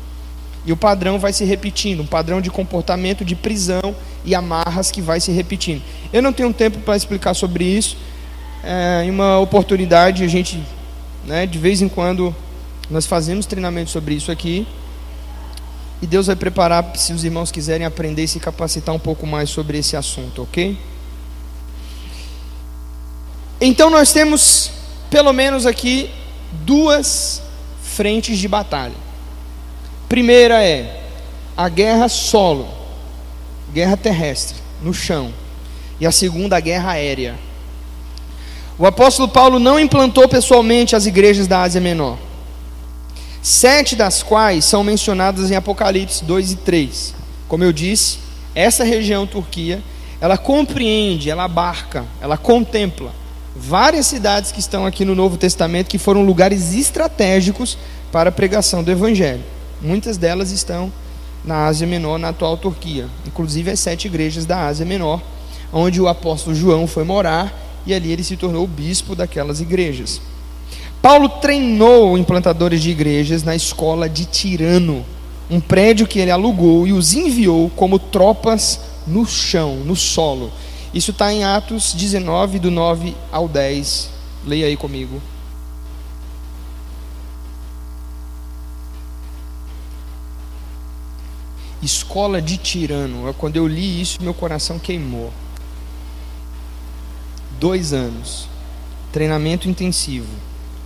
E 0.65 0.71
o 0.71 0.77
padrão 0.77 1.19
vai 1.19 1.33
se 1.33 1.43
repetindo, 1.43 2.01
um 2.01 2.05
padrão 2.05 2.39
de 2.39 2.49
comportamento 2.49 3.25
de 3.25 3.35
prisão 3.35 3.95
e 4.23 4.33
amarras 4.33 4.91
que 4.91 5.01
vai 5.01 5.19
se 5.19 5.31
repetindo. 5.31 5.81
Eu 6.11 6.21
não 6.21 6.31
tenho 6.31 6.53
tempo 6.53 6.79
para 6.79 6.95
explicar 6.95 7.33
sobre 7.33 7.65
isso. 7.65 7.97
É, 8.63 9.03
em 9.05 9.09
uma 9.09 9.39
oportunidade, 9.39 10.23
a 10.23 10.27
gente, 10.27 10.63
né, 11.25 11.45
de 11.45 11.57
vez 11.57 11.81
em 11.81 11.87
quando, 11.87 12.35
nós 12.89 13.05
fazemos 13.05 13.45
treinamento 13.45 13.89
sobre 13.89 14.13
isso 14.13 14.31
aqui. 14.31 14.67
E 16.01 16.05
Deus 16.05 16.27
vai 16.27 16.35
preparar 16.35 16.95
se 16.95 17.13
os 17.13 17.23
irmãos 17.23 17.51
quiserem 17.51 17.85
aprender 17.85 18.23
e 18.23 18.27
se 18.27 18.39
capacitar 18.39 18.93
um 18.93 18.99
pouco 18.99 19.25
mais 19.25 19.49
sobre 19.49 19.77
esse 19.77 19.95
assunto, 19.95 20.43
ok? 20.43 20.77
Então 23.61 23.89
nós 23.89 24.11
temos, 24.11 24.69
pelo 25.09 25.31
menos 25.31 25.65
aqui, 25.65 26.09
duas 26.51 27.41
frentes 27.81 28.37
de 28.37 28.47
batalha. 28.47 28.95
Primeira 30.09 30.61
é 30.61 31.03
a 31.55 31.69
guerra 31.69 32.09
solo, 32.09 32.67
guerra 33.73 33.95
terrestre, 33.95 34.57
no 34.81 34.93
chão. 34.93 35.33
E 35.99 36.05
a 36.05 36.11
segunda, 36.11 36.57
a 36.57 36.59
guerra 36.59 36.91
aérea. 36.91 37.35
O 38.77 38.87
apóstolo 38.87 39.27
Paulo 39.29 39.59
não 39.59 39.79
implantou 39.79 40.27
pessoalmente 40.27 40.95
as 40.95 41.05
igrejas 41.05 41.45
da 41.45 41.61
Ásia 41.61 41.79
Menor, 41.79 42.17
sete 43.39 43.95
das 43.95 44.23
quais 44.23 44.65
são 44.65 44.83
mencionadas 44.83 45.51
em 45.51 45.55
Apocalipse 45.55 46.25
2 46.25 46.53
e 46.53 46.55
3. 46.55 47.13
Como 47.47 47.63
eu 47.63 47.71
disse, 47.71 48.17
essa 48.55 48.83
região 48.83 49.27
Turquia, 49.27 49.79
ela 50.19 50.39
compreende, 50.39 51.29
ela 51.29 51.43
abarca, 51.43 52.03
ela 52.19 52.35
contempla 52.35 53.11
várias 53.55 54.07
cidades 54.07 54.51
que 54.51 54.59
estão 54.59 54.87
aqui 54.87 55.05
no 55.05 55.13
Novo 55.13 55.37
Testamento 55.37 55.87
que 55.87 55.99
foram 55.99 56.25
lugares 56.25 56.73
estratégicos 56.73 57.77
para 58.11 58.29
a 58.29 58.31
pregação 58.31 58.83
do 58.83 58.89
Evangelho. 58.89 59.43
Muitas 59.79 60.17
delas 60.17 60.49
estão 60.49 60.91
na 61.45 61.67
Ásia 61.67 61.85
Menor, 61.85 62.17
na 62.17 62.29
atual 62.29 62.57
Turquia, 62.57 63.07
inclusive 63.27 63.69
as 63.69 63.79
sete 63.79 64.07
igrejas 64.07 64.47
da 64.47 64.65
Ásia 64.65 64.85
Menor, 64.85 65.21
onde 65.71 66.01
o 66.01 66.07
apóstolo 66.07 66.55
João 66.55 66.87
foi 66.87 67.03
morar 67.03 67.62
e 67.85 67.93
ali 67.93 68.11
ele 68.11 68.23
se 68.23 68.37
tornou 68.37 68.65
bispo 68.67 69.15
daquelas 69.15 69.59
igrejas. 69.61 70.21
Paulo 71.01 71.27
treinou 71.27 72.17
implantadores 72.17 72.81
de 72.81 72.89
igrejas 72.89 73.43
na 73.43 73.55
escola 73.55 74.07
de 74.07 74.25
Tirano, 74.25 75.05
um 75.49 75.59
prédio 75.59 76.07
que 76.07 76.19
ele 76.19 76.31
alugou 76.31 76.87
e 76.87 76.93
os 76.93 77.13
enviou 77.13 77.69
como 77.75 77.99
tropas 77.99 78.79
no 79.05 79.25
chão, 79.25 79.77
no 79.77 79.95
solo. 79.95 80.51
Isso 80.93 81.11
está 81.11 81.33
em 81.33 81.43
Atos 81.43 81.93
19, 81.93 82.59
do 82.59 82.69
9 82.69 83.15
ao 83.31 83.47
10. 83.47 84.09
Leia 84.45 84.67
aí 84.67 84.77
comigo. 84.77 85.21
Escola 91.81 92.41
de 92.41 92.55
tirano. 92.57 93.33
Quando 93.37 93.57
eu 93.57 93.67
li 93.67 93.99
isso, 93.99 94.21
meu 94.21 94.33
coração 94.33 94.79
queimou. 94.79 95.33
Dois 97.63 97.93
anos. 97.93 98.49
Treinamento 99.13 99.69
intensivo. 99.69 100.27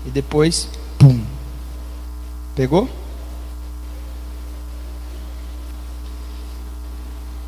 E 0.05 0.11
depois, 0.11 0.69
pum. 0.99 1.23
Pegou? 2.55 2.87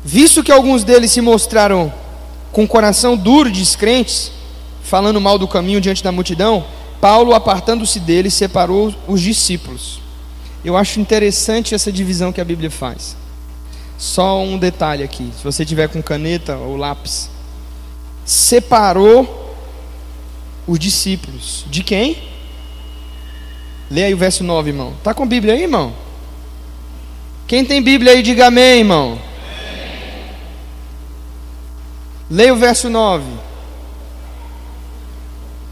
Visto 0.04 0.42
que 0.42 0.50
alguns 0.50 0.82
deles 0.82 1.12
se 1.12 1.20
mostraram 1.20 1.92
com 2.50 2.66
coração 2.66 3.16
duro 3.16 3.48
de 3.52 3.60
descrentes, 3.60 4.32
falando 4.82 5.20
mal 5.20 5.38
do 5.38 5.46
caminho 5.46 5.80
diante 5.80 6.02
da 6.02 6.10
multidão, 6.10 6.66
Paulo, 7.00 7.32
apartando-se 7.32 8.00
dele, 8.00 8.32
separou 8.32 8.92
os 9.06 9.20
discípulos. 9.20 10.00
Eu 10.64 10.76
acho 10.76 10.98
interessante 10.98 11.72
essa 11.72 11.92
divisão 11.92 12.32
que 12.32 12.40
a 12.40 12.44
Bíblia 12.44 12.68
faz. 12.68 13.14
Só 13.96 14.42
um 14.42 14.58
detalhe 14.58 15.04
aqui, 15.04 15.30
se 15.38 15.44
você 15.44 15.64
tiver 15.64 15.86
com 15.88 16.02
caneta 16.02 16.56
ou 16.56 16.76
lápis. 16.76 17.30
Separou 18.30 19.56
os 20.64 20.78
discípulos. 20.78 21.64
De 21.68 21.82
quem? 21.82 22.16
Leia 23.90 24.06
aí 24.06 24.14
o 24.14 24.16
verso 24.16 24.44
9, 24.44 24.70
irmão. 24.70 24.92
Tá 25.02 25.12
com 25.12 25.26
Bíblia 25.26 25.54
aí, 25.54 25.62
irmão? 25.62 25.92
Quem 27.48 27.64
tem 27.64 27.82
Bíblia 27.82 28.12
aí, 28.12 28.22
diga 28.22 28.46
amém, 28.46 28.78
irmão. 28.78 29.18
Leia 32.30 32.54
o 32.54 32.56
verso 32.56 32.88
9. 32.88 33.24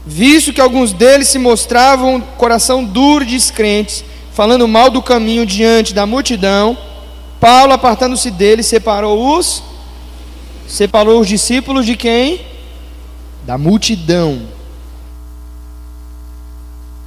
Visto 0.05 0.51
que 0.51 0.59
alguns 0.59 0.91
deles 0.91 1.29
se 1.29 1.39
mostravam 1.39 2.19
coração 2.19 2.83
duro 2.83 3.23
e 3.23 3.27
descrentes, 3.27 4.03
falando 4.33 4.67
mal 4.67 4.89
do 4.89 5.01
caminho 5.01 5.45
diante 5.45 5.93
da 5.93 6.05
multidão, 6.05 6.77
Paulo, 7.39 7.71
apartando-se 7.71 8.29
deles, 8.29 8.65
separou 8.65 9.37
os 9.37 9.63
separou 10.67 11.21
os 11.21 11.27
discípulos 11.27 11.85
de 11.85 11.95
quem? 11.95 12.48
Da 13.45 13.57
multidão. 13.57 14.47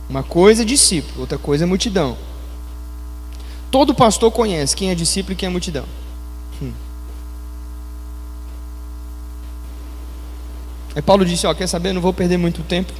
Uma 0.08 0.22
coisa 0.22 0.62
é 0.62 0.64
discípulo, 0.64 1.20
outra 1.20 1.38
coisa 1.38 1.64
é 1.64 1.66
multidão. 1.66 2.16
Todo 3.70 3.94
pastor 3.94 4.30
conhece 4.30 4.76
quem 4.76 4.90
é 4.90 4.94
discípulo 4.94 5.32
e 5.32 5.36
quem 5.36 5.46
é 5.46 5.50
multidão. 5.50 5.84
Hum. 6.60 6.72
Aí 10.94 11.00
Paulo 11.00 11.24
disse: 11.24 11.46
Ó, 11.46 11.54
quer 11.54 11.66
saber? 11.66 11.92
Não 11.92 12.02
vou 12.02 12.12
perder 12.12 12.36
muito 12.36 12.62
tempo 12.62 12.92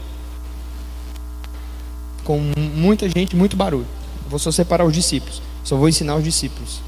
com 2.25 2.39
muita 2.57 3.09
gente, 3.09 3.37
muito 3.37 3.57
barulho. 3.57 3.87
Vou 4.29 4.39
só 4.39 4.51
separar 4.51 4.85
os 4.85 4.93
discípulos. 4.93 5.43
Só 5.65 5.77
vou 5.77 5.89
ensinar 5.89 6.17
os 6.17 6.25
discípulos. 6.25 6.81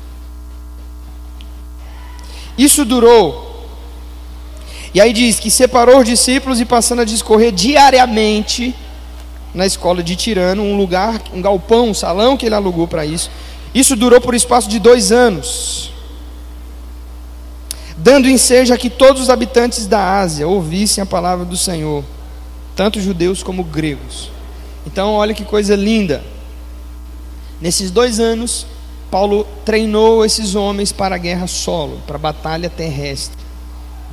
Isso 2.56 2.84
durou. 2.84 3.53
E 4.94 5.00
aí 5.00 5.12
diz 5.12 5.40
que 5.40 5.50
separou 5.50 5.98
os 5.98 6.06
discípulos 6.06 6.60
e 6.60 6.64
passando 6.64 7.02
a 7.02 7.04
discorrer 7.04 7.52
diariamente 7.52 8.74
na 9.52 9.66
escola 9.66 10.02
de 10.02 10.16
Tirano, 10.16 10.62
um 10.62 10.76
lugar, 10.76 11.20
um 11.32 11.42
galpão, 11.42 11.90
um 11.90 11.94
salão 11.94 12.36
que 12.36 12.46
ele 12.46 12.54
alugou 12.54 12.86
para 12.86 13.04
isso. 13.04 13.30
Isso 13.74 13.96
durou 13.96 14.20
por 14.20 14.34
espaço 14.34 14.68
de 14.68 14.78
dois 14.78 15.10
anos 15.10 15.92
dando 17.96 18.28
ensejo 18.28 18.74
a 18.74 18.78
que 18.78 18.90
todos 18.90 19.22
os 19.22 19.30
habitantes 19.30 19.86
da 19.86 20.18
Ásia 20.20 20.48
ouvissem 20.48 21.02
a 21.02 21.06
palavra 21.06 21.44
do 21.44 21.56
Senhor, 21.56 22.04
tanto 22.74 23.00
judeus 23.00 23.42
como 23.42 23.62
gregos. 23.62 24.30
Então, 24.86 25.14
olha 25.14 25.34
que 25.34 25.44
coisa 25.44 25.76
linda. 25.76 26.22
Nesses 27.60 27.90
dois 27.90 28.18
anos, 28.18 28.66
Paulo 29.10 29.46
treinou 29.64 30.24
esses 30.24 30.54
homens 30.54 30.92
para 30.92 31.14
a 31.14 31.18
guerra 31.18 31.46
solo, 31.46 32.00
para 32.06 32.16
a 32.16 32.18
batalha 32.18 32.68
terrestre. 32.68 33.43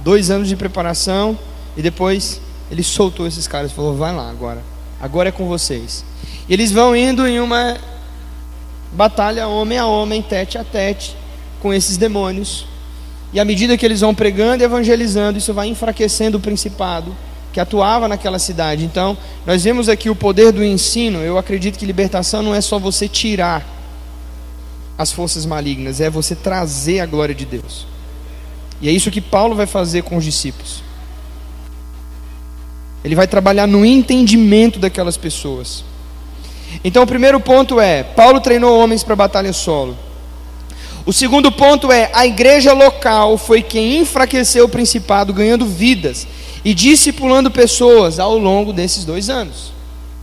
Dois 0.04 0.30
anos 0.30 0.48
de 0.48 0.56
preparação 0.56 1.38
e 1.76 1.82
depois 1.82 2.42
ele 2.70 2.84
soltou 2.84 3.28
esses 3.28 3.48
caras, 3.48 3.72
falou: 3.72 3.96
vai 3.96 4.16
lá 4.16 4.30
agora, 4.30 4.62
agora 5.00 5.30
é 5.30 5.32
com 5.32 5.48
vocês. 5.48 6.04
E 6.48 6.54
eles 6.54 6.72
vão 6.72 6.96
indo 6.96 7.28
em 7.28 7.40
uma 7.40 7.78
batalha 8.92 9.48
homem 9.48 9.78
a 9.78 9.86
homem, 9.86 10.22
tete 10.22 10.58
a 10.58 10.64
tete, 10.64 11.16
com 11.62 11.74
esses 11.74 11.98
demônios. 11.98 12.66
E 13.34 13.40
à 13.40 13.46
medida 13.46 13.78
que 13.78 13.86
eles 13.86 14.02
vão 14.02 14.14
pregando 14.14 14.64
e 14.64 14.66
evangelizando, 14.66 15.38
isso 15.38 15.54
vai 15.54 15.68
enfraquecendo 15.68 16.38
o 16.38 16.42
principado 16.42 17.16
que 17.54 17.60
atuava 17.60 18.08
naquela 18.08 18.40
cidade. 18.40 18.84
Então, 18.84 19.18
nós 19.46 19.64
vemos 19.64 19.88
aqui 19.88 20.10
o 20.10 20.16
poder 20.16 20.52
do 20.52 20.64
ensino. 20.64 21.20
Eu 21.20 21.38
acredito 21.38 21.78
que 21.78 21.86
libertação 21.86 22.42
não 22.42 22.56
é 22.56 22.62
só 22.62 22.80
você 22.80 23.08
tirar 23.08 23.66
as 24.98 25.12
forças 25.12 25.46
malignas, 25.46 26.00
é 26.00 26.10
você 26.10 26.36
trazer 26.36 27.00
a 27.00 27.06
glória 27.06 27.34
de 27.34 27.46
Deus. 27.46 27.91
E 28.82 28.90
é 28.90 28.92
isso 28.92 29.12
que 29.12 29.22
Paulo 29.22 29.56
vai 29.56 29.66
fazer 29.66 30.02
com 30.04 30.18
os 30.18 30.26
discípulos. 30.26 30.82
Ele 33.04 33.16
vai 33.16 33.28
trabalhar 33.28 33.68
no 33.68 33.86
entendimento 33.86 34.80
daquelas 34.80 35.18
pessoas. 35.18 35.84
Então, 36.84 37.04
o 37.04 37.08
primeiro 37.08 37.40
ponto 37.40 37.80
é: 37.80 38.04
Paulo 38.04 38.40
treinou 38.40 38.80
homens 38.80 39.04
para 39.04 39.16
batalha 39.16 39.54
solo. 39.54 39.98
O 41.06 41.12
segundo 41.14 41.52
ponto 41.52 41.92
é: 41.92 42.10
a 42.14 42.26
igreja 42.26 42.74
local 42.74 43.38
foi 43.38 43.62
quem 43.62 44.00
enfraqueceu 44.00 44.66
o 44.66 44.70
principado, 44.70 45.34
ganhando 45.34 45.66
vidas 45.66 46.28
e 46.64 46.74
discipulando 46.74 47.50
pessoas 47.50 48.20
ao 48.20 48.38
longo 48.38 48.72
desses 48.72 49.04
dois 49.04 49.30
anos. 49.30 49.72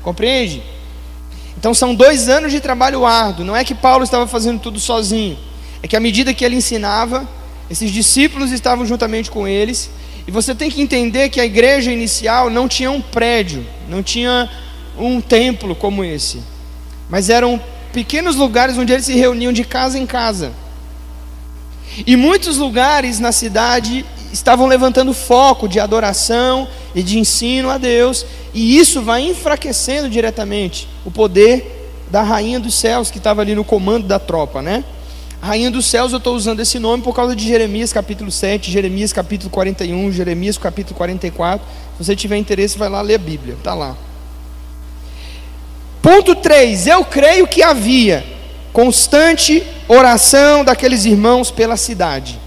Compreende? 0.02 0.62
Então 1.56 1.74
são 1.74 1.94
dois 1.94 2.28
anos 2.28 2.52
de 2.52 2.60
trabalho 2.60 3.04
árduo. 3.04 3.44
Não 3.44 3.56
é 3.56 3.64
que 3.64 3.74
Paulo 3.74 4.04
estava 4.04 4.26
fazendo 4.26 4.60
tudo 4.60 4.78
sozinho. 4.78 5.36
É 5.82 5.88
que 5.88 5.96
à 5.96 6.00
medida 6.00 6.32
que 6.32 6.44
ele 6.44 6.54
ensinava, 6.54 7.28
esses 7.70 7.90
discípulos 7.90 8.50
estavam 8.52 8.86
juntamente 8.86 9.30
com 9.30 9.46
eles. 9.46 9.90
E 10.26 10.30
você 10.30 10.54
tem 10.54 10.70
que 10.70 10.82
entender 10.82 11.28
que 11.30 11.40
a 11.40 11.44
igreja 11.44 11.90
inicial 11.90 12.50
não 12.50 12.68
tinha 12.68 12.90
um 12.90 13.00
prédio, 13.00 13.64
não 13.88 14.02
tinha 14.02 14.50
um 14.98 15.20
templo 15.20 15.74
como 15.74 16.04
esse, 16.04 16.42
mas 17.08 17.30
eram 17.30 17.60
pequenos 17.92 18.36
lugares 18.36 18.76
onde 18.76 18.92
eles 18.92 19.06
se 19.06 19.14
reuniam 19.14 19.52
de 19.52 19.64
casa 19.64 19.98
em 19.98 20.04
casa. 20.04 20.52
E 22.06 22.14
muitos 22.16 22.58
lugares 22.58 23.18
na 23.18 23.32
cidade 23.32 24.04
estavam 24.32 24.66
levantando 24.66 25.14
foco 25.14 25.66
de 25.66 25.80
adoração 25.80 26.68
e 26.94 27.02
de 27.02 27.18
ensino 27.18 27.70
a 27.70 27.78
Deus, 27.78 28.26
e 28.52 28.78
isso 28.78 29.00
vai 29.00 29.22
enfraquecendo 29.22 30.10
diretamente 30.10 30.88
o 31.04 31.10
poder 31.10 31.90
da 32.10 32.22
rainha 32.22 32.60
dos 32.60 32.74
céus 32.74 33.10
que 33.10 33.18
estava 33.18 33.40
ali 33.40 33.54
no 33.54 33.64
comando 33.64 34.06
da 34.06 34.18
tropa, 34.18 34.60
né? 34.60 34.84
Rainha 35.40 35.70
dos 35.70 35.86
céus, 35.86 36.12
eu 36.12 36.18
estou 36.18 36.34
usando 36.34 36.60
esse 36.60 36.78
nome 36.80 37.02
por 37.02 37.14
causa 37.14 37.34
de 37.34 37.46
Jeremias 37.46 37.92
capítulo 37.92 38.30
7, 38.30 38.70
Jeremias 38.70 39.12
capítulo 39.12 39.50
41, 39.50 40.10
Jeremias 40.10 40.58
capítulo 40.58 40.96
44. 40.96 41.64
Se 41.96 42.04
você 42.04 42.16
tiver 42.16 42.36
interesse, 42.38 42.76
vai 42.76 42.88
lá 42.88 43.00
ler 43.00 43.14
a 43.14 43.18
Bíblia, 43.18 43.54
está 43.54 43.72
lá. 43.72 43.96
Ponto 46.02 46.34
3: 46.34 46.88
Eu 46.88 47.04
creio 47.04 47.46
que 47.46 47.62
havia 47.62 48.24
constante 48.72 49.64
oração 49.86 50.64
daqueles 50.64 51.04
irmãos 51.04 51.52
pela 51.52 51.76
cidade. 51.76 52.40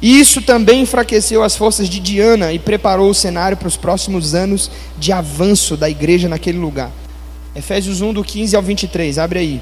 E 0.00 0.18
isso 0.18 0.40
também 0.40 0.80
enfraqueceu 0.80 1.42
as 1.42 1.54
forças 1.54 1.88
de 1.88 2.00
Diana 2.00 2.54
e 2.54 2.58
preparou 2.58 3.10
o 3.10 3.14
cenário 3.14 3.56
para 3.56 3.68
os 3.68 3.76
próximos 3.76 4.34
anos 4.34 4.70
de 4.98 5.12
avanço 5.12 5.76
da 5.76 5.90
igreja 5.90 6.26
naquele 6.26 6.58
lugar. 6.58 6.90
Efésios 7.54 8.00
1, 8.00 8.14
do 8.14 8.24
15 8.24 8.56
ao 8.56 8.62
23, 8.62 9.18
abre 9.18 9.38
aí. 9.40 9.60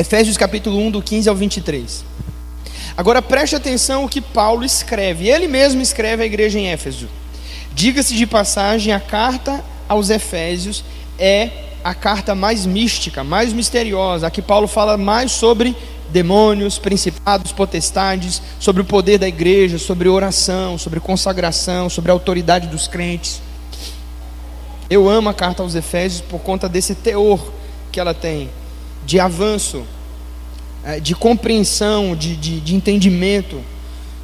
Efésios 0.00 0.38
capítulo 0.38 0.78
1, 0.78 0.92
do 0.92 1.02
15 1.02 1.28
ao 1.28 1.36
23. 1.36 2.06
Agora 2.96 3.20
preste 3.20 3.54
atenção 3.54 4.02
o 4.02 4.08
que 4.08 4.22
Paulo 4.22 4.64
escreve. 4.64 5.28
Ele 5.28 5.46
mesmo 5.46 5.82
escreve 5.82 6.22
à 6.22 6.26
igreja 6.26 6.58
em 6.58 6.68
Éfeso. 6.68 7.06
Diga-se 7.74 8.14
de 8.14 8.26
passagem, 8.26 8.94
a 8.94 8.98
carta 8.98 9.62
aos 9.86 10.08
Efésios 10.08 10.82
é 11.18 11.50
a 11.84 11.92
carta 11.92 12.34
mais 12.34 12.64
mística, 12.64 13.22
mais 13.22 13.52
misteriosa, 13.52 14.26
a 14.26 14.30
que 14.30 14.40
Paulo 14.40 14.66
fala 14.66 14.96
mais 14.96 15.32
sobre 15.32 15.76
demônios, 16.08 16.78
principados, 16.78 17.52
potestades, 17.52 18.40
sobre 18.58 18.80
o 18.80 18.86
poder 18.86 19.18
da 19.18 19.28
igreja, 19.28 19.78
sobre 19.78 20.08
oração, 20.08 20.78
sobre 20.78 20.98
consagração, 20.98 21.90
sobre 21.90 22.10
a 22.10 22.14
autoridade 22.14 22.68
dos 22.68 22.88
crentes. 22.88 23.42
Eu 24.88 25.10
amo 25.10 25.28
a 25.28 25.34
carta 25.34 25.62
aos 25.62 25.74
Efésios 25.74 26.22
por 26.22 26.40
conta 26.40 26.70
desse 26.70 26.94
teor 26.94 27.52
que 27.92 28.00
ela 28.00 28.14
tem, 28.14 28.48
de 29.10 29.18
avanço, 29.18 29.82
é, 30.84 31.00
de 31.00 31.16
compreensão, 31.16 32.14
de, 32.14 32.36
de, 32.36 32.60
de 32.60 32.76
entendimento 32.76 33.60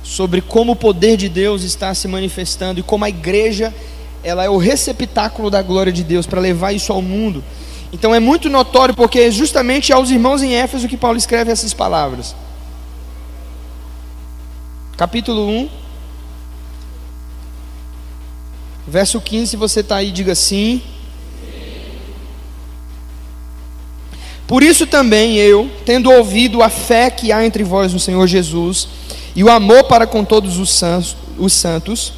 sobre 0.00 0.40
como 0.40 0.72
o 0.72 0.76
poder 0.76 1.16
de 1.16 1.28
Deus 1.28 1.64
está 1.64 1.92
se 1.92 2.06
manifestando 2.06 2.78
e 2.78 2.84
como 2.84 3.04
a 3.04 3.08
igreja 3.08 3.74
ela 4.22 4.44
é 4.44 4.48
o 4.48 4.56
receptáculo 4.56 5.50
da 5.50 5.60
glória 5.60 5.92
de 5.92 6.04
Deus 6.04 6.24
para 6.24 6.40
levar 6.40 6.72
isso 6.72 6.92
ao 6.92 7.02
mundo. 7.02 7.42
Então 7.92 8.14
é 8.14 8.20
muito 8.20 8.48
notório 8.48 8.94
porque 8.94 9.18
é 9.18 9.30
justamente 9.32 9.92
aos 9.92 10.08
irmãos 10.08 10.40
em 10.40 10.54
Éfeso 10.54 10.86
que 10.86 10.96
Paulo 10.96 11.18
escreve 11.18 11.50
essas 11.50 11.74
palavras. 11.74 12.36
Capítulo 14.96 15.48
1, 15.48 15.68
Verso 18.86 19.20
15, 19.20 19.50
se 19.50 19.56
você 19.56 19.80
está 19.80 19.96
aí, 19.96 20.12
diga 20.12 20.36
sim. 20.36 20.80
Por 24.46 24.62
isso 24.62 24.86
também 24.86 25.36
eu, 25.36 25.70
tendo 25.84 26.10
ouvido 26.10 26.62
a 26.62 26.68
fé 26.68 27.10
que 27.10 27.32
há 27.32 27.44
entre 27.44 27.64
vós 27.64 27.92
no 27.92 27.98
Senhor 27.98 28.26
Jesus 28.26 28.88
e 29.34 29.42
o 29.42 29.50
amor 29.50 29.84
para 29.84 30.06
com 30.06 30.24
todos 30.24 30.58
os 30.58 30.70
santos, 30.70 31.16
os 31.36 31.52
santos 31.52 32.12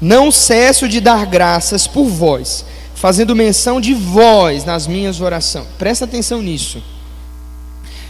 não 0.00 0.30
cesso 0.30 0.88
de 0.88 1.00
dar 1.00 1.26
graças 1.26 1.86
por 1.86 2.06
vós, 2.06 2.64
fazendo 2.94 3.36
menção 3.36 3.80
de 3.80 3.94
vós 3.94 4.64
nas 4.64 4.86
minhas 4.86 5.20
orações. 5.20 5.66
Presta 5.78 6.04
atenção 6.04 6.42
nisso. 6.42 6.82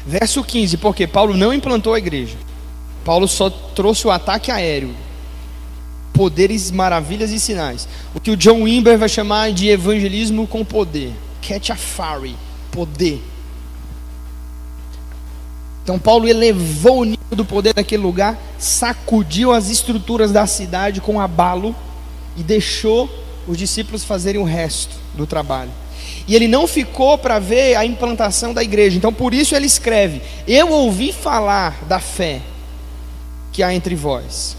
Verso 0.06 0.42
15, 0.44 0.76
porque 0.76 1.06
Paulo 1.06 1.36
não 1.36 1.52
implantou 1.52 1.92
a 1.94 1.98
igreja. 1.98 2.36
Paulo 3.04 3.26
só 3.26 3.50
trouxe 3.50 4.06
o 4.06 4.10
ataque 4.10 4.50
aéreo 4.50 4.94
poderes, 6.16 6.70
maravilhas 6.70 7.30
e 7.30 7.38
sinais. 7.38 7.86
O 8.14 8.20
que 8.20 8.30
o 8.30 8.36
John 8.36 8.62
Wimber 8.62 8.98
vai 8.98 9.08
chamar 9.08 9.52
de 9.52 9.68
evangelismo 9.68 10.46
com 10.46 10.64
poder. 10.64 11.12
Catch 11.46 11.70
a 11.70 11.76
fire, 11.76 12.34
poder. 12.72 13.22
Então 15.86 16.00
Paulo 16.00 16.26
elevou 16.26 17.02
o 17.02 17.04
nível 17.04 17.36
do 17.36 17.44
poder 17.44 17.72
daquele 17.72 18.02
lugar, 18.02 18.36
sacudiu 18.58 19.52
as 19.52 19.70
estruturas 19.70 20.32
da 20.32 20.44
cidade 20.44 21.00
com 21.00 21.20
abalo 21.20 21.76
e 22.36 22.42
deixou 22.42 23.08
os 23.46 23.56
discípulos 23.56 24.02
fazerem 24.02 24.40
o 24.40 24.44
resto 24.44 24.96
do 25.14 25.28
trabalho. 25.28 25.70
E 26.26 26.34
ele 26.34 26.48
não 26.48 26.66
ficou 26.66 27.16
para 27.16 27.38
ver 27.38 27.76
a 27.76 27.86
implantação 27.86 28.52
da 28.52 28.64
igreja. 28.64 28.96
Então 28.96 29.12
por 29.12 29.32
isso 29.32 29.54
ele 29.54 29.66
escreve: 29.66 30.20
Eu 30.44 30.72
ouvi 30.72 31.12
falar 31.12 31.84
da 31.84 32.00
fé 32.00 32.40
que 33.52 33.62
há 33.62 33.72
entre 33.72 33.94
vós 33.94 34.56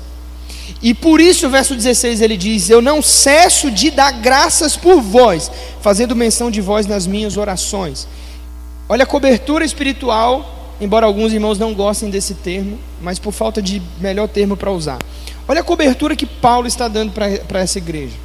e 0.81 0.93
por 0.93 1.19
isso, 1.19 1.47
o 1.47 1.49
verso 1.49 1.75
16 1.75 2.21
ele 2.21 2.37
diz: 2.37 2.69
Eu 2.69 2.81
não 2.81 3.01
cesso 3.01 3.71
de 3.71 3.89
dar 3.89 4.11
graças 4.11 4.77
por 4.77 5.01
vós, 5.01 5.51
fazendo 5.81 6.15
menção 6.15 6.51
de 6.51 6.61
vós 6.61 6.85
nas 6.85 7.07
minhas 7.07 7.35
orações. 7.37 8.07
Olha 8.87 9.03
a 9.03 9.07
cobertura 9.07 9.65
espiritual, 9.65 10.56
embora 10.79 11.05
alguns 11.05 11.33
irmãos 11.33 11.57
não 11.57 11.73
gostem 11.73 12.09
desse 12.09 12.35
termo, 12.35 12.77
mas 13.01 13.19
por 13.19 13.31
falta 13.31 13.61
de 13.61 13.81
melhor 13.99 14.27
termo 14.27 14.55
para 14.55 14.71
usar. 14.71 14.99
Olha 15.47 15.61
a 15.61 15.63
cobertura 15.63 16.15
que 16.15 16.25
Paulo 16.25 16.67
está 16.67 16.87
dando 16.87 17.11
para 17.11 17.59
essa 17.59 17.77
igreja, 17.77 18.15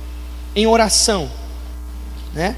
em 0.55 0.67
oração, 0.67 1.31
né? 2.35 2.57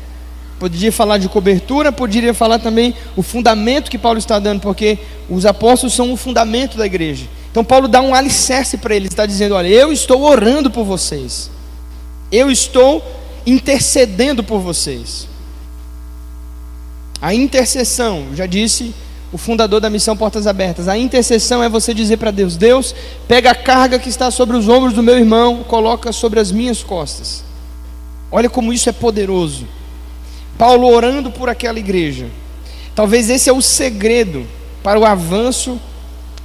Poderia 0.58 0.92
falar 0.92 1.18
de 1.18 1.28
cobertura, 1.28 1.92
poderia 1.92 2.32
falar 2.32 2.58
também 2.58 2.94
o 3.16 3.22
fundamento 3.22 3.90
que 3.90 3.98
Paulo 3.98 4.18
está 4.18 4.38
dando, 4.38 4.60
porque 4.60 4.98
os 5.28 5.44
apóstolos 5.44 5.94
são 5.94 6.12
o 6.12 6.16
fundamento 6.16 6.78
da 6.78 6.86
igreja. 6.86 7.26
Então 7.50 7.64
Paulo 7.64 7.86
dá 7.86 8.00
um 8.00 8.14
alicerce 8.14 8.78
para 8.78 8.94
eles, 8.94 9.10
está 9.10 9.26
dizendo: 9.26 9.54
olha, 9.54 9.68
eu 9.68 9.92
estou 9.92 10.22
orando 10.22 10.70
por 10.70 10.84
vocês, 10.84 11.50
eu 12.32 12.50
estou 12.50 13.04
intercedendo 13.46 14.42
por 14.42 14.60
vocês. 14.60 15.28
A 17.20 17.34
intercessão, 17.34 18.28
já 18.34 18.46
disse 18.46 18.94
o 19.34 19.36
fundador 19.36 19.80
da 19.80 19.90
missão 19.90 20.16
Portas 20.16 20.46
Abertas, 20.46 20.86
a 20.86 20.96
intercessão 20.96 21.60
é 21.60 21.68
você 21.68 21.92
dizer 21.92 22.18
para 22.18 22.30
Deus: 22.30 22.56
Deus, 22.56 22.94
pega 23.26 23.50
a 23.50 23.54
carga 23.54 23.98
que 23.98 24.08
está 24.08 24.30
sobre 24.30 24.56
os 24.56 24.68
ombros 24.68 24.92
do 24.92 25.02
meu 25.02 25.18
irmão, 25.18 25.64
coloca 25.64 26.12
sobre 26.12 26.38
as 26.38 26.52
minhas 26.52 26.84
costas. 26.84 27.42
Olha 28.30 28.48
como 28.48 28.72
isso 28.72 28.88
é 28.88 28.92
poderoso. 28.92 29.66
Paulo 30.56 30.86
orando 30.86 31.32
por 31.32 31.48
aquela 31.48 31.80
igreja. 31.80 32.28
Talvez 32.94 33.28
esse 33.28 33.50
é 33.50 33.52
o 33.52 33.60
segredo 33.60 34.46
para 34.84 35.00
o 35.00 35.04
avanço 35.04 35.80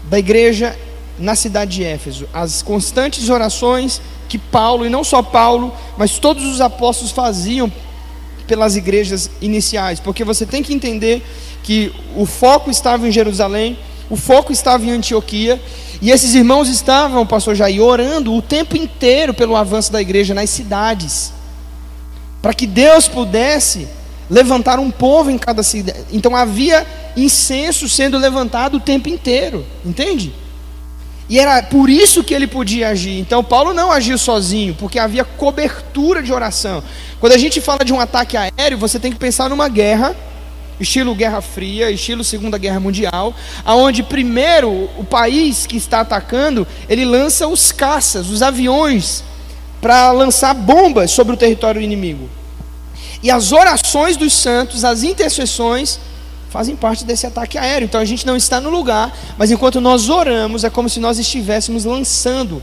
da 0.05 0.17
igreja 0.17 0.75
na 1.19 1.35
cidade 1.35 1.75
de 1.75 1.83
Éfeso, 1.83 2.27
as 2.33 2.63
constantes 2.63 3.29
orações 3.29 4.01
que 4.27 4.39
Paulo, 4.39 4.83
e 4.83 4.89
não 4.89 5.03
só 5.03 5.21
Paulo, 5.21 5.71
mas 5.95 6.17
todos 6.17 6.43
os 6.43 6.59
apóstolos 6.59 7.11
faziam 7.11 7.71
pelas 8.49 8.75
igrejas 8.75 9.29
iniciais, 9.39 9.99
porque 9.99 10.23
você 10.23 10.43
tem 10.43 10.63
que 10.63 10.73
entender 10.73 11.23
que 11.61 11.93
o 12.15 12.25
foco 12.25 12.71
estava 12.71 13.07
em 13.07 13.11
Jerusalém, 13.11 13.77
o 14.09 14.15
foco 14.15 14.51
estava 14.51 14.83
em 14.83 14.89
Antioquia, 14.89 15.61
e 16.01 16.09
esses 16.09 16.33
irmãos 16.33 16.67
estavam, 16.67 17.27
pastor 17.27 17.53
Jair, 17.53 17.79
orando 17.79 18.33
o 18.33 18.41
tempo 18.41 18.75
inteiro 18.75 19.35
pelo 19.35 19.55
avanço 19.55 19.91
da 19.91 20.01
igreja 20.01 20.33
nas 20.33 20.49
cidades, 20.49 21.31
para 22.41 22.51
que 22.53 22.65
Deus 22.65 23.07
pudesse 23.07 23.87
levantar 24.27 24.79
um 24.79 24.89
povo 24.89 25.29
em 25.29 25.37
cada 25.37 25.61
cidade. 25.61 25.99
Então 26.11 26.35
havia 26.35 26.87
incenso 27.15 27.87
sendo 27.87 28.17
levantado 28.17 28.77
o 28.77 28.79
tempo 28.79 29.09
inteiro, 29.09 29.63
entende? 29.85 30.33
E 31.29 31.37
era 31.37 31.61
por 31.61 31.89
isso 31.89 32.23
que 32.23 32.33
ele 32.33 32.47
podia 32.47 32.89
agir. 32.89 33.19
Então, 33.19 33.43
Paulo 33.43 33.71
não 33.71 33.91
agiu 33.91 34.17
sozinho, 34.17 34.73
porque 34.73 34.97
havia 34.97 35.23
cobertura 35.23 36.23
de 36.23 36.33
oração. 36.33 36.83
Quando 37.19 37.33
a 37.33 37.37
gente 37.37 37.61
fala 37.61 37.85
de 37.85 37.93
um 37.93 37.99
ataque 37.99 38.35
aéreo, 38.35 38.79
você 38.79 38.99
tem 38.99 39.11
que 39.11 39.19
pensar 39.19 39.47
numa 39.47 39.69
guerra, 39.69 40.15
estilo 40.79 41.13
Guerra 41.13 41.39
Fria, 41.39 41.91
estilo 41.91 42.23
Segunda 42.23 42.57
Guerra 42.57 42.79
Mundial, 42.79 43.35
aonde 43.63 44.01
primeiro 44.01 44.89
o 44.97 45.03
país 45.03 45.67
que 45.67 45.77
está 45.77 45.99
atacando, 45.99 46.65
ele 46.87 47.05
lança 47.05 47.47
os 47.47 47.71
caças, 47.71 48.29
os 48.29 48.41
aviões, 48.41 49.23
para 49.79 50.11
lançar 50.11 50.55
bombas 50.55 51.11
sobre 51.11 51.33
o 51.35 51.37
território 51.37 51.79
inimigo. 51.79 52.27
E 53.21 53.29
as 53.29 53.51
orações 53.51 54.17
dos 54.17 54.33
santos, 54.33 54.83
as 54.83 55.03
intercessões, 55.03 55.99
fazem 56.49 56.75
parte 56.75 57.05
desse 57.05 57.27
ataque 57.27 57.57
aéreo. 57.57 57.85
Então 57.85 58.01
a 58.01 58.05
gente 58.05 58.25
não 58.25 58.35
está 58.35 58.59
no 58.59 58.69
lugar, 58.69 59.15
mas 59.37 59.51
enquanto 59.51 59.79
nós 59.79 60.09
oramos, 60.09 60.63
é 60.63 60.69
como 60.69 60.89
se 60.89 60.99
nós 60.99 61.19
estivéssemos 61.19 61.85
lançando 61.85 62.61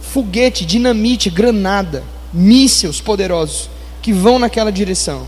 foguete, 0.00 0.66
dinamite, 0.66 1.30
granada, 1.30 2.04
mísseis 2.32 3.00
poderosos 3.00 3.70
que 4.02 4.12
vão 4.12 4.38
naquela 4.38 4.70
direção. 4.70 5.26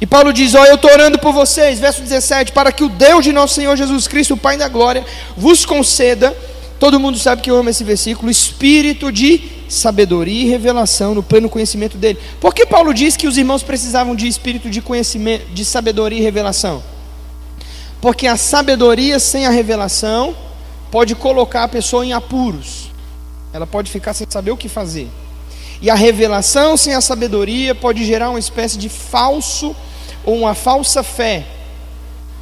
E 0.00 0.06
Paulo 0.06 0.32
diz: 0.32 0.54
Ó, 0.54 0.64
eu 0.64 0.76
estou 0.76 0.90
orando 0.90 1.18
por 1.18 1.32
vocês, 1.32 1.78
verso 1.78 2.00
17, 2.00 2.52
para 2.52 2.72
que 2.72 2.82
o 2.82 2.88
Deus 2.88 3.24
de 3.24 3.32
nosso 3.32 3.54
Senhor 3.54 3.76
Jesus 3.76 4.08
Cristo, 4.08 4.34
o 4.34 4.36
Pai 4.36 4.56
da 4.56 4.68
glória, 4.68 5.04
vos 5.36 5.66
conceda. 5.66 6.34
Todo 6.78 6.98
mundo 6.98 7.16
sabe 7.18 7.42
que 7.42 7.50
eu 7.50 7.56
amo 7.56 7.70
esse 7.70 7.84
versículo, 7.84 8.28
espírito 8.28 9.12
de 9.12 9.40
sabedoria 9.68 10.42
e 10.42 10.48
revelação 10.48 11.14
no 11.14 11.22
pleno 11.22 11.48
conhecimento 11.48 11.96
dele. 11.96 12.18
Por 12.40 12.52
que 12.52 12.66
Paulo 12.66 12.92
diz 12.92 13.16
que 13.16 13.28
os 13.28 13.38
irmãos 13.38 13.62
precisavam 13.62 14.16
de 14.16 14.26
espírito 14.26 14.68
de 14.68 14.80
conhecimento, 14.80 15.46
de 15.52 15.64
sabedoria 15.64 16.18
e 16.18 16.22
revelação? 16.22 16.82
Porque 18.02 18.26
a 18.26 18.36
sabedoria 18.36 19.20
sem 19.20 19.46
a 19.46 19.50
revelação 19.50 20.34
pode 20.90 21.14
colocar 21.14 21.62
a 21.62 21.68
pessoa 21.68 22.04
em 22.04 22.12
apuros. 22.12 22.90
Ela 23.52 23.64
pode 23.64 23.92
ficar 23.92 24.12
sem 24.12 24.26
saber 24.28 24.50
o 24.50 24.56
que 24.56 24.68
fazer. 24.68 25.08
E 25.80 25.88
a 25.88 25.94
revelação 25.94 26.76
sem 26.76 26.94
a 26.94 27.00
sabedoria 27.00 27.76
pode 27.76 28.04
gerar 28.04 28.30
uma 28.30 28.40
espécie 28.40 28.76
de 28.76 28.88
falso 28.88 29.74
ou 30.24 30.36
uma 30.36 30.52
falsa 30.52 31.04
fé, 31.04 31.46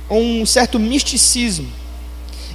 ou 0.08 0.22
um 0.22 0.46
certo 0.46 0.78
misticismo. 0.78 1.70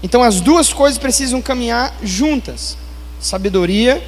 Então 0.01 0.23
as 0.23 0.41
duas 0.41 0.73
coisas 0.73 0.97
precisam 0.97 1.41
caminhar 1.43 1.95
juntas. 2.01 2.75
Sabedoria, 3.19 4.03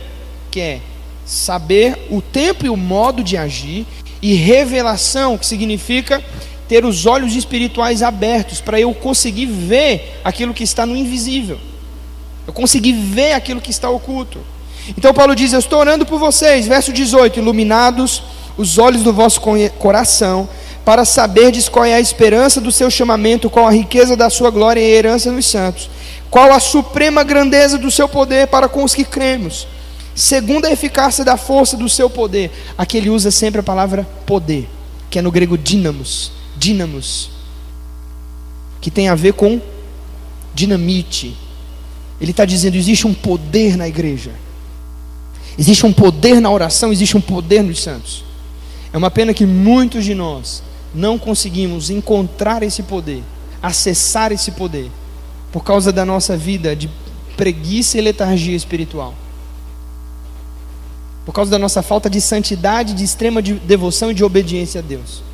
que 0.50 0.60
é 0.60 0.82
saber 1.24 2.08
o 2.10 2.20
tempo 2.20 2.66
e 2.66 2.70
o 2.70 2.78
modo 2.78 3.24
de 3.24 3.38
agir, 3.38 3.86
e 4.24 4.34
revelação, 4.34 5.38
que 5.38 5.45
significa 5.45 6.24
ter 6.68 6.86
os 6.86 7.05
olhos 7.05 7.36
espirituais 7.36 8.03
abertos 8.03 8.61
para 8.61 8.80
eu 8.80 8.93
conseguir 8.93 9.45
ver 9.45 10.20
aquilo 10.24 10.53
que 10.53 10.63
está 10.63 10.86
no 10.86 10.95
invisível. 10.95 11.59
Eu 12.45 12.53
conseguir 12.53 12.93
ver 12.93 13.34
aquilo 13.34 13.61
que 13.61 13.72
está 13.72 13.89
oculto. 13.89 14.39
Então 14.97 15.13
Paulo 15.13 15.36
diz: 15.36 15.53
Eu 15.53 15.59
estou 15.59 15.80
orando 15.80 16.05
por 16.05 16.20
vocês, 16.20 16.68
verso 16.68 16.93
18: 16.93 17.39
iluminados 17.39 18.24
os 18.57 18.78
olhos 18.78 19.03
do 19.03 19.13
vosso 19.13 19.39
coração, 19.78 20.49
para 20.84 21.05
saberdes 21.05 21.70
qual 21.70 21.86
é 21.86 21.93
a 21.93 21.99
esperança 21.99 22.59
do 22.59 22.72
seu 22.72 22.89
chamamento, 22.89 23.49
qual 23.49 23.68
a 23.68 23.72
riqueza 23.72 24.15
da 24.15 24.30
sua 24.30 24.49
glória 24.49 24.82
e 24.82 24.95
herança 24.95 25.32
nos 25.32 25.45
santos, 25.45 25.89
qual 26.30 26.51
a 26.51 26.59
suprema 26.59 27.24
grandeza 27.24 27.78
do 27.78 27.91
seu 27.91 28.07
poder 28.07 28.47
para 28.47 28.68
com 28.68 28.84
os 28.84 28.95
que 28.95 29.03
cremos, 29.03 29.68
segundo 30.15 30.65
a 30.65 30.72
eficácia 30.72 31.24
da 31.24 31.38
força 31.38 31.78
do 31.78 31.88
seu 31.88 32.09
poder. 32.09 32.51
Aqui 32.78 32.97
ele 32.97 33.09
usa 33.09 33.30
sempre 33.30 33.59
a 33.59 33.63
palavra 33.63 34.07
poder, 34.26 34.68
que 35.09 35.20
é 35.20 35.22
no 35.22 35.32
grego 35.32 35.57
dínamos, 35.57 36.32
dínamos, 36.58 37.30
que 38.82 38.91
tem 38.91 39.10
a 39.10 39.16
ver 39.16 39.34
com 39.34 39.62
dinamite. 40.53 41.36
Ele 42.20 42.32
está 42.32 42.45
dizendo: 42.45 42.76
existe 42.76 43.05
um 43.05 43.14
poder 43.14 43.78
na 43.78 43.88
igreja, 43.88 44.32
existe 45.58 45.86
um 45.86 45.93
poder 45.93 46.41
na 46.41 46.49
oração, 46.49 46.91
existe 46.91 47.16
um 47.16 47.22
poder 47.22 47.64
nos 47.64 47.82
santos. 47.82 48.24
É 48.91 48.97
uma 48.97 49.12
pena 49.12 49.34
que 49.34 49.45
muitos 49.45 50.05
de 50.05 50.16
nós 50.16 50.64
não 50.93 51.20
conseguimos 51.20 51.89
encontrar 51.89 52.64
esse 52.64 52.82
poder, 52.84 53.22
acessar 53.62 54.32
esse 54.32 54.51
poder, 54.51 54.89
por 55.51 55.64
causa 55.64 55.91
da 55.91 56.05
nossa 56.05 56.36
vida 56.36 56.76
de 56.76 56.89
preguiça 57.36 57.97
e 57.97 58.01
letargia 58.01 58.55
espiritual. 58.55 59.14
Por 61.26 61.34
causa 61.34 61.51
da 61.51 61.60
nossa 61.60 61.82
falta 61.84 62.10
de 62.10 62.22
santidade, 62.22 62.93
de 62.93 63.03
extrema 63.03 63.41
devoção 63.41 64.12
e 64.12 64.14
de 64.14 64.24
obediência 64.24 64.80
a 64.80 64.82
Deus. 64.82 65.27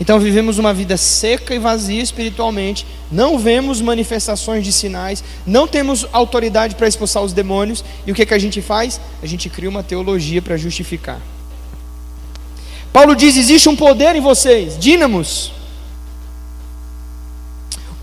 Então 0.00 0.18
vivemos 0.18 0.58
uma 0.58 0.74
vida 0.74 0.96
seca 0.96 1.54
e 1.54 1.58
vazia 1.58 2.02
espiritualmente, 2.02 2.86
não 3.10 3.38
vemos 3.38 3.80
manifestações 3.80 4.64
de 4.64 4.72
sinais, 4.72 5.22
não 5.46 5.68
temos 5.68 6.06
autoridade 6.12 6.74
para 6.74 6.88
expulsar 6.88 7.22
os 7.22 7.32
demônios, 7.32 7.84
e 8.06 8.10
o 8.10 8.14
que, 8.14 8.26
que 8.26 8.34
a 8.34 8.38
gente 8.38 8.60
faz? 8.60 9.00
A 9.22 9.26
gente 9.26 9.48
cria 9.48 9.70
uma 9.70 9.82
teologia 9.82 10.42
para 10.42 10.56
justificar. 10.56 11.20
Paulo 12.92 13.14
diz: 13.14 13.36
existe 13.36 13.68
um 13.68 13.76
poder 13.76 14.16
em 14.16 14.20
vocês, 14.20 14.76
dínamos, 14.78 15.52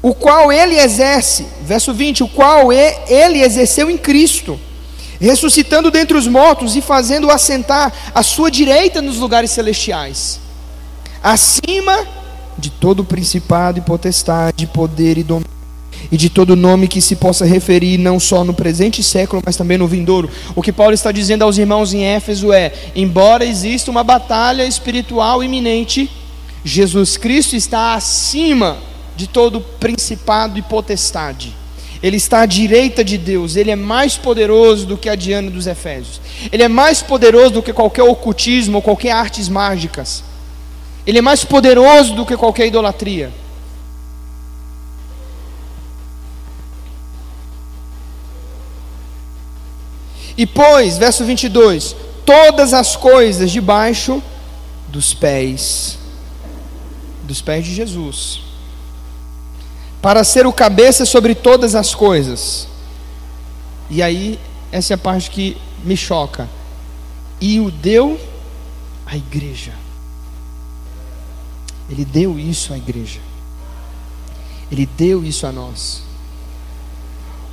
o 0.02 0.14
qual 0.14 0.52
ele 0.52 0.78
exerce, 0.78 1.48
verso 1.64 1.94
20: 1.94 2.24
o 2.24 2.28
qual 2.28 2.72
ele 2.72 3.42
exerceu 3.42 3.90
em 3.90 3.98
Cristo, 3.98 4.60
ressuscitando 5.20 5.90
dentre 5.90 6.18
os 6.18 6.28
mortos 6.28 6.76
e 6.76 6.82
fazendo-o 6.82 7.32
assentar 7.32 7.92
à 8.14 8.22
sua 8.22 8.52
direita 8.52 9.02
nos 9.02 9.18
lugares 9.18 9.52
celestiais, 9.52 10.40
acima 11.24 12.06
de 12.58 12.70
todo 12.70 13.04
principado 13.04 13.80
e 13.80 13.82
potestade, 13.82 14.68
poder 14.68 15.18
e 15.18 15.24
domínio 15.24 15.54
e 16.12 16.18
de 16.18 16.30
todo 16.30 16.56
nome 16.56 16.88
que 16.88 17.02
se 17.02 17.16
possa 17.16 17.46
referir, 17.46 17.98
não 17.98 18.20
só 18.20 18.44
no 18.44 18.54
presente 18.54 19.02
século, 19.02 19.42
mas 19.44 19.56
também 19.56 19.78
no 19.78 19.88
vindouro. 19.88 20.30
O 20.56 20.62
que 20.62 20.72
Paulo 20.72 20.94
está 20.94 21.12
dizendo 21.12 21.44
aos 21.44 21.58
irmãos 21.58 21.94
em 21.94 22.04
Éfeso 22.04 22.52
é: 22.52 22.74
embora 22.96 23.46
exista 23.46 23.90
uma 23.90 24.04
batalha 24.04 24.66
espiritual 24.66 25.44
iminente, 25.44 26.12
Jesus 26.64 27.18
Cristo 27.18 27.56
está 27.56 27.96
acima 27.96 28.78
de 29.16 29.28
todo 29.28 29.62
principado 29.62 30.60
e 30.60 30.62
potestade. 30.62 31.56
Ele 32.02 32.18
está 32.18 32.42
à 32.42 32.46
direita 32.46 33.02
de 33.02 33.18
Deus, 33.18 33.56
ele 33.56 33.72
é 33.72 33.76
mais 33.78 34.18
poderoso 34.18 34.86
do 34.86 34.98
que 34.98 35.08
a 35.08 35.16
Diana 35.16 35.50
dos 35.50 35.68
Efésios. 35.68 36.20
Ele 36.52 36.62
é 36.62 36.68
mais 36.68 37.02
poderoso 37.02 37.52
do 37.52 37.64
que 37.64 37.72
qualquer 37.72 38.04
ocultismo 38.04 38.76
ou 38.76 38.82
qualquer 38.82 39.12
artes 39.12 39.48
mágicas. 39.48 40.24
Ele 41.06 41.20
é 41.20 41.22
mais 41.22 41.44
poderoso 41.44 42.16
do 42.16 42.26
que 42.26 42.38
qualquer 42.38 42.68
idolatria. 42.68 43.32
E 50.38 50.46
pôs, 50.48 50.98
verso 50.98 51.24
22, 51.24 51.96
todas 52.26 52.74
as 52.74 52.96
coisas 52.96 53.52
debaixo 53.52 54.22
dos 54.88 55.14
pés, 55.14 55.98
dos 57.24 57.42
pés 57.42 57.66
de 57.66 57.74
Jesus, 57.74 58.42
para 60.02 60.24
ser 60.24 60.48
o 60.48 60.54
cabeça 60.54 61.06
sobre 61.06 61.36
todas 61.36 61.76
as 61.76 61.94
coisas. 61.94 62.68
E 63.90 64.02
aí, 64.02 64.40
essa 64.72 64.94
é 64.94 64.96
a 64.96 64.98
parte 64.98 65.30
que 65.30 65.56
me 65.84 65.96
choca. 65.96 66.50
E 67.40 67.60
o 67.60 67.70
deu 67.70 68.20
à 69.06 69.16
igreja. 69.16 69.83
Ele 71.90 72.06
deu 72.06 72.40
isso 72.40 72.74
à 72.74 72.78
igreja. 72.78 73.20
Ele 74.72 74.86
deu 74.86 75.24
isso 75.24 75.46
a 75.46 75.52
nós. 75.52 76.04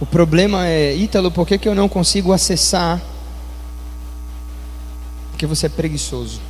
O 0.01 0.07
problema 0.07 0.67
é, 0.67 0.95
Ítalo, 0.95 1.31
por 1.31 1.47
que, 1.47 1.59
que 1.59 1.69
eu 1.69 1.75
não 1.75 1.89
consigo 1.89 2.33
acessar? 2.33 3.01
Porque 5.31 5.47
você 5.47 5.67
é 5.67 5.69
preguiçoso. 5.69 6.41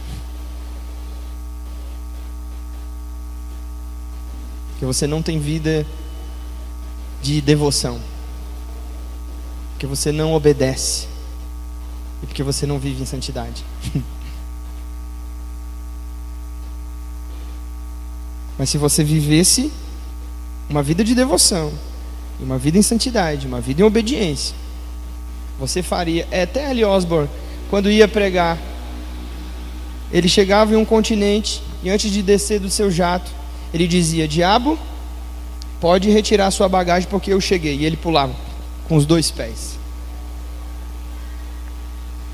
Porque 4.71 4.87
você 4.87 5.07
não 5.07 5.23
tem 5.23 5.41
vida 5.41 5.85
de 7.21 7.41
devoção. 7.41 8.01
Porque 9.73 9.87
você 9.87 10.13
não 10.13 10.33
obedece. 10.35 11.09
E 12.23 12.27
porque 12.27 12.43
você 12.43 12.67
não 12.67 12.79
vive 12.79 13.03
em 13.03 13.07
santidade. 13.07 13.65
Mas 18.61 18.69
se 18.69 18.77
você 18.77 19.03
vivesse 19.03 19.73
uma 20.69 20.83
vida 20.83 21.03
de 21.03 21.15
devoção, 21.15 21.73
uma 22.39 22.59
vida 22.59 22.77
em 22.77 22.83
santidade, 22.83 23.47
uma 23.47 23.59
vida 23.59 23.81
em 23.81 23.85
obediência, 23.87 24.55
você 25.59 25.83
faria. 25.83 26.29
É, 26.31 26.43
até 26.43 26.67
Ali 26.67 26.85
Osborne, 26.85 27.31
quando 27.71 27.91
ia 27.91 28.07
pregar, 28.07 28.59
ele 30.13 30.29
chegava 30.29 30.75
em 30.75 30.77
um 30.77 30.85
continente 30.85 31.63
e 31.83 31.89
antes 31.89 32.13
de 32.13 32.21
descer 32.21 32.61
do 32.61 32.69
seu 32.69 32.91
jato, 32.91 33.31
ele 33.73 33.89
dizia: 33.89 34.29
Diabo, 34.29 34.79
pode 35.81 36.11
retirar 36.11 36.51
sua 36.51 36.69
bagagem 36.69 37.09
porque 37.09 37.33
eu 37.33 37.41
cheguei. 37.41 37.79
E 37.79 37.87
ele 37.87 37.97
pulava 37.97 38.37
com 38.87 38.95
os 38.95 39.07
dois 39.07 39.31
pés. 39.31 39.79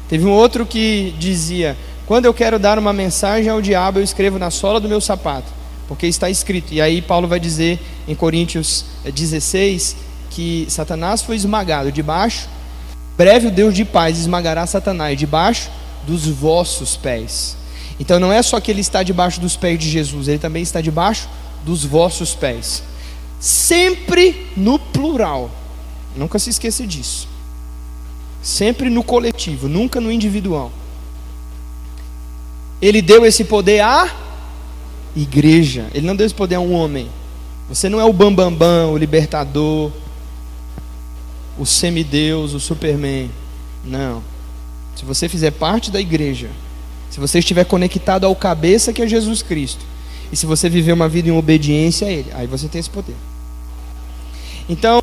Teve 0.08 0.26
um 0.26 0.32
outro 0.32 0.66
que 0.66 1.14
dizia: 1.20 1.76
Quando 2.04 2.24
eu 2.24 2.34
quero 2.34 2.58
dar 2.58 2.80
uma 2.80 2.92
mensagem 2.92 3.48
ao 3.48 3.62
diabo, 3.62 4.00
eu 4.00 4.02
escrevo 4.02 4.40
na 4.40 4.50
sola 4.50 4.80
do 4.80 4.88
meu 4.88 5.00
sapato 5.00 5.54
porque 5.89 6.07
está 6.07 6.28
escrito. 6.28 6.72
E 6.72 6.80
aí 6.80 7.01
Paulo 7.01 7.28
vai 7.28 7.41
dizer 7.41 7.80
em 8.07 8.14
Coríntios 8.14 8.84
16 9.05 9.97
que 10.30 10.66
Satanás 10.68 11.22
foi 11.22 11.37
esmagado 11.37 11.91
debaixo, 11.91 12.49
breve 13.16 13.47
o 13.47 13.51
Deus 13.51 13.74
de 13.74 13.84
paz 13.84 14.18
esmagará 14.18 14.66
Satanás 14.66 15.18
debaixo 15.18 15.70
dos 16.07 16.26
vossos 16.26 16.97
pés. 16.97 17.57
Então 17.99 18.20
não 18.20 18.32
é 18.32 18.43
só 18.43 18.61
que 18.61 18.70
ele 18.70 18.80
está 18.80 19.03
debaixo 19.03 19.41
dos 19.41 19.57
pés 19.57 19.78
de 19.78 19.89
Jesus, 19.89 20.28
ele 20.28 20.39
também 20.39 20.62
está 20.62 20.80
debaixo 20.80 21.28
dos 21.64 21.84
vossos 21.84 22.34
pés. 22.34 22.82
Sempre 23.41 24.49
no 24.57 24.78
plural. 24.78 25.51
Nunca 26.14 26.39
se 26.39 26.51
esqueça 26.51 26.87
disso. 26.87 27.28
Sempre 28.43 28.89
no 28.91 29.03
coletivo, 29.03 29.68
nunca 29.68 30.01
no 30.01 30.12
individual. 30.12 30.70
Ele 32.80 33.01
deu 33.01 33.24
esse 33.24 33.45
poder 33.45 33.80
a 33.80 34.25
igreja. 35.16 35.86
Ele 35.94 36.06
não 36.06 36.14
deu 36.14 36.26
esse 36.26 36.34
poder 36.34 36.56
a 36.56 36.60
um 36.60 36.72
homem. 36.72 37.08
Você 37.68 37.88
não 37.88 38.00
é 38.00 38.04
o 38.04 38.12
bambambam, 38.12 38.50
bam, 38.50 38.86
bam, 38.86 38.92
o 38.92 38.96
libertador, 38.96 39.90
o 41.58 41.66
semideus, 41.66 42.54
o 42.54 42.60
superman. 42.60 43.30
Não. 43.84 44.22
Se 44.94 45.04
você 45.04 45.28
fizer 45.28 45.50
parte 45.50 45.90
da 45.90 46.00
igreja, 46.00 46.48
se 47.10 47.18
você 47.18 47.40
estiver 47.40 47.64
conectado 47.64 48.24
ao 48.24 48.36
cabeça 48.36 48.92
que 48.92 49.02
é 49.02 49.08
Jesus 49.08 49.42
Cristo, 49.42 49.84
e 50.30 50.36
se 50.36 50.46
você 50.46 50.68
viver 50.68 50.92
uma 50.92 51.08
vida 51.08 51.28
em 51.28 51.32
obediência 51.32 52.06
a 52.06 52.10
Ele, 52.10 52.32
aí 52.34 52.46
você 52.46 52.68
tem 52.68 52.78
esse 52.78 52.90
poder. 52.90 53.14
Então, 54.68 55.00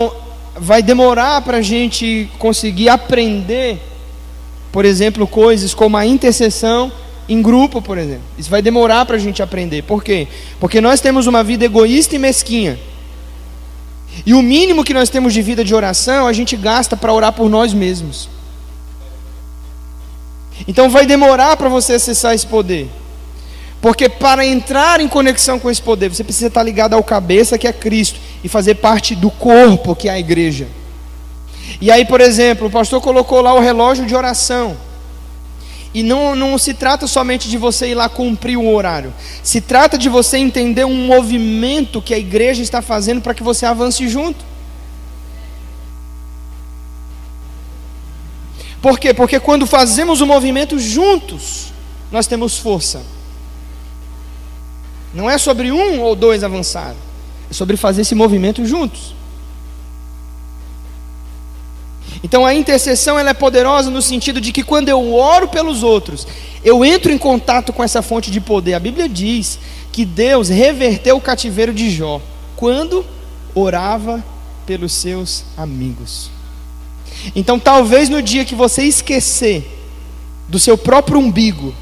vai 0.55 0.81
demorar 0.83 1.41
para 1.41 1.57
a 1.57 1.61
gente 1.61 2.29
conseguir 2.37 2.89
aprender 2.89 3.79
por 4.73 4.85
exemplo, 4.85 5.27
coisas 5.27 5.71
como 5.71 5.95
a 5.95 6.03
intercessão 6.03 6.91
em 7.27 7.41
grupo, 7.41 7.81
por 7.81 7.97
exemplo. 7.97 8.23
Isso 8.37 8.49
vai 8.49 8.61
demorar 8.61 9.05
para 9.05 9.15
a 9.15 9.19
gente 9.19 9.41
aprender. 9.41 9.83
Por 9.83 10.03
quê? 10.03 10.27
Porque 10.59 10.81
nós 10.81 10.99
temos 10.99 11.27
uma 11.27 11.43
vida 11.43 11.65
egoísta 11.65 12.15
e 12.15 12.19
mesquinha. 12.19 12.79
E 14.25 14.33
o 14.33 14.41
mínimo 14.41 14.83
que 14.83 14.93
nós 14.93 15.09
temos 15.09 15.33
de 15.33 15.41
vida 15.41 15.63
de 15.63 15.73
oração, 15.73 16.27
a 16.27 16.33
gente 16.33 16.55
gasta 16.55 16.95
para 16.95 17.11
orar 17.11 17.33
por 17.33 17.49
nós 17.49 17.73
mesmos. 17.73 18.29
Então 20.67 20.89
vai 20.89 21.05
demorar 21.05 21.57
para 21.57 21.69
você 21.69 21.93
acessar 21.93 22.33
esse 22.33 22.45
poder. 22.45 22.89
Porque 23.81 24.07
para 24.07 24.45
entrar 24.45 25.01
em 25.01 25.07
conexão 25.07 25.59
com 25.59 25.69
esse 25.69 25.81
poder, 25.81 26.09
você 26.09 26.23
precisa 26.23 26.47
estar 26.47 26.63
ligado 26.63 26.93
ao 26.93 27.03
cabeça, 27.03 27.57
que 27.57 27.67
é 27.67 27.73
Cristo, 27.73 28.19
e 28.43 28.47
fazer 28.47 28.75
parte 28.75 29.13
do 29.13 29.29
corpo, 29.29 29.95
que 29.95 30.07
é 30.07 30.11
a 30.11 30.19
igreja. 30.19 30.67
E 31.81 31.91
aí, 31.91 32.05
por 32.05 32.21
exemplo, 32.21 32.67
o 32.67 32.71
pastor 32.71 33.01
colocou 33.01 33.41
lá 33.41 33.53
o 33.53 33.59
relógio 33.59 34.05
de 34.05 34.15
oração. 34.15 34.77
E 35.93 36.01
não, 36.01 36.35
não 36.35 36.57
se 36.57 36.73
trata 36.73 37.05
somente 37.05 37.47
de 37.47 37.57
você 37.57 37.89
ir 37.89 37.95
lá 37.95 38.09
cumprir 38.09 38.57
o 38.57 38.73
horário. 38.73 39.13
Se 39.43 39.61
trata 39.61 39.97
de 39.97 40.09
você 40.09 40.37
entender 40.37 40.85
um 40.85 41.05
movimento 41.05 42.01
que 42.01 42.13
a 42.13 42.17
igreja 42.17 42.63
está 42.63 42.81
fazendo 42.81 43.21
para 43.21 43.33
que 43.33 43.43
você 43.43 43.65
avance 43.65 44.07
junto. 44.07 44.43
Por 48.81 48.99
quê? 48.99 49.13
Porque 49.13 49.39
quando 49.39 49.65
fazemos 49.65 50.19
o 50.19 50.25
movimento 50.25 50.77
juntos, 50.79 51.71
nós 52.11 52.27
temos 52.27 52.57
força. 52.57 53.01
Não 55.13 55.29
é 55.29 55.37
sobre 55.37 55.71
um 55.71 56.01
ou 56.01 56.15
dois 56.15 56.43
avançar, 56.43 56.95
é 57.49 57.53
sobre 57.53 57.77
fazer 57.77 58.01
esse 58.01 58.15
movimento 58.15 58.65
juntos. 58.65 59.15
Então 62.23 62.45
a 62.45 62.53
intercessão 62.53 63.19
ela 63.19 63.31
é 63.31 63.33
poderosa 63.33 63.89
no 63.89 64.01
sentido 64.01 64.39
de 64.39 64.53
que 64.53 64.63
quando 64.63 64.87
eu 64.87 65.13
oro 65.13 65.49
pelos 65.49 65.83
outros, 65.83 66.25
eu 66.63 66.83
entro 66.85 67.11
em 67.11 67.17
contato 67.17 67.73
com 67.73 67.83
essa 67.83 68.01
fonte 68.01 68.31
de 68.31 68.39
poder. 68.39 68.75
A 68.75 68.79
Bíblia 68.79 69.09
diz 69.09 69.59
que 69.91 70.05
Deus 70.05 70.47
reverteu 70.47 71.17
o 71.17 71.21
cativeiro 71.21 71.73
de 71.73 71.91
Jó 71.91 72.21
quando 72.55 73.05
orava 73.53 74.23
pelos 74.65 74.93
seus 74.93 75.43
amigos. 75.57 76.31
Então 77.35 77.59
talvez 77.59 78.07
no 78.07 78.21
dia 78.21 78.45
que 78.45 78.55
você 78.55 78.83
esquecer 78.83 79.69
do 80.47 80.57
seu 80.57 80.77
próprio 80.77 81.19
umbigo, 81.19 81.73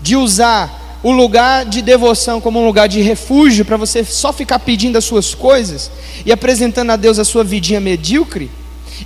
de 0.00 0.16
usar 0.16 1.00
o 1.02 1.12
lugar 1.12 1.64
de 1.64 1.80
devoção 1.80 2.40
como 2.40 2.60
um 2.60 2.66
lugar 2.66 2.88
de 2.88 3.00
refúgio 3.00 3.64
para 3.64 3.76
você 3.76 4.02
só 4.04 4.32
ficar 4.32 4.58
pedindo 4.58 4.98
as 4.98 5.04
suas 5.04 5.34
coisas 5.34 5.90
e 6.24 6.32
apresentando 6.32 6.90
a 6.90 6.96
Deus 6.96 7.18
a 7.18 7.24
sua 7.24 7.44
vidinha 7.44 7.80
medíocre, 7.80 8.50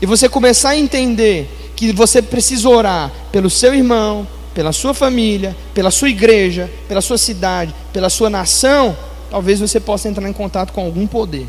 e 0.01 0.07
você 0.07 0.29
começar 0.29 0.71
a 0.71 0.79
entender 0.79 1.49
que 1.77 1.93
você 1.93 2.23
precisa 2.23 2.69
orar 2.69 3.11
pelo 3.31 3.51
seu 3.51 3.75
irmão, 3.75 4.27
pela 4.55 4.73
sua 4.73 4.95
família, 4.95 5.57
pela 5.75 5.91
sua 5.91 6.09
igreja, 6.09 6.71
pela 6.87 7.01
sua 7.01 7.19
cidade, 7.19 7.75
pela 7.93 8.09
sua 8.09 8.31
nação, 8.31 8.97
talvez 9.31 9.61
você 9.61 9.81
possa 9.81 10.09
entrar 10.09 10.29
em 10.29 10.33
contato 10.33 10.73
com 10.73 10.85
algum 10.85 11.07
poder. 11.07 11.47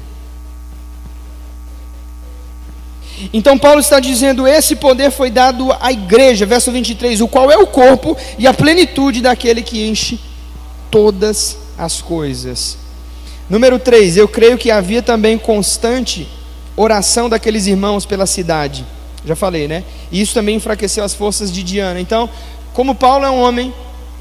Então 3.31 3.57
Paulo 3.57 3.79
está 3.79 3.99
dizendo: 3.99 4.47
esse 4.47 4.75
poder 4.75 5.11
foi 5.11 5.29
dado 5.29 5.71
à 5.79 5.91
igreja, 5.91 6.45
verso 6.45 6.71
23, 6.71 7.21
o 7.21 7.27
qual 7.27 7.51
é 7.51 7.57
o 7.57 7.67
corpo 7.67 8.17
e 8.37 8.47
a 8.47 8.53
plenitude 8.53 9.21
daquele 9.21 9.61
que 9.61 9.87
enche 9.87 10.19
todas 10.89 11.57
as 11.77 12.01
coisas. 12.01 12.77
Número 13.49 13.77
3, 13.77 14.17
eu 14.17 14.27
creio 14.27 14.57
que 14.57 14.71
havia 14.71 15.01
também 15.01 15.37
constante 15.37 16.27
oração 16.75 17.29
daqueles 17.29 17.67
irmãos 17.67 18.05
pela 18.05 18.25
cidade. 18.25 18.85
Já 19.25 19.35
falei, 19.35 19.67
né? 19.67 19.83
E 20.11 20.21
isso 20.21 20.33
também 20.33 20.55
enfraqueceu 20.55 21.03
as 21.03 21.13
forças 21.13 21.51
de 21.51 21.63
Diana. 21.63 21.99
Então, 21.99 22.29
como 22.73 22.95
Paulo 22.95 23.25
é 23.25 23.29
um 23.29 23.41
homem 23.41 23.73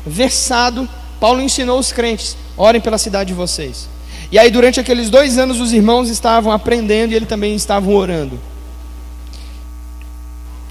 versado, 0.07 0.89
Paulo 1.19 1.41
ensinou 1.41 1.79
os 1.79 1.93
crentes: 1.93 2.37
orem 2.57 2.81
pela 2.81 2.99
cidade 2.99 3.29
de 3.29 3.35
vocês. 3.35 3.89
E 4.31 4.39
aí, 4.39 4.51
durante 4.51 4.81
aqueles 4.81 5.11
dois 5.11 5.39
anos, 5.39 5.61
os 5.61 5.73
irmãos 5.73 6.09
estavam 6.09 6.53
aprendendo 6.53 7.13
e 7.13 7.17
ele 7.17 7.27
também 7.27 7.55
estavam 7.55 7.95
orando, 7.95 8.39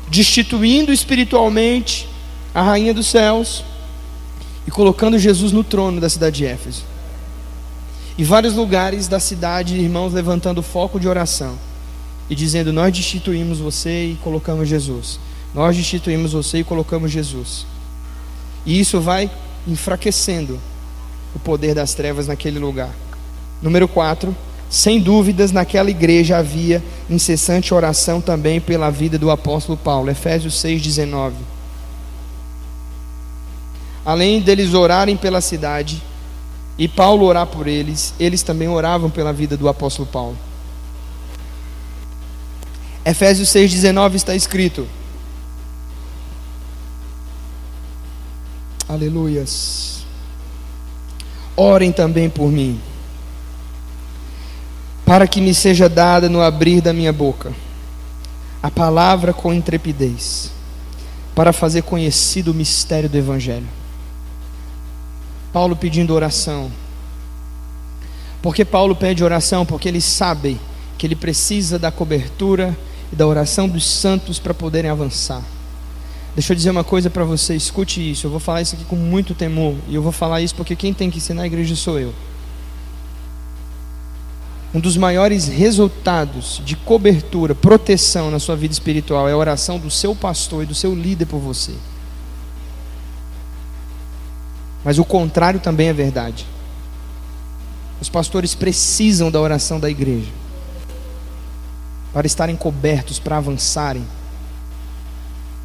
destituindo 0.08 0.92
espiritualmente 0.92 2.08
a 2.56 2.62
rainha 2.62 2.94
dos 2.94 3.08
céus 3.08 3.64
e 4.66 4.72
colocando 4.72 5.20
Jesus 5.20 5.52
no 5.52 5.64
trono 5.64 6.00
da 6.00 6.10
cidade 6.10 6.38
de 6.38 6.46
Éfeso. 6.46 6.84
E 8.18 8.24
vários 8.24 8.54
lugares 8.54 9.08
da 9.08 9.20
cidade, 9.20 9.76
irmãos 9.76 10.14
levantando 10.14 10.62
foco 10.62 11.00
de 11.00 11.08
oração 11.08 11.58
e 12.32 12.36
dizendo: 12.36 12.72
Nós 12.72 12.96
destituímos 12.96 13.60
você 13.60 14.06
e 14.06 14.16
colocamos 14.24 14.70
Jesus. 14.70 15.20
Nós 15.54 15.76
destituímos 15.76 16.32
você 16.32 16.60
e 16.60 16.64
colocamos 16.64 17.12
Jesus. 17.12 17.68
E 18.66 18.80
isso 18.80 19.02
vai 19.02 19.30
enfraquecendo 19.68 20.58
o 21.36 21.40
poder 21.40 21.76
das 21.76 21.94
trevas 21.94 22.28
naquele 22.28 22.58
lugar. 22.58 22.92
Número 23.62 23.86
4. 23.86 24.34
Sem 24.70 25.02
dúvidas, 25.02 25.52
naquela 25.52 25.90
igreja 25.90 26.38
havia 26.38 26.82
incessante 27.10 27.74
oração 27.74 28.22
também 28.22 28.62
pela 28.62 28.90
vida 28.90 29.20
do 29.20 29.30
apóstolo 29.30 29.78
Paulo. 29.78 30.10
Efésios 30.10 30.54
6,19. 30.64 31.34
Além 34.06 34.40
deles 34.40 34.74
orarem 34.74 35.18
pela 35.18 35.42
cidade 35.42 36.02
e 36.78 36.88
Paulo 36.88 37.26
orar 37.26 37.48
por 37.48 37.68
eles, 37.68 38.14
eles 38.18 38.42
também 38.42 38.70
oravam 38.70 39.10
pela 39.10 39.34
vida 39.34 39.58
do 39.58 39.68
apóstolo 39.68 40.08
Paulo. 40.08 40.38
Efésios 43.04 43.50
6,19 43.50 44.16
está 44.16 44.36
escrito: 44.36 44.88
Aleluias. 48.88 50.06
Orem 51.56 51.92
também 51.92 52.30
por 52.30 52.50
mim, 52.52 52.80
para 55.06 55.28
que 55.28 55.42
me 55.42 55.54
seja 55.54 55.90
dada 55.90 56.30
no 56.30 56.42
abrir 56.42 56.82
da 56.82 56.94
minha 56.94 57.12
boca 57.12 57.54
a 58.64 58.70
palavra 58.70 59.34
com 59.34 59.54
intrepidez, 59.54 60.52
para 61.34 61.52
fazer 61.52 61.82
conhecido 61.82 62.52
o 62.52 62.54
mistério 62.54 63.10
do 63.10 63.18
Evangelho. 63.18 63.68
Paulo 65.52 65.76
pedindo 65.76 66.14
oração. 66.14 66.72
Por 68.42 68.56
que 68.56 68.64
Paulo 68.64 68.96
pede 68.96 69.24
oração? 69.24 69.66
Porque 69.66 69.88
ele 69.88 70.02
sabe 70.02 70.60
que 70.98 71.08
ele 71.08 71.16
precisa 71.16 71.80
da 71.80 71.92
cobertura 71.92 72.78
e 73.12 73.16
da 73.16 73.28
oração 73.28 73.68
dos 73.68 73.86
santos 73.86 74.40
para 74.40 74.54
poderem 74.54 74.90
avançar. 74.90 75.44
Deixa 76.34 76.54
eu 76.54 76.56
dizer 76.56 76.70
uma 76.70 76.84
coisa 76.84 77.10
para 77.10 77.26
você, 77.26 77.56
escute 77.56 78.12
isso. 78.12 78.26
Eu 78.26 78.32
vou 78.32 78.40
falar 78.40 78.62
isso 78.62 78.76
aqui 78.76 78.86
com 78.86 78.96
muito 78.96 79.36
temor. 79.36 79.76
E 79.90 79.96
eu 79.96 80.02
vou 80.02 80.14
falar 80.14 80.42
isso 80.42 80.56
porque 80.56 80.76
quem 80.76 80.94
tem 80.94 81.10
que 81.10 81.18
ensinar 81.18 81.42
a 81.44 81.48
igreja 81.48 81.76
sou 81.76 82.00
eu. 82.00 82.14
Um 84.74 84.80
dos 84.80 84.96
maiores 84.96 85.50
resultados 85.50 86.62
de 86.64 86.78
cobertura, 86.78 87.54
proteção 87.54 88.32
na 88.32 88.40
sua 88.40 88.56
vida 88.56 88.72
espiritual 88.72 89.28
é 89.28 89.34
a 89.34 89.38
oração 89.38 89.78
do 89.78 89.92
seu 89.92 90.16
pastor 90.16 90.64
e 90.64 90.66
do 90.66 90.74
seu 90.74 90.96
líder 90.96 91.26
por 91.26 91.40
você. 91.40 91.74
Mas 94.86 94.98
o 94.98 95.04
contrário 95.04 95.60
também 95.60 95.90
é 95.90 95.94
verdade. 95.94 96.46
Os 98.00 98.08
pastores 98.08 98.56
precisam 98.56 99.30
da 99.30 99.42
oração 99.42 99.78
da 99.78 99.90
igreja 99.90 100.41
para 102.14 102.28
estarem 102.28 102.56
cobertos, 102.56 103.20
para 103.20 103.38
avançarem, 103.38 104.06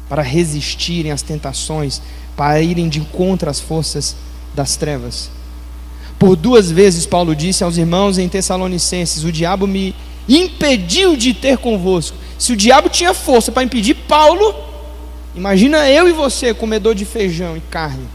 para 0.07 0.21
resistirem 0.21 1.11
às 1.11 1.21
tentações, 1.21 2.01
para 2.35 2.61
irem 2.61 2.87
de 2.87 2.99
encontro 2.99 3.49
às 3.49 3.59
forças 3.59 4.15
das 4.55 4.75
trevas. 4.75 5.29
Por 6.17 6.35
duas 6.35 6.71
vezes 6.71 7.05
Paulo 7.05 7.35
disse 7.35 7.63
aos 7.63 7.77
irmãos 7.77 8.17
em 8.17 8.29
Tessalonicenses: 8.29 9.23
O 9.23 9.31
diabo 9.31 9.67
me 9.67 9.95
impediu 10.27 11.15
de 11.15 11.33
ter 11.33 11.57
convosco. 11.57 12.17
Se 12.39 12.53
o 12.53 12.55
diabo 12.55 12.89
tinha 12.89 13.13
força 13.13 13.51
para 13.51 13.63
impedir 13.63 13.95
Paulo, 14.07 14.55
imagina 15.35 15.89
eu 15.89 16.07
e 16.07 16.13
você, 16.13 16.53
comedor 16.53 16.95
de 16.95 17.05
feijão 17.05 17.57
e 17.57 17.61
carne. 17.61 18.07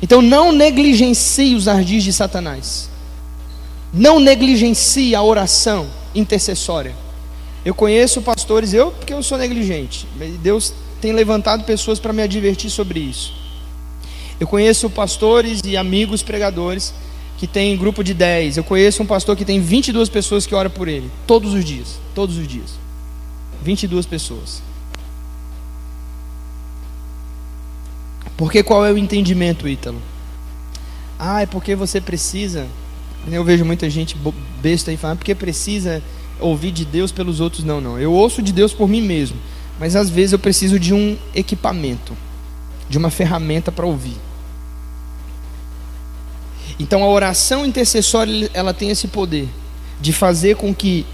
Então 0.00 0.22
não 0.22 0.52
negligencie 0.52 1.54
os 1.54 1.66
ardis 1.66 2.04
de 2.04 2.12
Satanás. 2.12 2.88
Não 3.92 4.20
negligencie 4.20 5.14
a 5.14 5.22
oração 5.22 5.88
intercessória. 6.14 6.94
Eu 7.64 7.74
conheço 7.74 8.22
pastores, 8.22 8.72
eu 8.72 8.90
porque 8.92 9.12
eu 9.12 9.22
sou 9.22 9.36
negligente. 9.36 10.06
Deus 10.42 10.72
tem 11.00 11.12
levantado 11.12 11.64
pessoas 11.64 11.98
para 11.98 12.12
me 12.12 12.22
advertir 12.22 12.70
sobre 12.70 13.00
isso. 13.00 13.34
Eu 14.38 14.46
conheço 14.46 14.88
pastores 14.88 15.60
e 15.64 15.76
amigos 15.76 16.22
pregadores 16.22 16.94
que 17.36 17.46
têm 17.46 17.76
grupo 17.76 18.02
de 18.02 18.14
10. 18.14 18.58
Eu 18.58 18.64
conheço 18.64 19.02
um 19.02 19.06
pastor 19.06 19.36
que 19.36 19.44
tem 19.44 19.60
22 19.60 20.08
pessoas 20.08 20.46
que 20.46 20.54
oram 20.54 20.70
por 20.70 20.88
ele, 20.88 21.10
todos 21.26 21.52
os 21.52 21.64
dias. 21.64 21.98
Todos 22.14 22.36
os 22.38 22.46
dias. 22.46 22.78
22 23.62 24.06
pessoas. 24.06 24.62
Porque 28.36 28.62
qual 28.62 28.86
é 28.86 28.92
o 28.92 28.96
entendimento, 28.96 29.68
Ítalo? 29.68 30.00
Ah, 31.18 31.42
é 31.42 31.46
porque 31.46 31.74
você 31.74 32.00
precisa 32.00 32.66
eu 33.30 33.44
vejo 33.44 33.64
muita 33.64 33.88
gente 33.90 34.16
besta 34.62 34.90
aí 34.90 34.96
falando, 34.96 35.18
porque 35.18 35.34
precisa 35.34 36.02
ouvir 36.38 36.70
de 36.70 36.84
Deus 36.84 37.12
pelos 37.12 37.40
outros. 37.40 37.64
Não, 37.64 37.80
não. 37.80 37.98
Eu 37.98 38.12
ouço 38.12 38.42
de 38.42 38.52
Deus 38.52 38.72
por 38.72 38.88
mim 38.88 39.02
mesmo. 39.02 39.36
mas 39.78 39.96
às 39.96 40.10
vezes 40.10 40.32
eu 40.32 40.38
preciso 40.38 40.78
de 40.78 40.92
um 40.92 41.16
equipamento, 41.34 42.14
de 42.88 42.98
uma 42.98 43.10
ferramenta 43.10 43.72
para 43.72 43.86
ouvir. 43.86 44.16
Então 46.78 47.02
a 47.02 47.08
oração 47.08 47.64
intercessória 47.64 48.50
ela 48.52 48.74
tem 48.74 48.90
esse 48.90 49.08
poder 49.08 49.48
de 50.00 50.12
fazer 50.12 50.56
com 50.56 50.74
que 50.74 51.06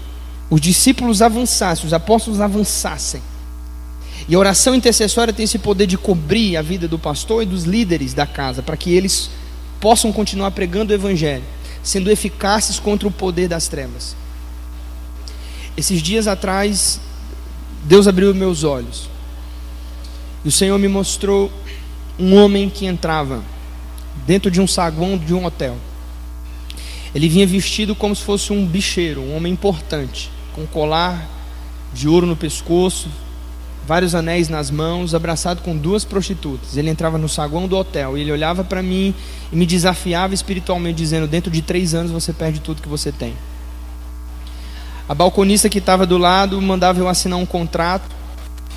os 0.49 0.59
discípulos 0.59 1.21
avançassem, 1.21 1.85
os 1.85 1.93
apóstolos 1.93 2.41
avançassem. 2.41 3.21
E 4.27 4.35
a 4.35 4.39
oração 4.39 4.75
intercessória 4.75 5.33
tem 5.33 5.45
esse 5.45 5.59
poder 5.59 5.87
de 5.87 5.97
cobrir 5.97 6.57
a 6.57 6.61
vida 6.61 6.87
do 6.87 6.99
pastor 6.99 7.43
e 7.43 7.45
dos 7.45 7.63
líderes 7.63 8.13
da 8.13 8.25
casa, 8.25 8.61
para 8.61 8.75
que 8.75 8.91
eles 8.91 9.29
possam 9.79 10.11
continuar 10.11 10.51
pregando 10.51 10.91
o 10.91 10.95
evangelho, 10.95 11.43
sendo 11.87 12.11
eficazes 12.11 12.79
contra 12.79 13.07
o 13.07 13.11
poder 13.11 13.47
das 13.47 13.69
trevas. 13.69 14.13
Esses 15.77 16.01
dias 16.01 16.27
atrás, 16.27 16.99
Deus 17.85 18.09
abriu 18.09 18.35
meus 18.35 18.65
olhos. 18.65 19.09
E 20.43 20.49
o 20.49 20.51
Senhor 20.51 20.77
me 20.77 20.89
mostrou 20.89 21.49
um 22.19 22.35
homem 22.35 22.69
que 22.69 22.85
entrava 22.85 23.41
dentro 24.25 24.51
de 24.51 24.59
um 24.59 24.67
saguão 24.67 25.17
de 25.17 25.33
um 25.33 25.45
hotel. 25.45 25.77
Ele 27.15 27.29
vinha 27.29 27.47
vestido 27.47 27.95
como 27.95 28.13
se 28.13 28.21
fosse 28.21 28.51
um 28.51 28.65
bicheiro, 28.67 29.21
um 29.21 29.37
homem 29.37 29.53
importante, 29.53 30.29
com 30.53 30.63
um 30.63 30.67
colar 30.67 31.25
de 31.93 32.09
ouro 32.09 32.27
no 32.27 32.35
pescoço, 32.35 33.07
vários 33.87 34.13
anéis 34.13 34.49
nas 34.49 34.69
mãos, 34.69 35.15
abraçado 35.15 35.61
com 35.61 35.75
duas 35.75 36.03
prostitutas. 36.03 36.75
Ele 36.75 36.89
entrava 36.89 37.17
no 37.17 37.29
saguão 37.29 37.67
do 37.67 37.77
hotel 37.77 38.17
e 38.17 38.21
ele 38.21 38.31
olhava 38.33 38.63
para 38.63 38.83
mim 38.83 39.15
e 39.51 39.55
me 39.55 39.65
desafiava 39.65 40.33
espiritualmente, 40.33 40.97
dizendo: 40.97 41.25
Dentro 41.25 41.49
de 41.49 41.61
três 41.61 41.95
anos 41.95 42.11
você 42.11 42.33
perde 42.33 42.59
tudo 42.59 42.81
que 42.81 42.89
você 42.89 43.13
tem. 43.13 43.33
A 45.07 45.15
balconista 45.15 45.69
que 45.69 45.77
estava 45.77 46.05
do 46.05 46.17
lado 46.17 46.61
mandava 46.61 46.99
eu 46.99 47.07
assinar 47.07 47.39
um 47.39 47.45
contrato. 47.45 48.13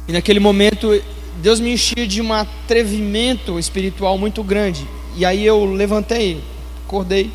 E 0.06 0.12
naquele 0.12 0.38
momento 0.38 1.02
Deus 1.42 1.58
me 1.58 1.72
enchia 1.72 2.06
de 2.06 2.22
um 2.22 2.32
atrevimento 2.32 3.58
espiritual 3.58 4.16
muito 4.16 4.44
grande. 4.44 4.86
E 5.16 5.24
aí 5.24 5.44
eu 5.44 5.64
levantei, 5.64 6.40
acordei. 6.86 7.32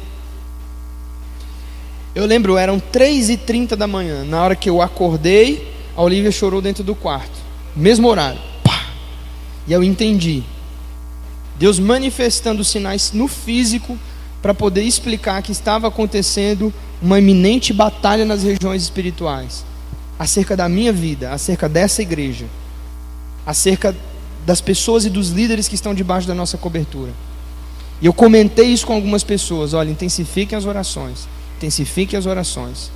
Eu 2.14 2.26
lembro, 2.26 2.56
eram 2.56 2.80
3h30 2.80 3.76
da 3.76 3.86
manhã. 3.86 4.24
Na 4.24 4.42
hora 4.42 4.56
que 4.56 4.70
eu 4.70 4.82
acordei, 4.82 5.76
a 5.98 6.02
Olivia 6.02 6.32
chorou 6.32 6.62
dentro 6.62 6.82
do 6.82 6.96
quarto. 6.96 7.45
Mesmo 7.76 8.08
horário. 8.08 8.40
Pá! 8.64 8.88
E 9.68 9.74
eu 9.74 9.84
entendi. 9.84 10.44
Deus 11.58 11.80
manifestando 11.80 12.64
sinais 12.64 13.12
no 13.14 13.28
físico 13.28 13.98
para 14.42 14.54
poder 14.54 14.84
explicar 14.84 15.42
que 15.42 15.52
estava 15.52 15.88
acontecendo 15.88 16.74
uma 17.02 17.20
iminente 17.20 17.74
batalha 17.74 18.26
nas 18.26 18.44
regiões 18.44 18.84
espirituais 18.84 19.66
acerca 20.18 20.56
da 20.56 20.70
minha 20.70 20.94
vida, 20.94 21.32
acerca 21.32 21.68
dessa 21.68 22.02
igreja, 22.02 22.46
acerca 23.46 23.96
das 24.46 24.62
pessoas 24.62 25.06
e 25.06 25.10
dos 25.10 25.30
líderes 25.30 25.68
que 25.68 25.76
estão 25.76 25.94
debaixo 25.94 26.28
da 26.28 26.34
nossa 26.34 26.58
cobertura. 26.58 27.12
E 28.02 28.06
eu 28.06 28.14
comentei 28.14 28.68
isso 28.68 28.86
com 28.86 28.94
algumas 28.94 29.24
pessoas: 29.24 29.74
olha, 29.74 29.90
intensifiquem 29.90 30.58
as 30.58 30.66
orações, 30.66 31.28
intensifiquem 31.58 32.18
as 32.18 32.26
orações. 32.26 32.92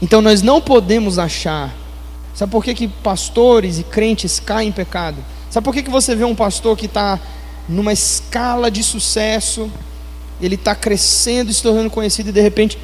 Então 0.00 0.20
nós 0.20 0.42
não 0.42 0.60
podemos 0.60 1.18
achar, 1.18 1.74
sabe 2.34 2.50
por 2.50 2.64
que, 2.64 2.74
que 2.74 2.88
pastores 2.88 3.78
e 3.78 3.82
crentes 3.82 4.40
caem 4.40 4.68
em 4.68 4.72
pecado? 4.72 5.18
Sabe 5.50 5.64
por 5.64 5.74
que, 5.74 5.82
que 5.82 5.90
você 5.90 6.14
vê 6.14 6.24
um 6.24 6.34
pastor 6.34 6.76
que 6.76 6.86
está 6.86 7.18
numa 7.68 7.92
escala 7.92 8.70
de 8.70 8.82
sucesso, 8.82 9.70
ele 10.40 10.56
está 10.56 10.74
crescendo, 10.74 11.52
se 11.52 11.62
tornando 11.62 11.90
conhecido 11.90 12.30
e 12.30 12.32
de 12.32 12.40
repente. 12.40 12.78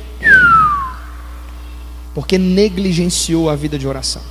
Porque 2.14 2.38
negligenciou 2.38 3.51
a 3.51 3.57
vida 3.57 3.78
de 3.78 3.86
oração. 3.86 4.22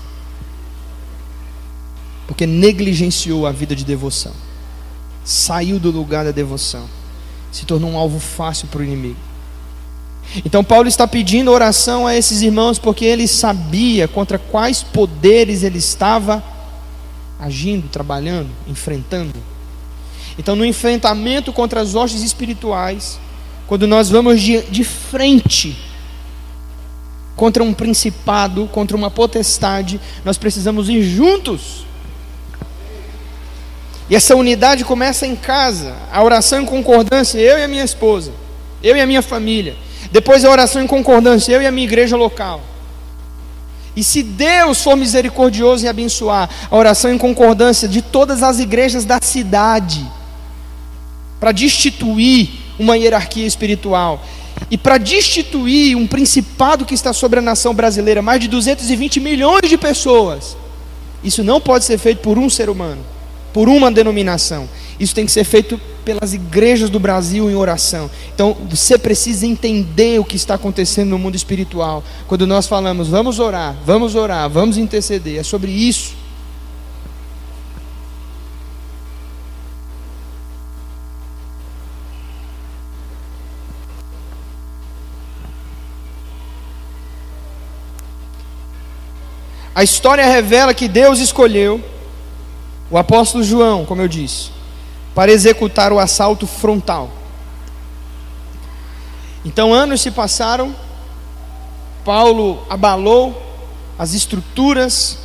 Porque 2.28 2.46
negligenciou 2.46 3.46
a 3.46 3.52
vida 3.52 3.76
de 3.76 3.86
devoção. 3.86 4.34
Saiu 5.24 5.80
do 5.80 5.92
lugar 5.92 6.26
da 6.26 6.32
devoção. 6.32 6.88
Se 7.52 7.66
tornou 7.66 7.92
um 7.92 7.98
alvo 7.98 8.20
fácil 8.20 8.68
para 8.68 8.82
o 8.82 8.84
inimigo. 8.84 9.20
Então, 10.46 10.64
Paulo 10.64 10.88
está 10.88 11.08
pedindo 11.08 11.52
oração 11.52 12.06
a 12.06 12.16
esses 12.16 12.42
irmãos 12.42 12.78
porque 12.80 13.06
ele 13.06 13.28
sabia 13.28 14.08
contra 14.08 14.38
quais 14.38 14.84
poderes 14.84 15.64
ele 15.64 15.78
estava 15.78 16.44
agindo, 17.40 17.88
trabalhando, 17.88 18.50
enfrentando. 18.68 19.34
Então, 20.38 20.56
no 20.56 20.66
enfrentamento 20.66 21.54
contra 21.54 21.80
as 21.80 21.96
hostes 21.96 22.22
espirituais, 22.22 23.20
quando 23.68 23.88
nós 23.88 24.10
vamos 24.10 24.42
de, 24.42 24.62
de 24.64 24.84
frente 24.84 25.78
contra 27.36 27.64
um 27.64 27.74
principado, 27.74 28.68
contra 28.68 28.96
uma 28.96 29.10
potestade, 29.12 30.00
nós 30.24 30.38
precisamos 30.38 30.90
ir 30.90 31.04
juntos. 31.04 31.86
E 34.10 34.16
essa 34.16 34.36
unidade 34.36 34.84
começa 34.86 35.26
em 35.26 35.36
casa, 35.36 35.96
a 36.12 36.24
oração 36.24 36.62
em 36.62 36.66
concordância, 36.66 37.40
eu 37.40 37.58
e 37.58 37.64
a 37.64 37.68
minha 37.68 37.84
esposa, 37.84 38.32
eu 38.84 38.96
e 38.96 39.02
a 39.02 39.08
minha 39.08 39.22
família. 39.22 39.76
Depois 40.16 40.46
a 40.46 40.50
oração 40.50 40.82
em 40.82 40.88
concordância, 40.88 41.52
eu 41.52 41.62
e 41.62 41.68
a 41.68 41.72
minha 41.74 41.86
igreja 41.86 42.16
local. 42.16 42.62
E 43.94 44.02
se 44.02 44.24
Deus 44.24 44.82
for 44.82 44.96
misericordioso 44.96 45.84
e 45.84 45.90
abençoar 45.90 46.50
a 46.72 46.74
oração 46.78 47.12
em 47.12 47.18
concordância 47.18 47.86
de 47.86 48.02
todas 48.02 48.42
as 48.42 48.58
igrejas 48.58 49.04
da 49.04 49.20
cidade, 49.22 50.10
para 51.38 51.52
destituir 51.52 52.50
uma 52.80 52.96
hierarquia 52.98 53.46
espiritual 53.46 54.24
e 54.72 54.78
para 54.78 54.98
destituir 54.98 55.98
um 55.98 56.08
principado 56.08 56.86
que 56.86 56.94
está 56.94 57.12
sobre 57.12 57.40
a 57.40 57.42
nação 57.42 57.74
brasileira, 57.74 58.22
mais 58.22 58.40
de 58.40 58.48
220 58.48 59.20
milhões 59.20 59.68
de 59.68 59.78
pessoas. 59.78 60.56
Isso 61.26 61.44
não 61.44 61.60
pode 61.60 61.84
ser 61.84 61.98
feito 61.98 62.22
por 62.22 62.38
um 62.38 62.50
ser 62.50 62.70
humano, 62.70 63.06
por 63.56 63.70
uma 63.70 63.90
denominação. 63.90 64.68
Isso 65.00 65.16
tem 65.16 65.26
que 65.26 65.32
ser 65.32 65.46
feito 65.46 65.80
pelas 66.04 66.34
igrejas 66.34 66.90
do 66.90 67.00
Brasil 67.00 67.50
em 67.50 67.56
oração. 67.56 68.12
Então, 68.34 68.54
você 68.70 68.98
precisa 68.98 69.48
entender 69.48 70.20
o 70.20 70.26
que 70.26 70.36
está 70.36 70.56
acontecendo 70.56 71.12
no 71.12 71.18
mundo 71.18 71.36
espiritual. 71.36 72.04
Quando 72.28 72.46
nós 72.46 72.68
falamos, 72.68 73.08
vamos 73.08 73.40
orar, 73.40 73.74
vamos 73.86 74.14
orar, 74.14 74.50
vamos 74.50 74.78
interceder, 74.78 75.40
é 75.40 75.44
sobre 75.44 75.72
isso. 75.72 76.16
A 89.74 89.82
história 89.82 90.26
revela 90.26 90.74
que 90.74 90.90
Deus 90.90 91.20
escolheu 91.20 91.95
o 92.96 92.98
apóstolo 92.98 93.44
João, 93.44 93.84
como 93.84 94.02
eu 94.02 94.08
disse, 94.08 94.52
para 95.14 95.30
executar 95.30 95.92
o 95.92 96.00
assalto 96.00 96.48
frontal. 96.48 97.12
Então, 99.44 99.74
anos 99.74 100.00
se 100.00 100.10
passaram, 100.12 100.74
Paulo 102.06 102.66
abalou 102.70 103.36
as 104.00 104.14
estruturas 104.14 105.18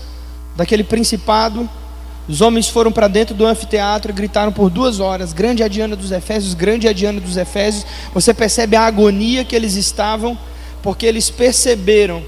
daquele 0.57 0.83
principado, 0.83 1.71
os 2.29 2.41
homens 2.41 2.69
foram 2.69 2.91
para 2.91 3.07
dentro 3.07 3.37
do 3.37 3.47
anfiteatro 3.47 4.11
e 4.11 4.15
gritaram 4.15 4.51
por 4.51 4.69
duas 4.69 4.99
horas: 4.99 5.33
Grande 5.33 5.63
é 5.63 5.67
a 5.67 5.69
Diana 5.69 5.95
dos 5.95 6.11
Efésios, 6.11 6.55
grande 6.55 6.89
é 6.89 6.91
a 6.91 6.93
Diana 6.93 7.21
dos 7.21 7.37
Efésios. 7.37 7.87
Você 8.13 8.35
percebe 8.35 8.75
a 8.75 8.83
agonia 8.83 9.45
que 9.45 9.55
eles 9.55 9.77
estavam, 9.77 10.37
porque 10.83 11.07
eles 11.07 11.31
perceberam 11.31 12.21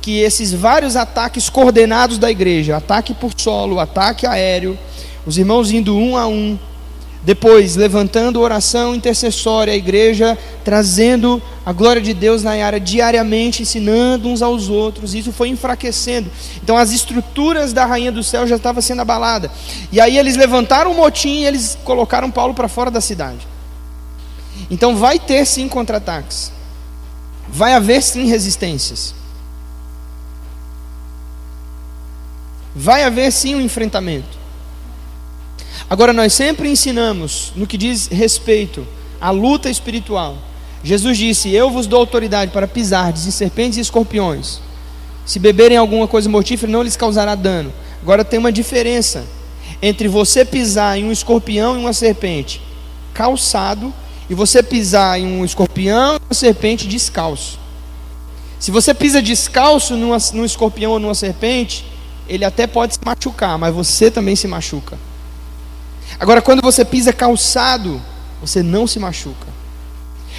que 0.00 0.20
esses 0.20 0.52
vários 0.52 0.96
ataques 0.96 1.48
coordenados 1.48 2.18
da 2.18 2.30
igreja, 2.30 2.76
ataque 2.76 3.14
por 3.14 3.32
solo, 3.36 3.78
ataque 3.78 4.26
aéreo, 4.26 4.78
os 5.26 5.36
irmãos 5.36 5.70
indo 5.70 5.96
um 5.96 6.16
a 6.16 6.26
um, 6.26 6.58
depois 7.22 7.76
levantando 7.76 8.40
oração 8.40 8.94
intercessória, 8.94 9.74
a 9.74 9.76
igreja 9.76 10.38
trazendo 10.64 11.40
a 11.66 11.72
glória 11.72 12.00
de 12.00 12.14
Deus 12.14 12.42
na 12.42 12.52
área 12.52 12.80
diariamente, 12.80 13.62
ensinando 13.62 14.28
uns 14.28 14.40
aos 14.40 14.70
outros, 14.70 15.14
isso 15.14 15.30
foi 15.30 15.48
enfraquecendo. 15.48 16.30
Então 16.62 16.78
as 16.78 16.92
estruturas 16.92 17.74
da 17.74 17.84
rainha 17.84 18.10
do 18.10 18.22
céu 18.22 18.46
já 18.46 18.56
estavam 18.56 18.80
sendo 18.80 19.02
abaladas. 19.02 19.50
E 19.92 20.00
aí 20.00 20.16
eles 20.16 20.34
levantaram 20.34 20.92
o 20.92 20.96
motim 20.96 21.40
e 21.40 21.46
eles 21.46 21.76
colocaram 21.84 22.30
Paulo 22.30 22.54
para 22.54 22.68
fora 22.68 22.90
da 22.90 23.02
cidade. 23.02 23.46
Então 24.70 24.96
vai 24.96 25.18
ter 25.18 25.44
sim 25.44 25.68
contra-ataques. 25.68 26.50
Vai 27.48 27.74
haver 27.74 28.02
sim 28.02 28.26
resistências. 28.26 29.19
Vai 32.74 33.02
haver 33.04 33.30
sim 33.32 33.54
um 33.54 33.60
enfrentamento. 33.60 34.38
Agora, 35.88 36.12
nós 36.12 36.32
sempre 36.32 36.68
ensinamos, 36.68 37.52
no 37.56 37.66
que 37.66 37.76
diz 37.76 38.06
respeito 38.06 38.86
à 39.20 39.30
luta 39.30 39.68
espiritual. 39.68 40.36
Jesus 40.82 41.18
disse: 41.18 41.50
Eu 41.50 41.70
vos 41.70 41.86
dou 41.86 42.00
autoridade 42.00 42.52
para 42.52 42.68
pisar 42.68 43.12
em 43.12 43.30
serpentes 43.30 43.78
e 43.78 43.80
escorpiões. 43.80 44.60
Se 45.26 45.38
beberem 45.38 45.76
alguma 45.76 46.06
coisa 46.06 46.28
mortífera, 46.28 46.70
não 46.70 46.82
lhes 46.82 46.96
causará 46.96 47.34
dano. 47.34 47.72
Agora, 48.02 48.24
tem 48.24 48.38
uma 48.38 48.52
diferença 48.52 49.24
entre 49.82 50.08
você 50.08 50.44
pisar 50.44 50.98
em 50.98 51.04
um 51.04 51.12
escorpião 51.12 51.76
e 51.76 51.80
uma 51.80 51.92
serpente 51.92 52.60
calçado 53.12 53.92
e 54.28 54.34
você 54.34 54.62
pisar 54.62 55.18
em 55.18 55.26
um 55.26 55.44
escorpião 55.44 56.14
e 56.14 56.20
uma 56.24 56.34
serpente 56.34 56.86
descalço. 56.86 57.58
Se 58.58 58.70
você 58.70 58.94
pisa 58.94 59.20
descalço 59.20 59.96
num 59.96 60.44
escorpião 60.44 60.92
ou 60.92 60.98
numa 60.98 61.14
serpente, 61.14 61.84
ele 62.30 62.44
até 62.44 62.66
pode 62.66 62.94
se 62.94 63.00
machucar, 63.04 63.58
mas 63.58 63.74
você 63.74 64.10
também 64.10 64.36
se 64.36 64.46
machuca. 64.46 64.96
Agora, 66.18 66.40
quando 66.40 66.62
você 66.62 66.84
pisa 66.84 67.12
calçado, 67.12 68.00
você 68.40 68.62
não 68.62 68.86
se 68.86 69.00
machuca. 69.00 69.48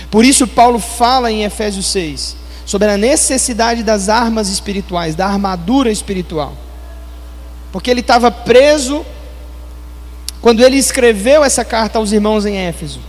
Por 0.09 0.23
isso, 0.23 0.47
Paulo 0.47 0.79
fala 0.79 1.31
em 1.31 1.43
Efésios 1.43 1.87
6 1.87 2.37
sobre 2.65 2.89
a 2.89 2.97
necessidade 2.97 3.83
das 3.83 4.07
armas 4.07 4.47
espirituais, 4.47 5.15
da 5.15 5.27
armadura 5.27 5.91
espiritual. 5.91 6.55
Porque 7.71 7.91
ele 7.91 7.99
estava 7.99 8.31
preso 8.31 9.05
quando 10.41 10.61
ele 10.61 10.77
escreveu 10.77 11.43
essa 11.43 11.65
carta 11.65 11.99
aos 11.99 12.11
irmãos 12.11 12.45
em 12.45 12.55
Éfeso. 12.55 13.01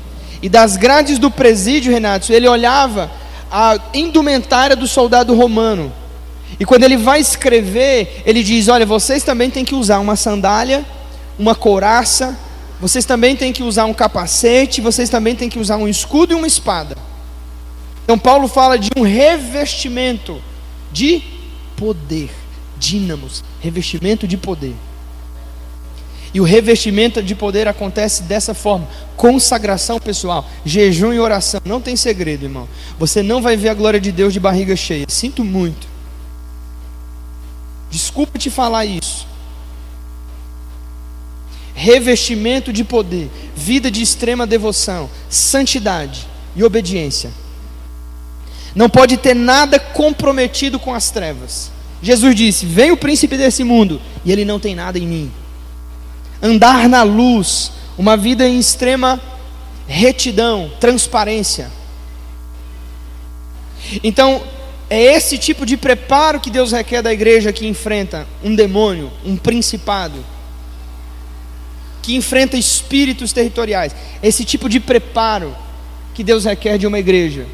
E 0.42 0.48
das 0.48 0.76
grades 0.76 1.18
do 1.18 1.30
presídio, 1.30 1.92
Renato, 1.92 2.32
ele 2.32 2.48
olhava 2.48 3.10
a 3.50 3.78
indumentária 3.94 4.74
do 4.74 4.88
soldado 4.88 5.34
romano. 5.34 5.92
E 6.58 6.64
quando 6.64 6.84
ele 6.84 6.96
vai 6.96 7.20
escrever, 7.20 8.22
ele 8.24 8.42
diz: 8.42 8.68
Olha, 8.68 8.86
vocês 8.86 9.22
também 9.22 9.50
têm 9.50 9.64
que 9.64 9.74
usar 9.74 9.98
uma 9.98 10.16
sandália, 10.16 10.84
uma 11.38 11.54
couraça, 11.54 12.38
vocês 12.80 13.04
também 13.04 13.36
têm 13.36 13.52
que 13.52 13.62
usar 13.62 13.84
um 13.84 13.94
capacete, 13.94 14.80
vocês 14.80 15.08
também 15.08 15.36
têm 15.36 15.48
que 15.48 15.58
usar 15.58 15.76
um 15.76 15.88
escudo 15.88 16.32
e 16.32 16.36
uma 16.36 16.46
espada. 16.46 16.96
Então, 18.04 18.18
Paulo 18.18 18.48
fala 18.48 18.76
de 18.76 18.90
um 18.96 19.02
revestimento 19.02 20.42
de 20.92 21.22
poder, 21.76 22.30
dínamos, 22.78 23.44
revestimento 23.60 24.26
de 24.26 24.36
poder. 24.36 24.74
E 26.34 26.40
o 26.40 26.44
revestimento 26.44 27.22
de 27.22 27.34
poder 27.34 27.68
acontece 27.68 28.24
dessa 28.24 28.54
forma: 28.54 28.88
consagração 29.16 30.00
pessoal, 30.00 30.44
jejum 30.64 31.12
e 31.12 31.20
oração. 31.20 31.60
Não 31.64 31.80
tem 31.80 31.94
segredo, 31.94 32.44
irmão. 32.44 32.68
Você 32.98 33.22
não 33.22 33.42
vai 33.42 33.56
ver 33.56 33.68
a 33.68 33.74
glória 33.74 34.00
de 34.00 34.10
Deus 34.10 34.32
de 34.32 34.40
barriga 34.40 34.74
cheia. 34.74 35.06
Sinto 35.08 35.44
muito. 35.44 35.91
Desculpa 37.92 38.36
te 38.40 38.50
falar 38.50 38.84
isso. 38.84 39.24
Revestimento 41.72 42.72
de 42.72 42.82
poder, 42.82 43.30
vida 43.54 43.88
de 43.88 44.02
extrema 44.02 44.44
devoção, 44.44 45.08
santidade 45.30 46.26
e 46.56 46.64
obediência. 46.64 47.30
Não 48.74 48.90
pode 48.90 49.16
ter 49.16 49.34
nada 49.34 49.78
comprometido 49.78 50.80
com 50.80 50.92
as 50.92 51.10
trevas. 51.12 51.70
Jesus 52.02 52.34
disse: 52.34 52.66
Vem 52.66 52.90
o 52.90 52.96
príncipe 52.96 53.36
desse 53.36 53.62
mundo, 53.62 54.02
e 54.24 54.32
ele 54.32 54.44
não 54.44 54.58
tem 54.58 54.74
nada 54.74 54.98
em 54.98 55.06
mim 55.06 55.32
andar 56.42 56.88
na 56.88 57.04
luz, 57.04 57.70
uma 57.96 58.16
vida 58.16 58.46
em 58.46 58.58
extrema 58.58 59.20
retidão, 59.86 60.70
transparência. 60.80 61.70
Então, 64.02 64.42
é 64.92 65.00
esse 65.00 65.38
tipo 65.38 65.64
de 65.64 65.78
preparo 65.78 66.38
que 66.38 66.50
Deus 66.50 66.70
requer 66.70 67.00
da 67.00 67.10
igreja 67.10 67.50
que 67.50 67.66
enfrenta 67.66 68.26
um 68.44 68.54
demônio, 68.54 69.10
um 69.24 69.38
principado, 69.38 70.22
que 72.02 72.14
enfrenta 72.14 72.58
espíritos 72.58 73.32
territoriais. 73.32 73.96
Esse 74.22 74.44
tipo 74.44 74.68
de 74.68 74.78
preparo 74.78 75.56
que 76.12 76.22
Deus 76.22 76.44
requer 76.44 76.76
de 76.76 76.86
uma 76.86 76.98
igreja 76.98 77.46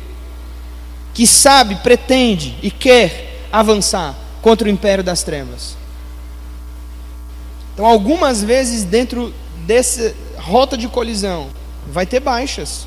que 1.14 1.28
sabe, 1.28 1.76
pretende 1.76 2.56
e 2.60 2.72
quer 2.72 3.46
avançar 3.52 4.16
contra 4.42 4.66
o 4.66 4.70
império 4.70 5.04
das 5.04 5.22
trevas. 5.22 5.76
Então, 7.72 7.86
algumas 7.86 8.42
vezes 8.42 8.82
dentro 8.82 9.32
dessa 9.64 10.12
rota 10.38 10.76
de 10.76 10.88
colisão, 10.88 11.50
vai 11.86 12.04
ter 12.04 12.18
baixas, 12.18 12.84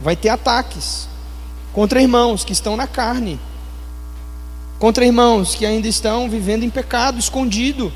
vai 0.00 0.16
ter 0.16 0.30
ataques 0.30 1.12
contra 1.74 2.00
irmãos 2.00 2.42
que 2.42 2.52
estão 2.52 2.76
na 2.76 2.86
carne, 2.86 3.38
contra 4.78 5.04
irmãos 5.04 5.54
que 5.54 5.66
ainda 5.66 5.86
estão 5.86 6.30
vivendo 6.30 6.62
em 6.62 6.70
pecado, 6.70 7.18
escondido, 7.18 7.92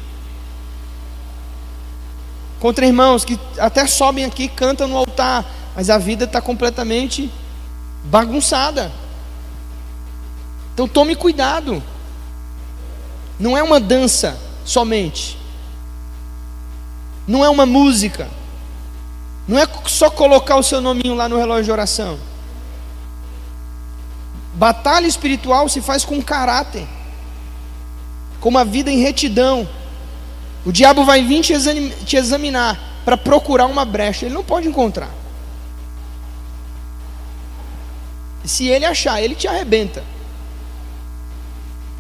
contra 2.60 2.84
irmãos 2.84 3.24
que 3.24 3.40
até 3.58 3.86
sobem 3.86 4.26
aqui, 4.26 4.48
cantam 4.48 4.86
no 4.86 4.98
altar, 4.98 5.46
mas 5.74 5.88
a 5.88 5.96
vida 5.96 6.24
está 6.24 6.42
completamente 6.42 7.30
bagunçada. 8.04 8.92
Então 10.74 10.86
tome 10.86 11.14
cuidado. 11.16 11.82
Não 13.40 13.56
é 13.56 13.62
uma 13.62 13.80
dança 13.80 14.38
somente 14.64 15.38
não 17.28 17.44
é 17.44 17.50
uma 17.50 17.66
música, 17.66 18.26
não 19.46 19.58
é 19.58 19.68
só 19.84 20.08
colocar 20.08 20.56
o 20.56 20.62
seu 20.62 20.80
nominho 20.80 21.14
lá 21.14 21.28
no 21.28 21.36
relógio 21.36 21.64
de 21.64 21.70
oração. 21.70 22.18
Batalha 24.58 25.06
espiritual 25.06 25.68
se 25.68 25.80
faz 25.80 26.04
com 26.04 26.20
caráter, 26.20 26.84
com 28.40 28.48
uma 28.48 28.64
vida 28.64 28.90
em 28.90 28.98
retidão. 28.98 29.68
O 30.66 30.72
diabo 30.72 31.04
vai 31.04 31.22
vir 31.22 31.42
te 31.42 32.16
examinar 32.16 33.00
para 33.04 33.16
procurar 33.16 33.66
uma 33.66 33.84
brecha, 33.84 34.26
ele 34.26 34.34
não 34.34 34.42
pode 34.42 34.66
encontrar. 34.66 35.10
Se 38.44 38.66
ele 38.66 38.84
achar, 38.84 39.22
ele 39.22 39.36
te 39.36 39.46
arrebenta. 39.46 40.02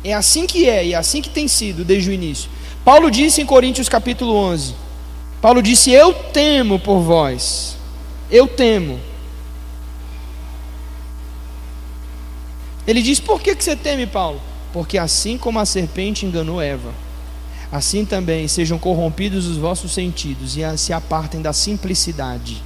É 0.02 0.12
assim 0.12 0.44
que 0.44 0.68
é, 0.68 0.84
e 0.84 0.94
é 0.94 0.96
assim 0.96 1.22
que 1.22 1.30
tem 1.30 1.46
sido 1.46 1.84
desde 1.84 2.10
o 2.10 2.12
início. 2.12 2.50
Paulo 2.84 3.08
disse 3.08 3.40
em 3.40 3.46
Coríntios 3.46 3.88
capítulo 3.88 4.34
11: 4.34 4.74
Paulo 5.40 5.62
disse: 5.62 5.92
Eu 5.92 6.12
temo 6.12 6.80
por 6.80 6.98
vós, 7.02 7.76
eu 8.28 8.48
temo. 8.48 8.98
Ele 12.88 13.02
diz: 13.02 13.20
Por 13.20 13.42
que, 13.42 13.54
que 13.54 13.62
você 13.62 13.76
teme, 13.76 14.06
Paulo? 14.06 14.40
Porque 14.72 14.96
assim 14.96 15.36
como 15.36 15.58
a 15.58 15.66
serpente 15.66 16.24
enganou 16.24 16.60
Eva, 16.60 16.90
assim 17.70 18.06
também 18.06 18.48
sejam 18.48 18.78
corrompidos 18.78 19.46
os 19.46 19.58
vossos 19.58 19.92
sentidos 19.92 20.56
e 20.56 20.78
se 20.78 20.94
apartem 20.94 21.42
da 21.42 21.52
simplicidade 21.52 22.62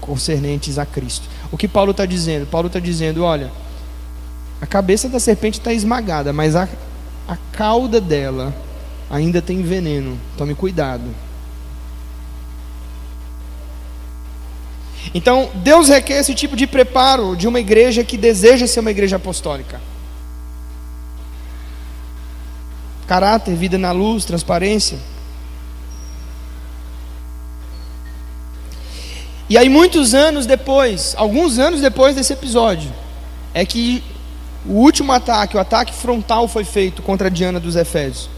concernentes 0.00 0.78
a 0.78 0.86
Cristo. 0.86 1.28
O 1.50 1.56
que 1.56 1.66
Paulo 1.66 1.90
está 1.90 2.06
dizendo? 2.06 2.46
Paulo 2.46 2.68
está 2.68 2.78
dizendo: 2.78 3.24
olha, 3.24 3.50
a 4.60 4.66
cabeça 4.66 5.08
da 5.08 5.18
serpente 5.18 5.58
está 5.58 5.72
esmagada, 5.72 6.32
mas 6.32 6.54
a, 6.54 6.68
a 7.26 7.36
cauda 7.50 8.00
dela 8.00 8.54
ainda 9.10 9.42
tem 9.42 9.60
veneno. 9.60 10.16
Tome 10.36 10.54
cuidado. 10.54 11.04
Então, 15.14 15.50
Deus 15.56 15.88
requer 15.88 16.18
esse 16.18 16.34
tipo 16.34 16.56
de 16.56 16.66
preparo 16.66 17.36
de 17.36 17.46
uma 17.46 17.60
igreja 17.60 18.04
que 18.04 18.16
deseja 18.16 18.66
ser 18.66 18.80
uma 18.80 18.90
igreja 18.90 19.16
apostólica. 19.16 19.80
Caráter, 23.06 23.54
vida 23.54 23.76
na 23.76 23.92
luz, 23.92 24.24
transparência. 24.24 24.98
E 29.48 29.58
aí, 29.58 29.68
muitos 29.68 30.14
anos 30.14 30.46
depois, 30.46 31.14
alguns 31.18 31.58
anos 31.58 31.80
depois 31.80 32.16
desse 32.16 32.32
episódio, 32.32 32.90
é 33.52 33.66
que 33.66 34.02
o 34.64 34.74
último 34.74 35.12
ataque, 35.12 35.56
o 35.56 35.60
ataque 35.60 35.92
frontal, 35.92 36.48
foi 36.48 36.64
feito 36.64 37.02
contra 37.02 37.26
a 37.26 37.30
Diana 37.30 37.60
dos 37.60 37.76
Efésios. 37.76 38.30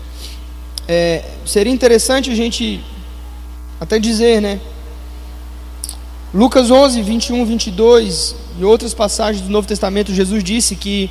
É, 0.88 1.22
seria 1.46 1.72
interessante 1.72 2.30
a 2.30 2.34
gente 2.34 2.82
até 3.80 3.98
dizer, 3.98 4.40
né? 4.40 4.58
Lucas 6.34 6.68
11, 6.68 7.00
21, 7.00 7.46
22 7.46 8.34
e 8.58 8.64
outras 8.64 8.92
passagens 8.92 9.40
do 9.40 9.50
Novo 9.50 9.68
Testamento, 9.68 10.12
Jesus 10.12 10.42
disse 10.42 10.74
que 10.74 11.08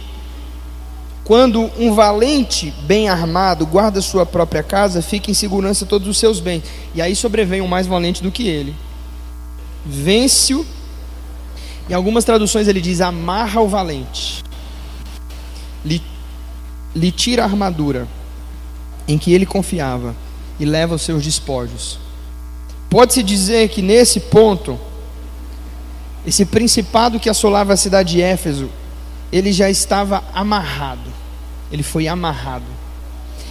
quando 1.24 1.72
um 1.80 1.94
valente 1.94 2.74
bem 2.86 3.08
armado 3.08 3.66
guarda 3.66 4.02
sua 4.02 4.26
própria 4.26 4.62
casa, 4.62 5.02
fica 5.02 5.32
em 5.32 5.34
segurança 5.34 5.86
todos 5.86 6.10
os 6.10 6.18
seus 6.18 6.42
bens. 6.42 6.64
E 6.94 7.02
aí 7.02 7.16
sobrevém 7.16 7.62
um 7.62 7.68
mais 7.68 7.88
valente 7.88 8.22
do 8.22 8.32
que 8.32 8.46
ele. 8.46 8.76
Vence-o. 9.86 10.66
Em 11.90 11.94
algumas 11.94 12.26
traduções 12.26 12.68
ele 12.68 12.82
diz: 12.82 13.00
amarra 13.00 13.62
o 13.62 13.68
valente, 13.68 14.44
lhe, 15.86 16.02
lhe 16.94 17.12
tira 17.14 17.44
a 17.44 17.46
armadura 17.46 18.10
em 19.08 19.18
que 19.18 19.34
ele 19.34 19.46
confiava 19.46 20.14
e 20.60 20.66
leva 20.66 20.96
os 20.96 21.02
seus 21.02 21.24
despojos. 21.24 21.98
Pode-se 22.90 23.24
dizer 23.24 23.70
que 23.70 23.82
nesse 23.82 24.20
ponto 24.20 24.78
esse 26.26 26.46
principado 26.46 27.20
que 27.20 27.30
assolava 27.30 27.74
a 27.74 27.78
cidade 27.78 28.14
de 28.14 28.22
Éfeso, 28.22 28.70
ele 29.32 29.52
já 29.52 29.70
estava 29.70 30.24
amarrado. 30.34 31.12
Ele 31.72 31.84
foi 31.84 32.08
amarrado. 32.08 32.66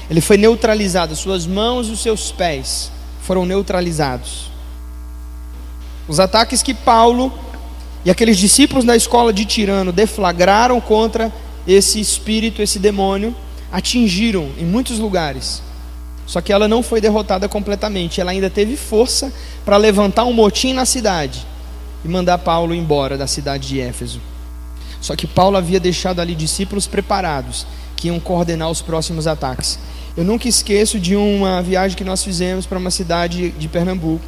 Ele 0.09 0.20
foi 0.20 0.36
neutralizado. 0.36 1.15
Suas 1.15 1.47
mãos 1.47 1.89
e 1.89 1.90
os 1.90 2.01
seus 2.01 2.32
pés 2.32 2.90
foram 3.20 3.44
neutralizados. 3.44 4.51
Os 6.09 6.19
ataques 6.19 6.62
que 6.62 6.73
Paulo 6.73 7.32
e 8.05 8.11
aqueles 8.11 8.39
discípulos 8.39 8.85
da 8.85 8.97
escola 8.97 9.32
de 9.32 9.44
Tirano 9.44 9.93
deflagraram 9.93 10.81
contra 10.81 11.32
esse 11.66 12.01
espírito, 12.01 12.62
esse 12.62 12.78
demônio, 12.78 13.35
atingiram 13.70 14.49
em 14.59 14.65
muitos 14.65 14.99
lugares. 14.99 15.62
Só 16.27 16.40
que 16.40 16.53
ela 16.53 16.66
não 16.66 16.82
foi 16.82 17.01
derrotada 17.01 17.49
completamente. 17.49 18.20
Ela 18.20 18.31
ainda 18.31 18.49
teve 18.49 18.77
força 18.77 19.32
para 19.65 19.77
levantar 19.77 20.24
um 20.24 20.32
motim 20.32 20.73
na 20.73 20.86
cidade 20.86 21.52
e 22.05 22.09
mandar 22.09 22.39
Paulo 22.39 22.74
embora 22.74 23.16
da 23.16 23.27
cidade 23.27 23.69
de 23.69 23.81
Éfeso. 23.81 24.20
Só 25.01 25.16
que 25.16 25.27
Paulo 25.27 25.57
havia 25.57 25.81
deixado 25.81 26.20
ali 26.20 26.35
discípulos 26.35 26.87
preparados 26.87 27.66
que 27.97 28.09
iam 28.09 28.20
coordenar 28.20 28.70
os 28.70 28.81
próximos 28.81 29.27
ataques. 29.27 29.79
Eu 30.16 30.24
nunca 30.24 30.49
esqueço 30.49 30.99
de 31.01 31.16
uma 31.16 31.62
viagem 31.62 31.97
que 31.97 32.05
nós 32.05 32.23
fizemos 32.23 32.66
para 32.66 32.79
uma 32.79 32.91
cidade 32.91 33.51
de 33.51 33.69
Pernambuco. 33.69 34.24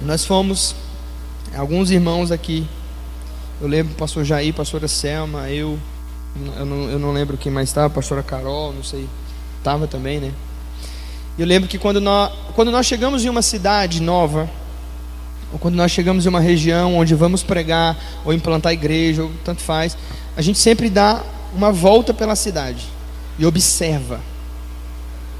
Nós 0.00 0.24
fomos, 0.24 0.74
alguns 1.54 1.90
irmãos 1.90 2.32
aqui, 2.32 2.66
eu 3.60 3.68
lembro, 3.68 3.94
pastor 3.94 4.24
Jair, 4.24 4.54
pastora 4.54 4.88
Selma, 4.88 5.50
eu, 5.50 5.78
eu 6.56 6.64
não, 6.64 6.90
eu 6.90 6.98
não 6.98 7.12
lembro 7.12 7.36
quem 7.36 7.52
mais 7.52 7.68
estava, 7.68 7.90
pastora 7.90 8.22
Carol, 8.22 8.72
não 8.72 8.82
sei, 8.82 9.06
estava 9.58 9.86
também, 9.86 10.18
né? 10.18 10.32
Eu 11.38 11.46
lembro 11.46 11.68
que 11.68 11.78
quando 11.78 12.00
nós, 12.00 12.32
quando 12.54 12.70
nós 12.70 12.86
chegamos 12.86 13.24
em 13.24 13.28
uma 13.28 13.42
cidade 13.42 14.00
nova, 14.00 14.48
ou 15.52 15.58
quando 15.58 15.74
nós 15.74 15.90
chegamos 15.90 16.26
em 16.26 16.28
uma 16.28 16.40
região 16.40 16.96
onde 16.96 17.14
vamos 17.14 17.42
pregar, 17.42 17.96
ou 18.24 18.32
implantar 18.32 18.72
igreja, 18.72 19.22
ou 19.22 19.30
tanto 19.44 19.62
faz, 19.62 19.96
a 20.36 20.42
gente 20.42 20.58
sempre 20.58 20.88
dá 20.88 21.22
uma 21.54 21.72
volta 21.72 22.14
pela 22.14 22.36
cidade 22.36 22.86
e 23.38 23.44
observa. 23.44 24.20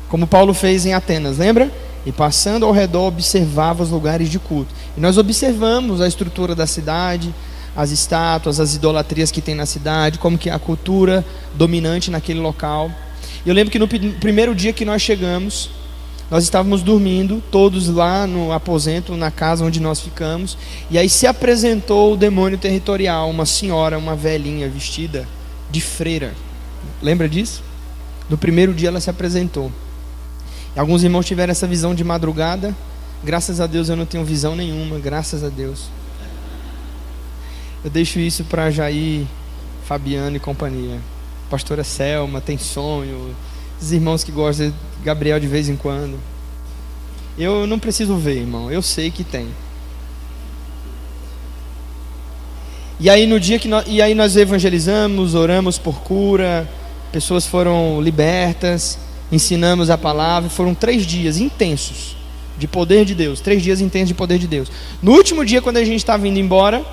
Como 0.09 0.27
Paulo 0.27 0.53
fez 0.53 0.85
em 0.85 0.93
Atenas, 0.93 1.39
lembra? 1.39 1.71
E 2.05 2.11
passando 2.11 2.67
ao 2.67 2.73
redor 2.73 3.07
observava 3.07 3.83
os 3.83 3.91
lugares 3.91 4.29
de 4.29 4.39
culto. 4.39 4.75
E 4.97 5.01
nós 5.01 5.19
observamos 5.19 6.01
a 6.01 6.09
estrutura 6.09 6.55
da 6.55 6.67
cidade, 6.67 7.33
as 7.77 7.91
estátuas, 7.91 8.59
as 8.59 8.75
idolatrias 8.75 9.31
que 9.31 9.41
tem 9.41 9.55
na 9.55 9.67
cidade, 9.67 10.19
como 10.19 10.37
que 10.37 10.51
é 10.51 10.53
a 10.53 10.59
cultura 10.59 11.25
dominante 11.55 12.11
naquele 12.11 12.41
local. 12.41 12.91
Eu 13.47 13.55
lembro 13.55 13.71
que 13.71 13.79
no 13.79 13.87
primeiro 13.87 14.55
dia 14.55 14.73
que 14.73 14.85
nós 14.85 15.01
chegamos, 15.01 15.71
nós 16.31 16.45
estávamos 16.45 16.83
dormindo, 16.83 17.43
todos 17.51 17.89
lá 17.89 18.25
no 18.25 18.53
aposento, 18.53 19.17
na 19.17 19.33
casa 19.33 19.65
onde 19.65 19.81
nós 19.81 20.01
ficamos, 20.01 20.57
e 20.89 20.97
aí 20.97 21.09
se 21.09 21.27
apresentou 21.27 22.13
o 22.13 22.17
demônio 22.17 22.57
territorial, 22.57 23.29
uma 23.29 23.45
senhora, 23.45 23.99
uma 23.99 24.15
velhinha 24.15 24.69
vestida 24.69 25.27
de 25.71 25.81
freira. 25.81 26.33
Lembra 27.03 27.29
disso? 27.29 27.63
No 28.29 28.39
primeiro 28.39 28.73
dia 28.73 28.89
ela 28.89 29.01
se 29.01 29.11
apresentou. 29.11 29.73
E 30.77 30.79
alguns 30.79 31.03
irmãos 31.03 31.27
tiveram 31.27 31.51
essa 31.51 31.67
visão 31.67 31.97
de 31.97 32.05
madrugada. 32.05 32.75
Graças 33.25 33.61
a 33.61 33.67
Deus 33.67 33.89
eu 33.89 33.97
não 33.97 34.07
tenho 34.07 34.25
visão 34.25 34.55
nenhuma, 34.55 35.01
graças 35.01 35.43
a 35.43 35.49
Deus. 35.49 35.89
Eu 37.83 37.91
deixo 37.91 38.21
isso 38.21 38.45
para 38.45 38.71
Jair, 38.71 39.27
Fabiano 39.85 40.37
e 40.37 40.41
companhia. 40.41 41.01
Pastora 41.51 41.83
Selma 41.83 42.41
tem 42.41 42.57
sonho. 42.57 43.35
Os 43.83 43.91
irmãos 43.91 44.23
que 44.23 44.31
gostam 44.31 44.73
Gabriel 45.05 45.41
de 45.41 45.47
vez 45.47 45.69
em 45.69 45.77
quando. 45.77 46.19
Eu 47.39 47.67
não 47.67 47.79
preciso 47.79 48.17
ver, 48.17 48.39
irmão. 48.39 48.71
Eu 48.71 48.83
sei 48.83 49.11
que 49.11 49.25
tem. 49.25 49.49
E 52.99 53.09
aí 53.09 53.27
no 53.27 53.41
dia 53.41 53.59
que 53.59 53.67
nós, 53.67 53.85
e 53.87 54.03
aí 54.03 54.15
nós 54.15 54.37
evangelizamos, 54.37 55.35
oramos 55.35 55.79
por 55.79 56.03
cura, 56.03 56.69
pessoas 57.11 57.47
foram 57.47 58.01
libertas, 58.03 58.99
ensinamos 59.33 59.89
a 59.89 59.97
palavra. 59.97 60.51
Foram 60.51 60.75
três 60.75 61.07
dias 61.07 61.39
intensos 61.39 62.17
de 62.59 62.69
poder 62.69 63.07
de 63.07 63.15
Deus. 63.15 63.41
Três 63.41 63.63
dias 63.63 63.81
intensos 63.81 64.09
de 64.09 64.15
poder 64.15 64.39
de 64.39 64.47
Deus. 64.47 64.71
No 65.03 65.13
último 65.13 65.45
dia, 65.45 65.63
quando 65.63 65.79
a 65.79 65.85
gente 65.85 65.97
estava 65.97 66.29
indo 66.29 66.39
embora, 66.39 66.85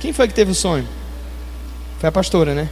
quem 0.00 0.12
foi 0.12 0.26
que 0.26 0.34
teve 0.34 0.52
o 0.52 0.54
sonho? 0.54 0.88
Foi 1.98 2.08
a 2.08 2.12
pastora, 2.12 2.54
né? 2.54 2.70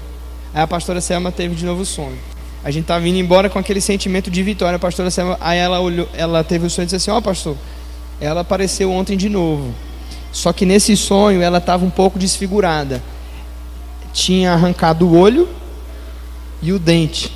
Aí 0.54 0.62
a 0.62 0.66
pastora 0.66 1.00
Selma 1.00 1.30
teve 1.30 1.54
de 1.54 1.66
novo 1.66 1.82
o 1.82 1.86
sonho. 1.86 2.18
A 2.64 2.70
gente 2.70 2.84
estava 2.84 3.06
indo 3.06 3.18
embora 3.18 3.50
com 3.50 3.58
aquele 3.58 3.80
sentimento 3.80 4.30
de 4.30 4.42
vitória. 4.42 4.76
A 4.76 4.78
pastora 4.78 5.10
Selma, 5.10 5.36
aí 5.38 5.58
ela 5.58 5.80
olhou, 5.80 6.08
ela 6.14 6.42
teve 6.42 6.66
o 6.66 6.70
sonho 6.70 6.84
e 6.84 6.86
disse 6.86 6.96
assim: 6.96 7.10
Ó, 7.10 7.18
oh, 7.18 7.22
pastor, 7.22 7.56
ela 8.18 8.40
apareceu 8.40 8.90
ontem 8.90 9.18
de 9.18 9.28
novo. 9.28 9.74
Só 10.32 10.50
que 10.50 10.64
nesse 10.64 10.96
sonho 10.96 11.42
ela 11.42 11.58
estava 11.58 11.84
um 11.84 11.90
pouco 11.90 12.18
desfigurada. 12.18 13.02
Tinha 14.14 14.52
arrancado 14.52 15.06
o 15.06 15.18
olho 15.18 15.46
e 16.62 16.72
o 16.72 16.78
dente, 16.78 17.30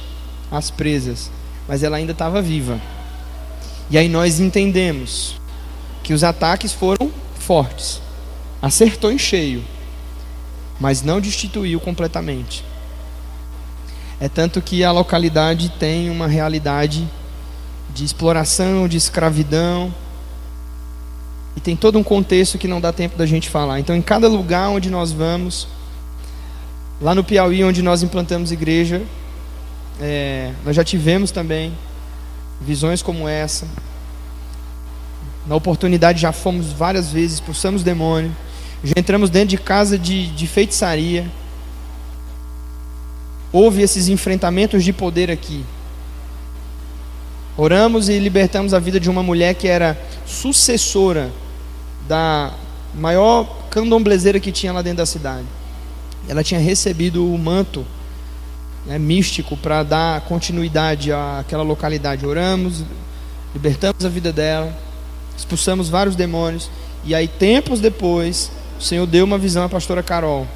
as 0.50 0.70
presas, 0.70 1.30
mas 1.68 1.82
ela 1.82 1.98
ainda 1.98 2.12
estava 2.12 2.40
viva. 2.40 2.80
E 3.90 3.98
aí 3.98 4.09
nós 4.09 4.40
entendemos 4.40 5.38
que 6.02 6.14
os 6.14 6.24
ataques 6.24 6.72
foram 6.72 7.10
fortes. 7.38 8.00
Acertou 8.62 9.12
em 9.12 9.18
cheio, 9.18 9.62
mas 10.80 11.02
não 11.02 11.20
destituiu 11.20 11.78
completamente. 11.80 12.64
É 14.20 14.28
tanto 14.28 14.61
que 14.61 14.82
a 14.82 14.90
localidade 14.90 15.69
tem 15.78 16.11
uma 16.11 16.27
realidade 16.27 17.09
de 17.95 18.05
exploração, 18.05 18.89
de 18.89 18.97
escravidão, 18.97 19.95
e 21.57 21.61
tem 21.61 21.77
todo 21.77 21.99
um 21.99 22.03
contexto 22.03 22.59
que 22.59 22.69
não 22.69 22.81
dá 22.81 22.93
tempo 22.93 23.16
da 23.16 23.27
gente 23.27 23.49
falar. 23.49 23.81
Então, 23.81 23.95
em 23.95 24.03
cada 24.03 24.28
lugar 24.28 24.69
onde 24.69 24.90
nós 24.90 25.12
vamos, 25.12 25.69
Lá 27.01 27.15
no 27.15 27.23
Piauí, 27.23 27.62
onde 27.62 27.81
nós 27.81 28.03
implantamos 28.03 28.51
igreja, 28.51 29.03
é, 30.01 30.53
nós 30.65 30.74
já 30.74 30.82
tivemos 30.82 31.31
também 31.31 31.73
visões 32.61 33.03
como 33.03 33.28
essa. 33.28 33.69
Na 35.47 35.55
oportunidade 35.55 36.20
já 36.20 36.32
fomos 36.32 36.73
várias 36.73 37.12
vezes, 37.12 37.35
expulsamos 37.35 37.85
demônio. 37.85 38.35
Já 38.82 38.95
entramos 38.97 39.31
dentro 39.31 39.51
de 39.51 39.59
casa 39.59 39.97
de, 39.97 40.27
de 40.27 40.47
feitiçaria. 40.49 41.24
Houve 43.59 43.82
esses 43.82 44.09
enfrentamentos 44.09 44.85
de 44.85 44.93
poder 44.93 45.30
aqui. 45.30 45.64
Oramos 47.56 48.09
e 48.09 48.18
libertamos 48.18 48.72
a 48.72 48.78
vida 48.78 49.01
de 49.01 49.10
uma 49.10 49.22
mulher 49.22 49.55
que 49.55 49.66
era 49.66 49.98
sucessora 50.26 51.30
da 52.06 52.52
maior 52.94 53.44
candomblezeira 53.70 54.39
que 54.39 54.52
tinha 54.52 54.72
lá 54.72 54.82
dentro 54.82 54.98
da 54.98 55.06
cidade 55.06 55.47
ela 56.28 56.44
tinha 56.44 56.60
recebido 56.60 57.26
o 57.26 57.39
manto 57.39 57.85
né, 58.86 58.98
místico 58.98 59.56
para 59.56 59.82
dar 59.82 60.20
continuidade 60.22 61.10
àquela 61.12 61.62
localidade. 61.62 62.26
Oramos, 62.26 62.85
libertamos 63.55 64.05
a 64.05 64.09
vida 64.09 64.32
dela, 64.32 64.76
expulsamos 65.36 65.89
vários 65.89 66.14
demônios, 66.14 66.70
e 67.05 67.14
aí, 67.14 67.26
tempos 67.26 67.80
depois, 67.80 68.51
o 68.78 68.82
Senhor 68.82 69.06
deu 69.06 69.24
uma 69.24 69.39
visão 69.39 69.64
à 69.64 69.68
pastora 69.68 70.02
Carol, 70.02 70.47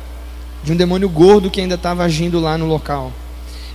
de 0.62 0.72
um 0.72 0.76
demônio 0.76 1.08
gordo 1.08 1.50
que 1.50 1.60
ainda 1.60 1.74
estava 1.74 2.04
agindo 2.04 2.38
lá 2.40 2.56
no 2.56 2.66
local. 2.66 3.12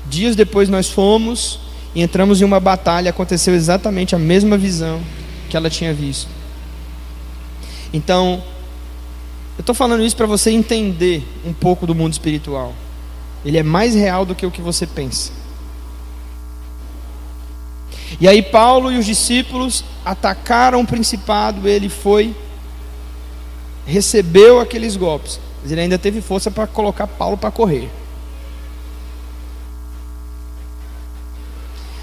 Dias 0.06 0.36
depois, 0.36 0.70
nós 0.70 0.90
fomos 0.90 1.60
e 1.94 2.02
entramos 2.02 2.42
em 2.42 2.46
uma 2.46 2.60
batalha, 2.60 3.10
aconteceu 3.10 3.54
exatamente 3.54 4.16
a 4.16 4.20
mesma 4.20 4.58
visão 4.58 5.02
que 5.50 5.58
ela 5.58 5.70
tinha 5.70 5.94
visto. 5.94 6.30
Então, 7.94 8.44
eu 9.58 9.62
estou 9.62 9.74
falando 9.74 10.04
isso 10.04 10.16
para 10.16 10.28
você 10.28 10.52
entender 10.52 11.24
um 11.46 11.54
pouco 11.54 11.88
do 11.88 11.96
mundo 11.96 12.14
espiritual. 12.14 12.74
Ele 13.44 13.58
é 13.58 13.64
mais 13.64 13.96
real 13.96 14.26
do 14.26 14.36
que 14.36 14.46
o 14.46 14.52
que 14.52 14.62
você 14.62 14.86
pensa. 14.86 15.32
E 18.20 18.28
aí 18.28 18.42
Paulo 18.42 18.92
e 18.92 18.98
os 18.98 19.06
discípulos 19.06 19.84
atacaram 20.06 20.82
o 20.82 20.88
principado, 20.88 21.68
ele 21.68 21.90
foi 21.90 22.36
recebeu 23.86 24.60
aqueles 24.60 24.98
golpes, 24.98 25.40
mas 25.62 25.72
ele 25.72 25.82
ainda 25.82 25.98
teve 25.98 26.22
força 26.22 26.50
para 26.50 26.68
colocar 26.68 27.08
Paulo 27.08 27.38
para 27.38 27.52
correr. 27.52 27.90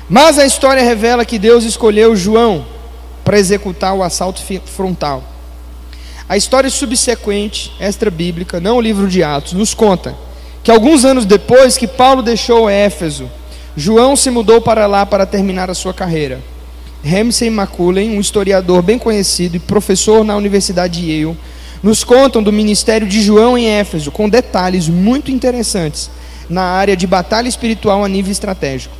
Mas 0.08 0.38
a 0.38 0.44
história 0.44 0.82
revela 0.82 1.24
que 1.24 1.38
Deus 1.38 1.64
escolheu 1.64 2.14
João 2.14 2.66
para 3.24 3.38
executar 3.38 3.94
o 3.94 4.02
assalto 4.02 4.42
frontal. 4.66 5.24
A 6.28 6.36
história 6.36 6.70
subsequente, 6.70 7.72
extra-bíblica, 7.80 8.60
não 8.60 8.76
o 8.76 8.80
livro 8.80 9.08
de 9.08 9.22
Atos, 9.22 9.52
nos 9.54 9.74
conta 9.74 10.14
que 10.62 10.70
alguns 10.70 11.04
anos 11.04 11.26
depois 11.26 11.76
que 11.76 11.86
Paulo 11.86 12.22
deixou 12.22 12.68
Éfeso, 12.68 13.30
João 13.76 14.14
se 14.16 14.30
mudou 14.30 14.60
para 14.60 14.86
lá 14.86 15.04
para 15.04 15.26
terminar 15.26 15.68
a 15.68 15.74
sua 15.74 15.92
carreira. 15.92 16.40
Ramsey 17.04 17.48
McCullen, 17.48 18.16
um 18.16 18.20
historiador 18.20 18.80
bem 18.80 18.98
conhecido 18.98 19.56
e 19.56 19.60
professor 19.60 20.24
na 20.24 20.36
Universidade 20.36 21.02
de 21.02 21.10
Yale, 21.10 21.36
nos 21.84 22.02
contam 22.02 22.42
do 22.42 22.50
ministério 22.50 23.06
de 23.06 23.20
João 23.20 23.58
em 23.58 23.68
Éfeso, 23.68 24.10
com 24.10 24.26
detalhes 24.26 24.88
muito 24.88 25.30
interessantes 25.30 26.10
na 26.48 26.62
área 26.62 26.96
de 26.96 27.06
batalha 27.06 27.46
espiritual 27.46 28.02
a 28.02 28.08
nível 28.08 28.32
estratégico. 28.32 28.94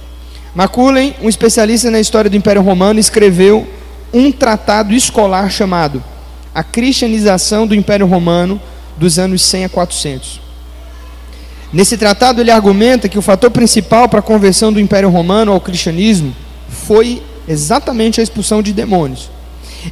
McCullen, 0.54 1.14
um 1.22 1.28
especialista 1.30 1.90
na 1.90 1.98
história 1.98 2.28
do 2.28 2.36
Império 2.36 2.60
Romano, 2.60 3.00
escreveu 3.00 3.66
um 4.12 4.30
tratado 4.30 4.92
escolar 4.92 5.50
chamado 5.50 6.04
a 6.54 6.62
cristianização 6.62 7.66
do 7.66 7.74
Império 7.74 8.06
Romano 8.06 8.60
dos 8.98 9.18
anos 9.18 9.40
100 9.40 9.64
a 9.64 9.68
400. 9.70 10.40
Nesse 11.72 11.96
tratado, 11.96 12.42
ele 12.42 12.50
argumenta 12.50 13.08
que 13.08 13.18
o 13.18 13.22
fator 13.22 13.50
principal 13.50 14.10
para 14.10 14.18
a 14.18 14.22
conversão 14.22 14.70
do 14.70 14.78
Império 14.78 15.08
Romano 15.08 15.52
ao 15.52 15.60
cristianismo 15.60 16.36
foi 16.68 17.22
exatamente 17.48 18.20
a 18.20 18.22
expulsão 18.22 18.60
de 18.60 18.74
demônios. 18.74 19.30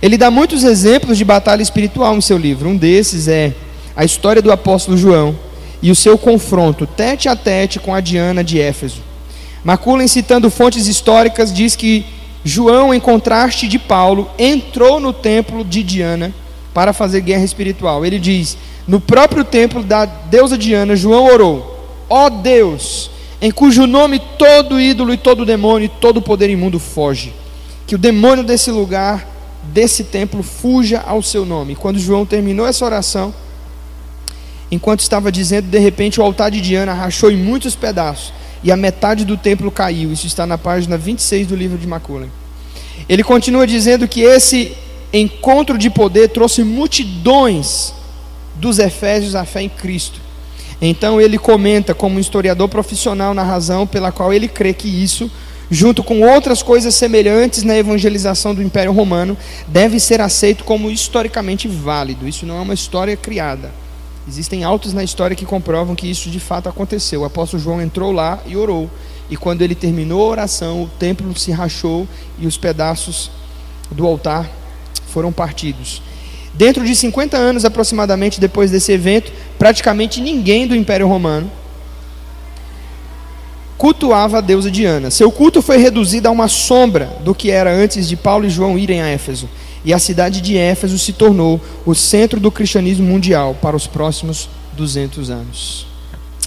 Ele 0.01 0.16
dá 0.16 0.31
muitos 0.31 0.64
exemplos 0.64 1.19
de 1.19 1.24
batalha 1.24 1.62
espiritual 1.62 2.16
em 2.16 2.20
seu 2.20 2.39
livro. 2.39 2.69
Um 2.69 2.77
desses 2.77 3.28
é 3.28 3.52
a 3.97 4.05
história 4.05 4.40
do 4.40 4.52
apóstolo 4.52 4.97
João 4.97 5.36
e 5.82 5.90
o 5.90 5.97
seu 5.97 6.16
confronto 6.16 6.86
tete 6.86 7.28
a 7.28 7.36
tete 7.36 7.78
com 7.78 7.94
a 7.94 8.01
Diana 8.01 8.43
de 8.43 8.60
Éfeso. 8.60 9.02
Maculen, 9.64 10.09
citando 10.09 10.51
fontes 10.51 10.86
históricas, 10.86 11.52
diz 11.52 11.77
que 11.77 12.05
João, 12.44 12.93
em 12.93 12.98
contraste 12.98 13.69
de 13.69 13.78
Paulo, 13.78 14.28
entrou 14.39 14.98
no 14.98 15.12
templo 15.12 15.64
de 15.64 15.82
Diana 15.82 16.35
para 16.74 16.93
fazer 16.93 17.20
guerra 17.20 17.44
espiritual. 17.44 18.05
Ele 18.05 18.19
diz: 18.19 18.56
No 18.86 19.01
próprio 19.01 19.44
templo 19.44 19.82
da 19.82 20.05
deusa 20.05 20.59
Diana, 20.59 20.97
João 20.97 21.27
orou: 21.27 21.78
Ó 22.09 22.27
oh 22.27 22.31
Deus, 22.31 23.10
em 23.40 23.51
cujo 23.51 23.86
nome 23.86 24.20
todo 24.39 24.81
ídolo 24.81 25.12
e 25.12 25.16
todo 25.16 25.47
demônio 25.47 25.86
e 25.86 26.01
todo 26.01 26.23
poder 26.23 26.51
imundo 26.51 26.78
foge. 26.78 27.32
Que 27.86 27.94
o 27.94 27.98
demônio 27.98 28.43
desse 28.43 28.70
lugar, 28.70 29.27
desse 29.62 30.05
templo, 30.05 30.43
fuja 30.43 31.01
ao 31.01 31.22
seu 31.22 31.44
nome. 31.44 31.76
Quando 31.76 31.98
João 31.98 32.26
terminou 32.26 32.66
essa 32.66 32.84
oração, 32.84 33.34
enquanto 34.70 35.01
estava 35.01 35.30
dizendo, 35.30 35.68
de 35.68 35.78
repente 35.78 36.20
o 36.20 36.22
altar 36.22 36.51
de 36.51 36.60
Diana 36.60 36.93
rachou 36.93 37.30
em 37.30 37.36
muitos 37.36 37.74
pedaços 37.74 38.32
e 38.62 38.70
a 38.70 38.76
metade 38.76 39.24
do 39.24 39.36
templo 39.36 39.70
caiu. 39.70 40.12
Isso 40.12 40.26
está 40.26 40.47
na 40.47 40.56
página 40.56 40.97
26 40.97 41.47
do 41.47 41.56
livro 41.56 41.78
de 41.78 41.86
Macaulay. 41.86 42.30
Ele 43.09 43.22
continua 43.22 43.66
dizendo 43.66 44.06
que 44.06 44.20
esse 44.20 44.76
encontro 45.12 45.76
de 45.76 45.90
poder 45.90 46.28
trouxe 46.28 46.62
multidões 46.62 47.93
dos 48.55 48.78
Efésios 48.78 49.34
à 49.34 49.44
fé 49.44 49.62
em 49.62 49.68
Cristo. 49.68 50.20
Então 50.80 51.20
ele 51.20 51.39
comenta, 51.39 51.94
como 51.94 52.18
historiador 52.18 52.68
profissional, 52.68 53.34
na 53.34 53.43
razão 53.43 53.86
pela 53.86 54.10
qual 54.10 54.32
ele 54.32 54.48
crê 54.48 54.72
que 54.72 54.89
isso, 54.89 55.30
junto 55.72 56.04
com 56.04 56.20
outras 56.20 56.62
coisas 56.62 56.94
semelhantes 56.94 57.62
na 57.62 57.74
evangelização 57.74 58.54
do 58.54 58.62
Império 58.62 58.92
Romano, 58.92 59.34
deve 59.66 59.98
ser 59.98 60.20
aceito 60.20 60.64
como 60.64 60.90
historicamente 60.90 61.66
válido. 61.66 62.28
Isso 62.28 62.44
não 62.44 62.58
é 62.58 62.60
uma 62.60 62.74
história 62.74 63.16
criada. 63.16 63.70
Existem 64.28 64.64
autos 64.64 64.92
na 64.92 65.02
história 65.02 65.34
que 65.34 65.46
comprovam 65.46 65.94
que 65.94 66.10
isso 66.10 66.28
de 66.28 66.38
fato 66.38 66.68
aconteceu. 66.68 67.22
O 67.22 67.24
apóstolo 67.24 67.62
João 67.62 67.80
entrou 67.80 68.12
lá 68.12 68.40
e 68.46 68.54
orou. 68.54 68.90
E 69.30 69.36
quando 69.36 69.62
ele 69.62 69.74
terminou 69.74 70.20
a 70.22 70.28
oração, 70.28 70.82
o 70.82 70.88
templo 70.98 71.34
se 71.38 71.50
rachou 71.50 72.06
e 72.38 72.46
os 72.46 72.58
pedaços 72.58 73.30
do 73.90 74.06
altar 74.06 74.50
foram 75.06 75.32
partidos. 75.32 76.02
Dentro 76.52 76.84
de 76.84 76.94
50 76.94 77.38
anos 77.38 77.64
aproximadamente 77.64 78.38
depois 78.38 78.70
desse 78.70 78.92
evento, 78.92 79.32
praticamente 79.58 80.20
ninguém 80.20 80.66
do 80.66 80.76
Império 80.76 81.08
Romano 81.08 81.50
cultuava 83.82 84.38
a 84.38 84.40
deusa 84.40 84.70
Diana. 84.70 85.10
Seu 85.10 85.32
culto 85.32 85.60
foi 85.60 85.76
reduzido 85.76 86.28
a 86.28 86.30
uma 86.30 86.46
sombra 86.46 87.16
do 87.24 87.34
que 87.34 87.50
era 87.50 87.74
antes 87.74 88.09
de 88.09 88.14
Paulo 88.14 88.46
e 88.46 88.48
João 88.48 88.78
irem 88.78 89.02
a 89.02 89.09
Éfeso. 89.09 89.48
E 89.84 89.92
a 89.92 89.98
cidade 89.98 90.40
de 90.40 90.56
Éfeso 90.56 90.96
se 90.96 91.12
tornou 91.12 91.60
o 91.84 91.92
centro 91.92 92.38
do 92.38 92.52
cristianismo 92.52 93.04
mundial 93.04 93.56
para 93.60 93.74
os 93.74 93.88
próximos 93.88 94.48
200 94.76 95.30
anos. 95.30 95.84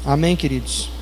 Amém, 0.06 0.34
queridos? 0.38 0.95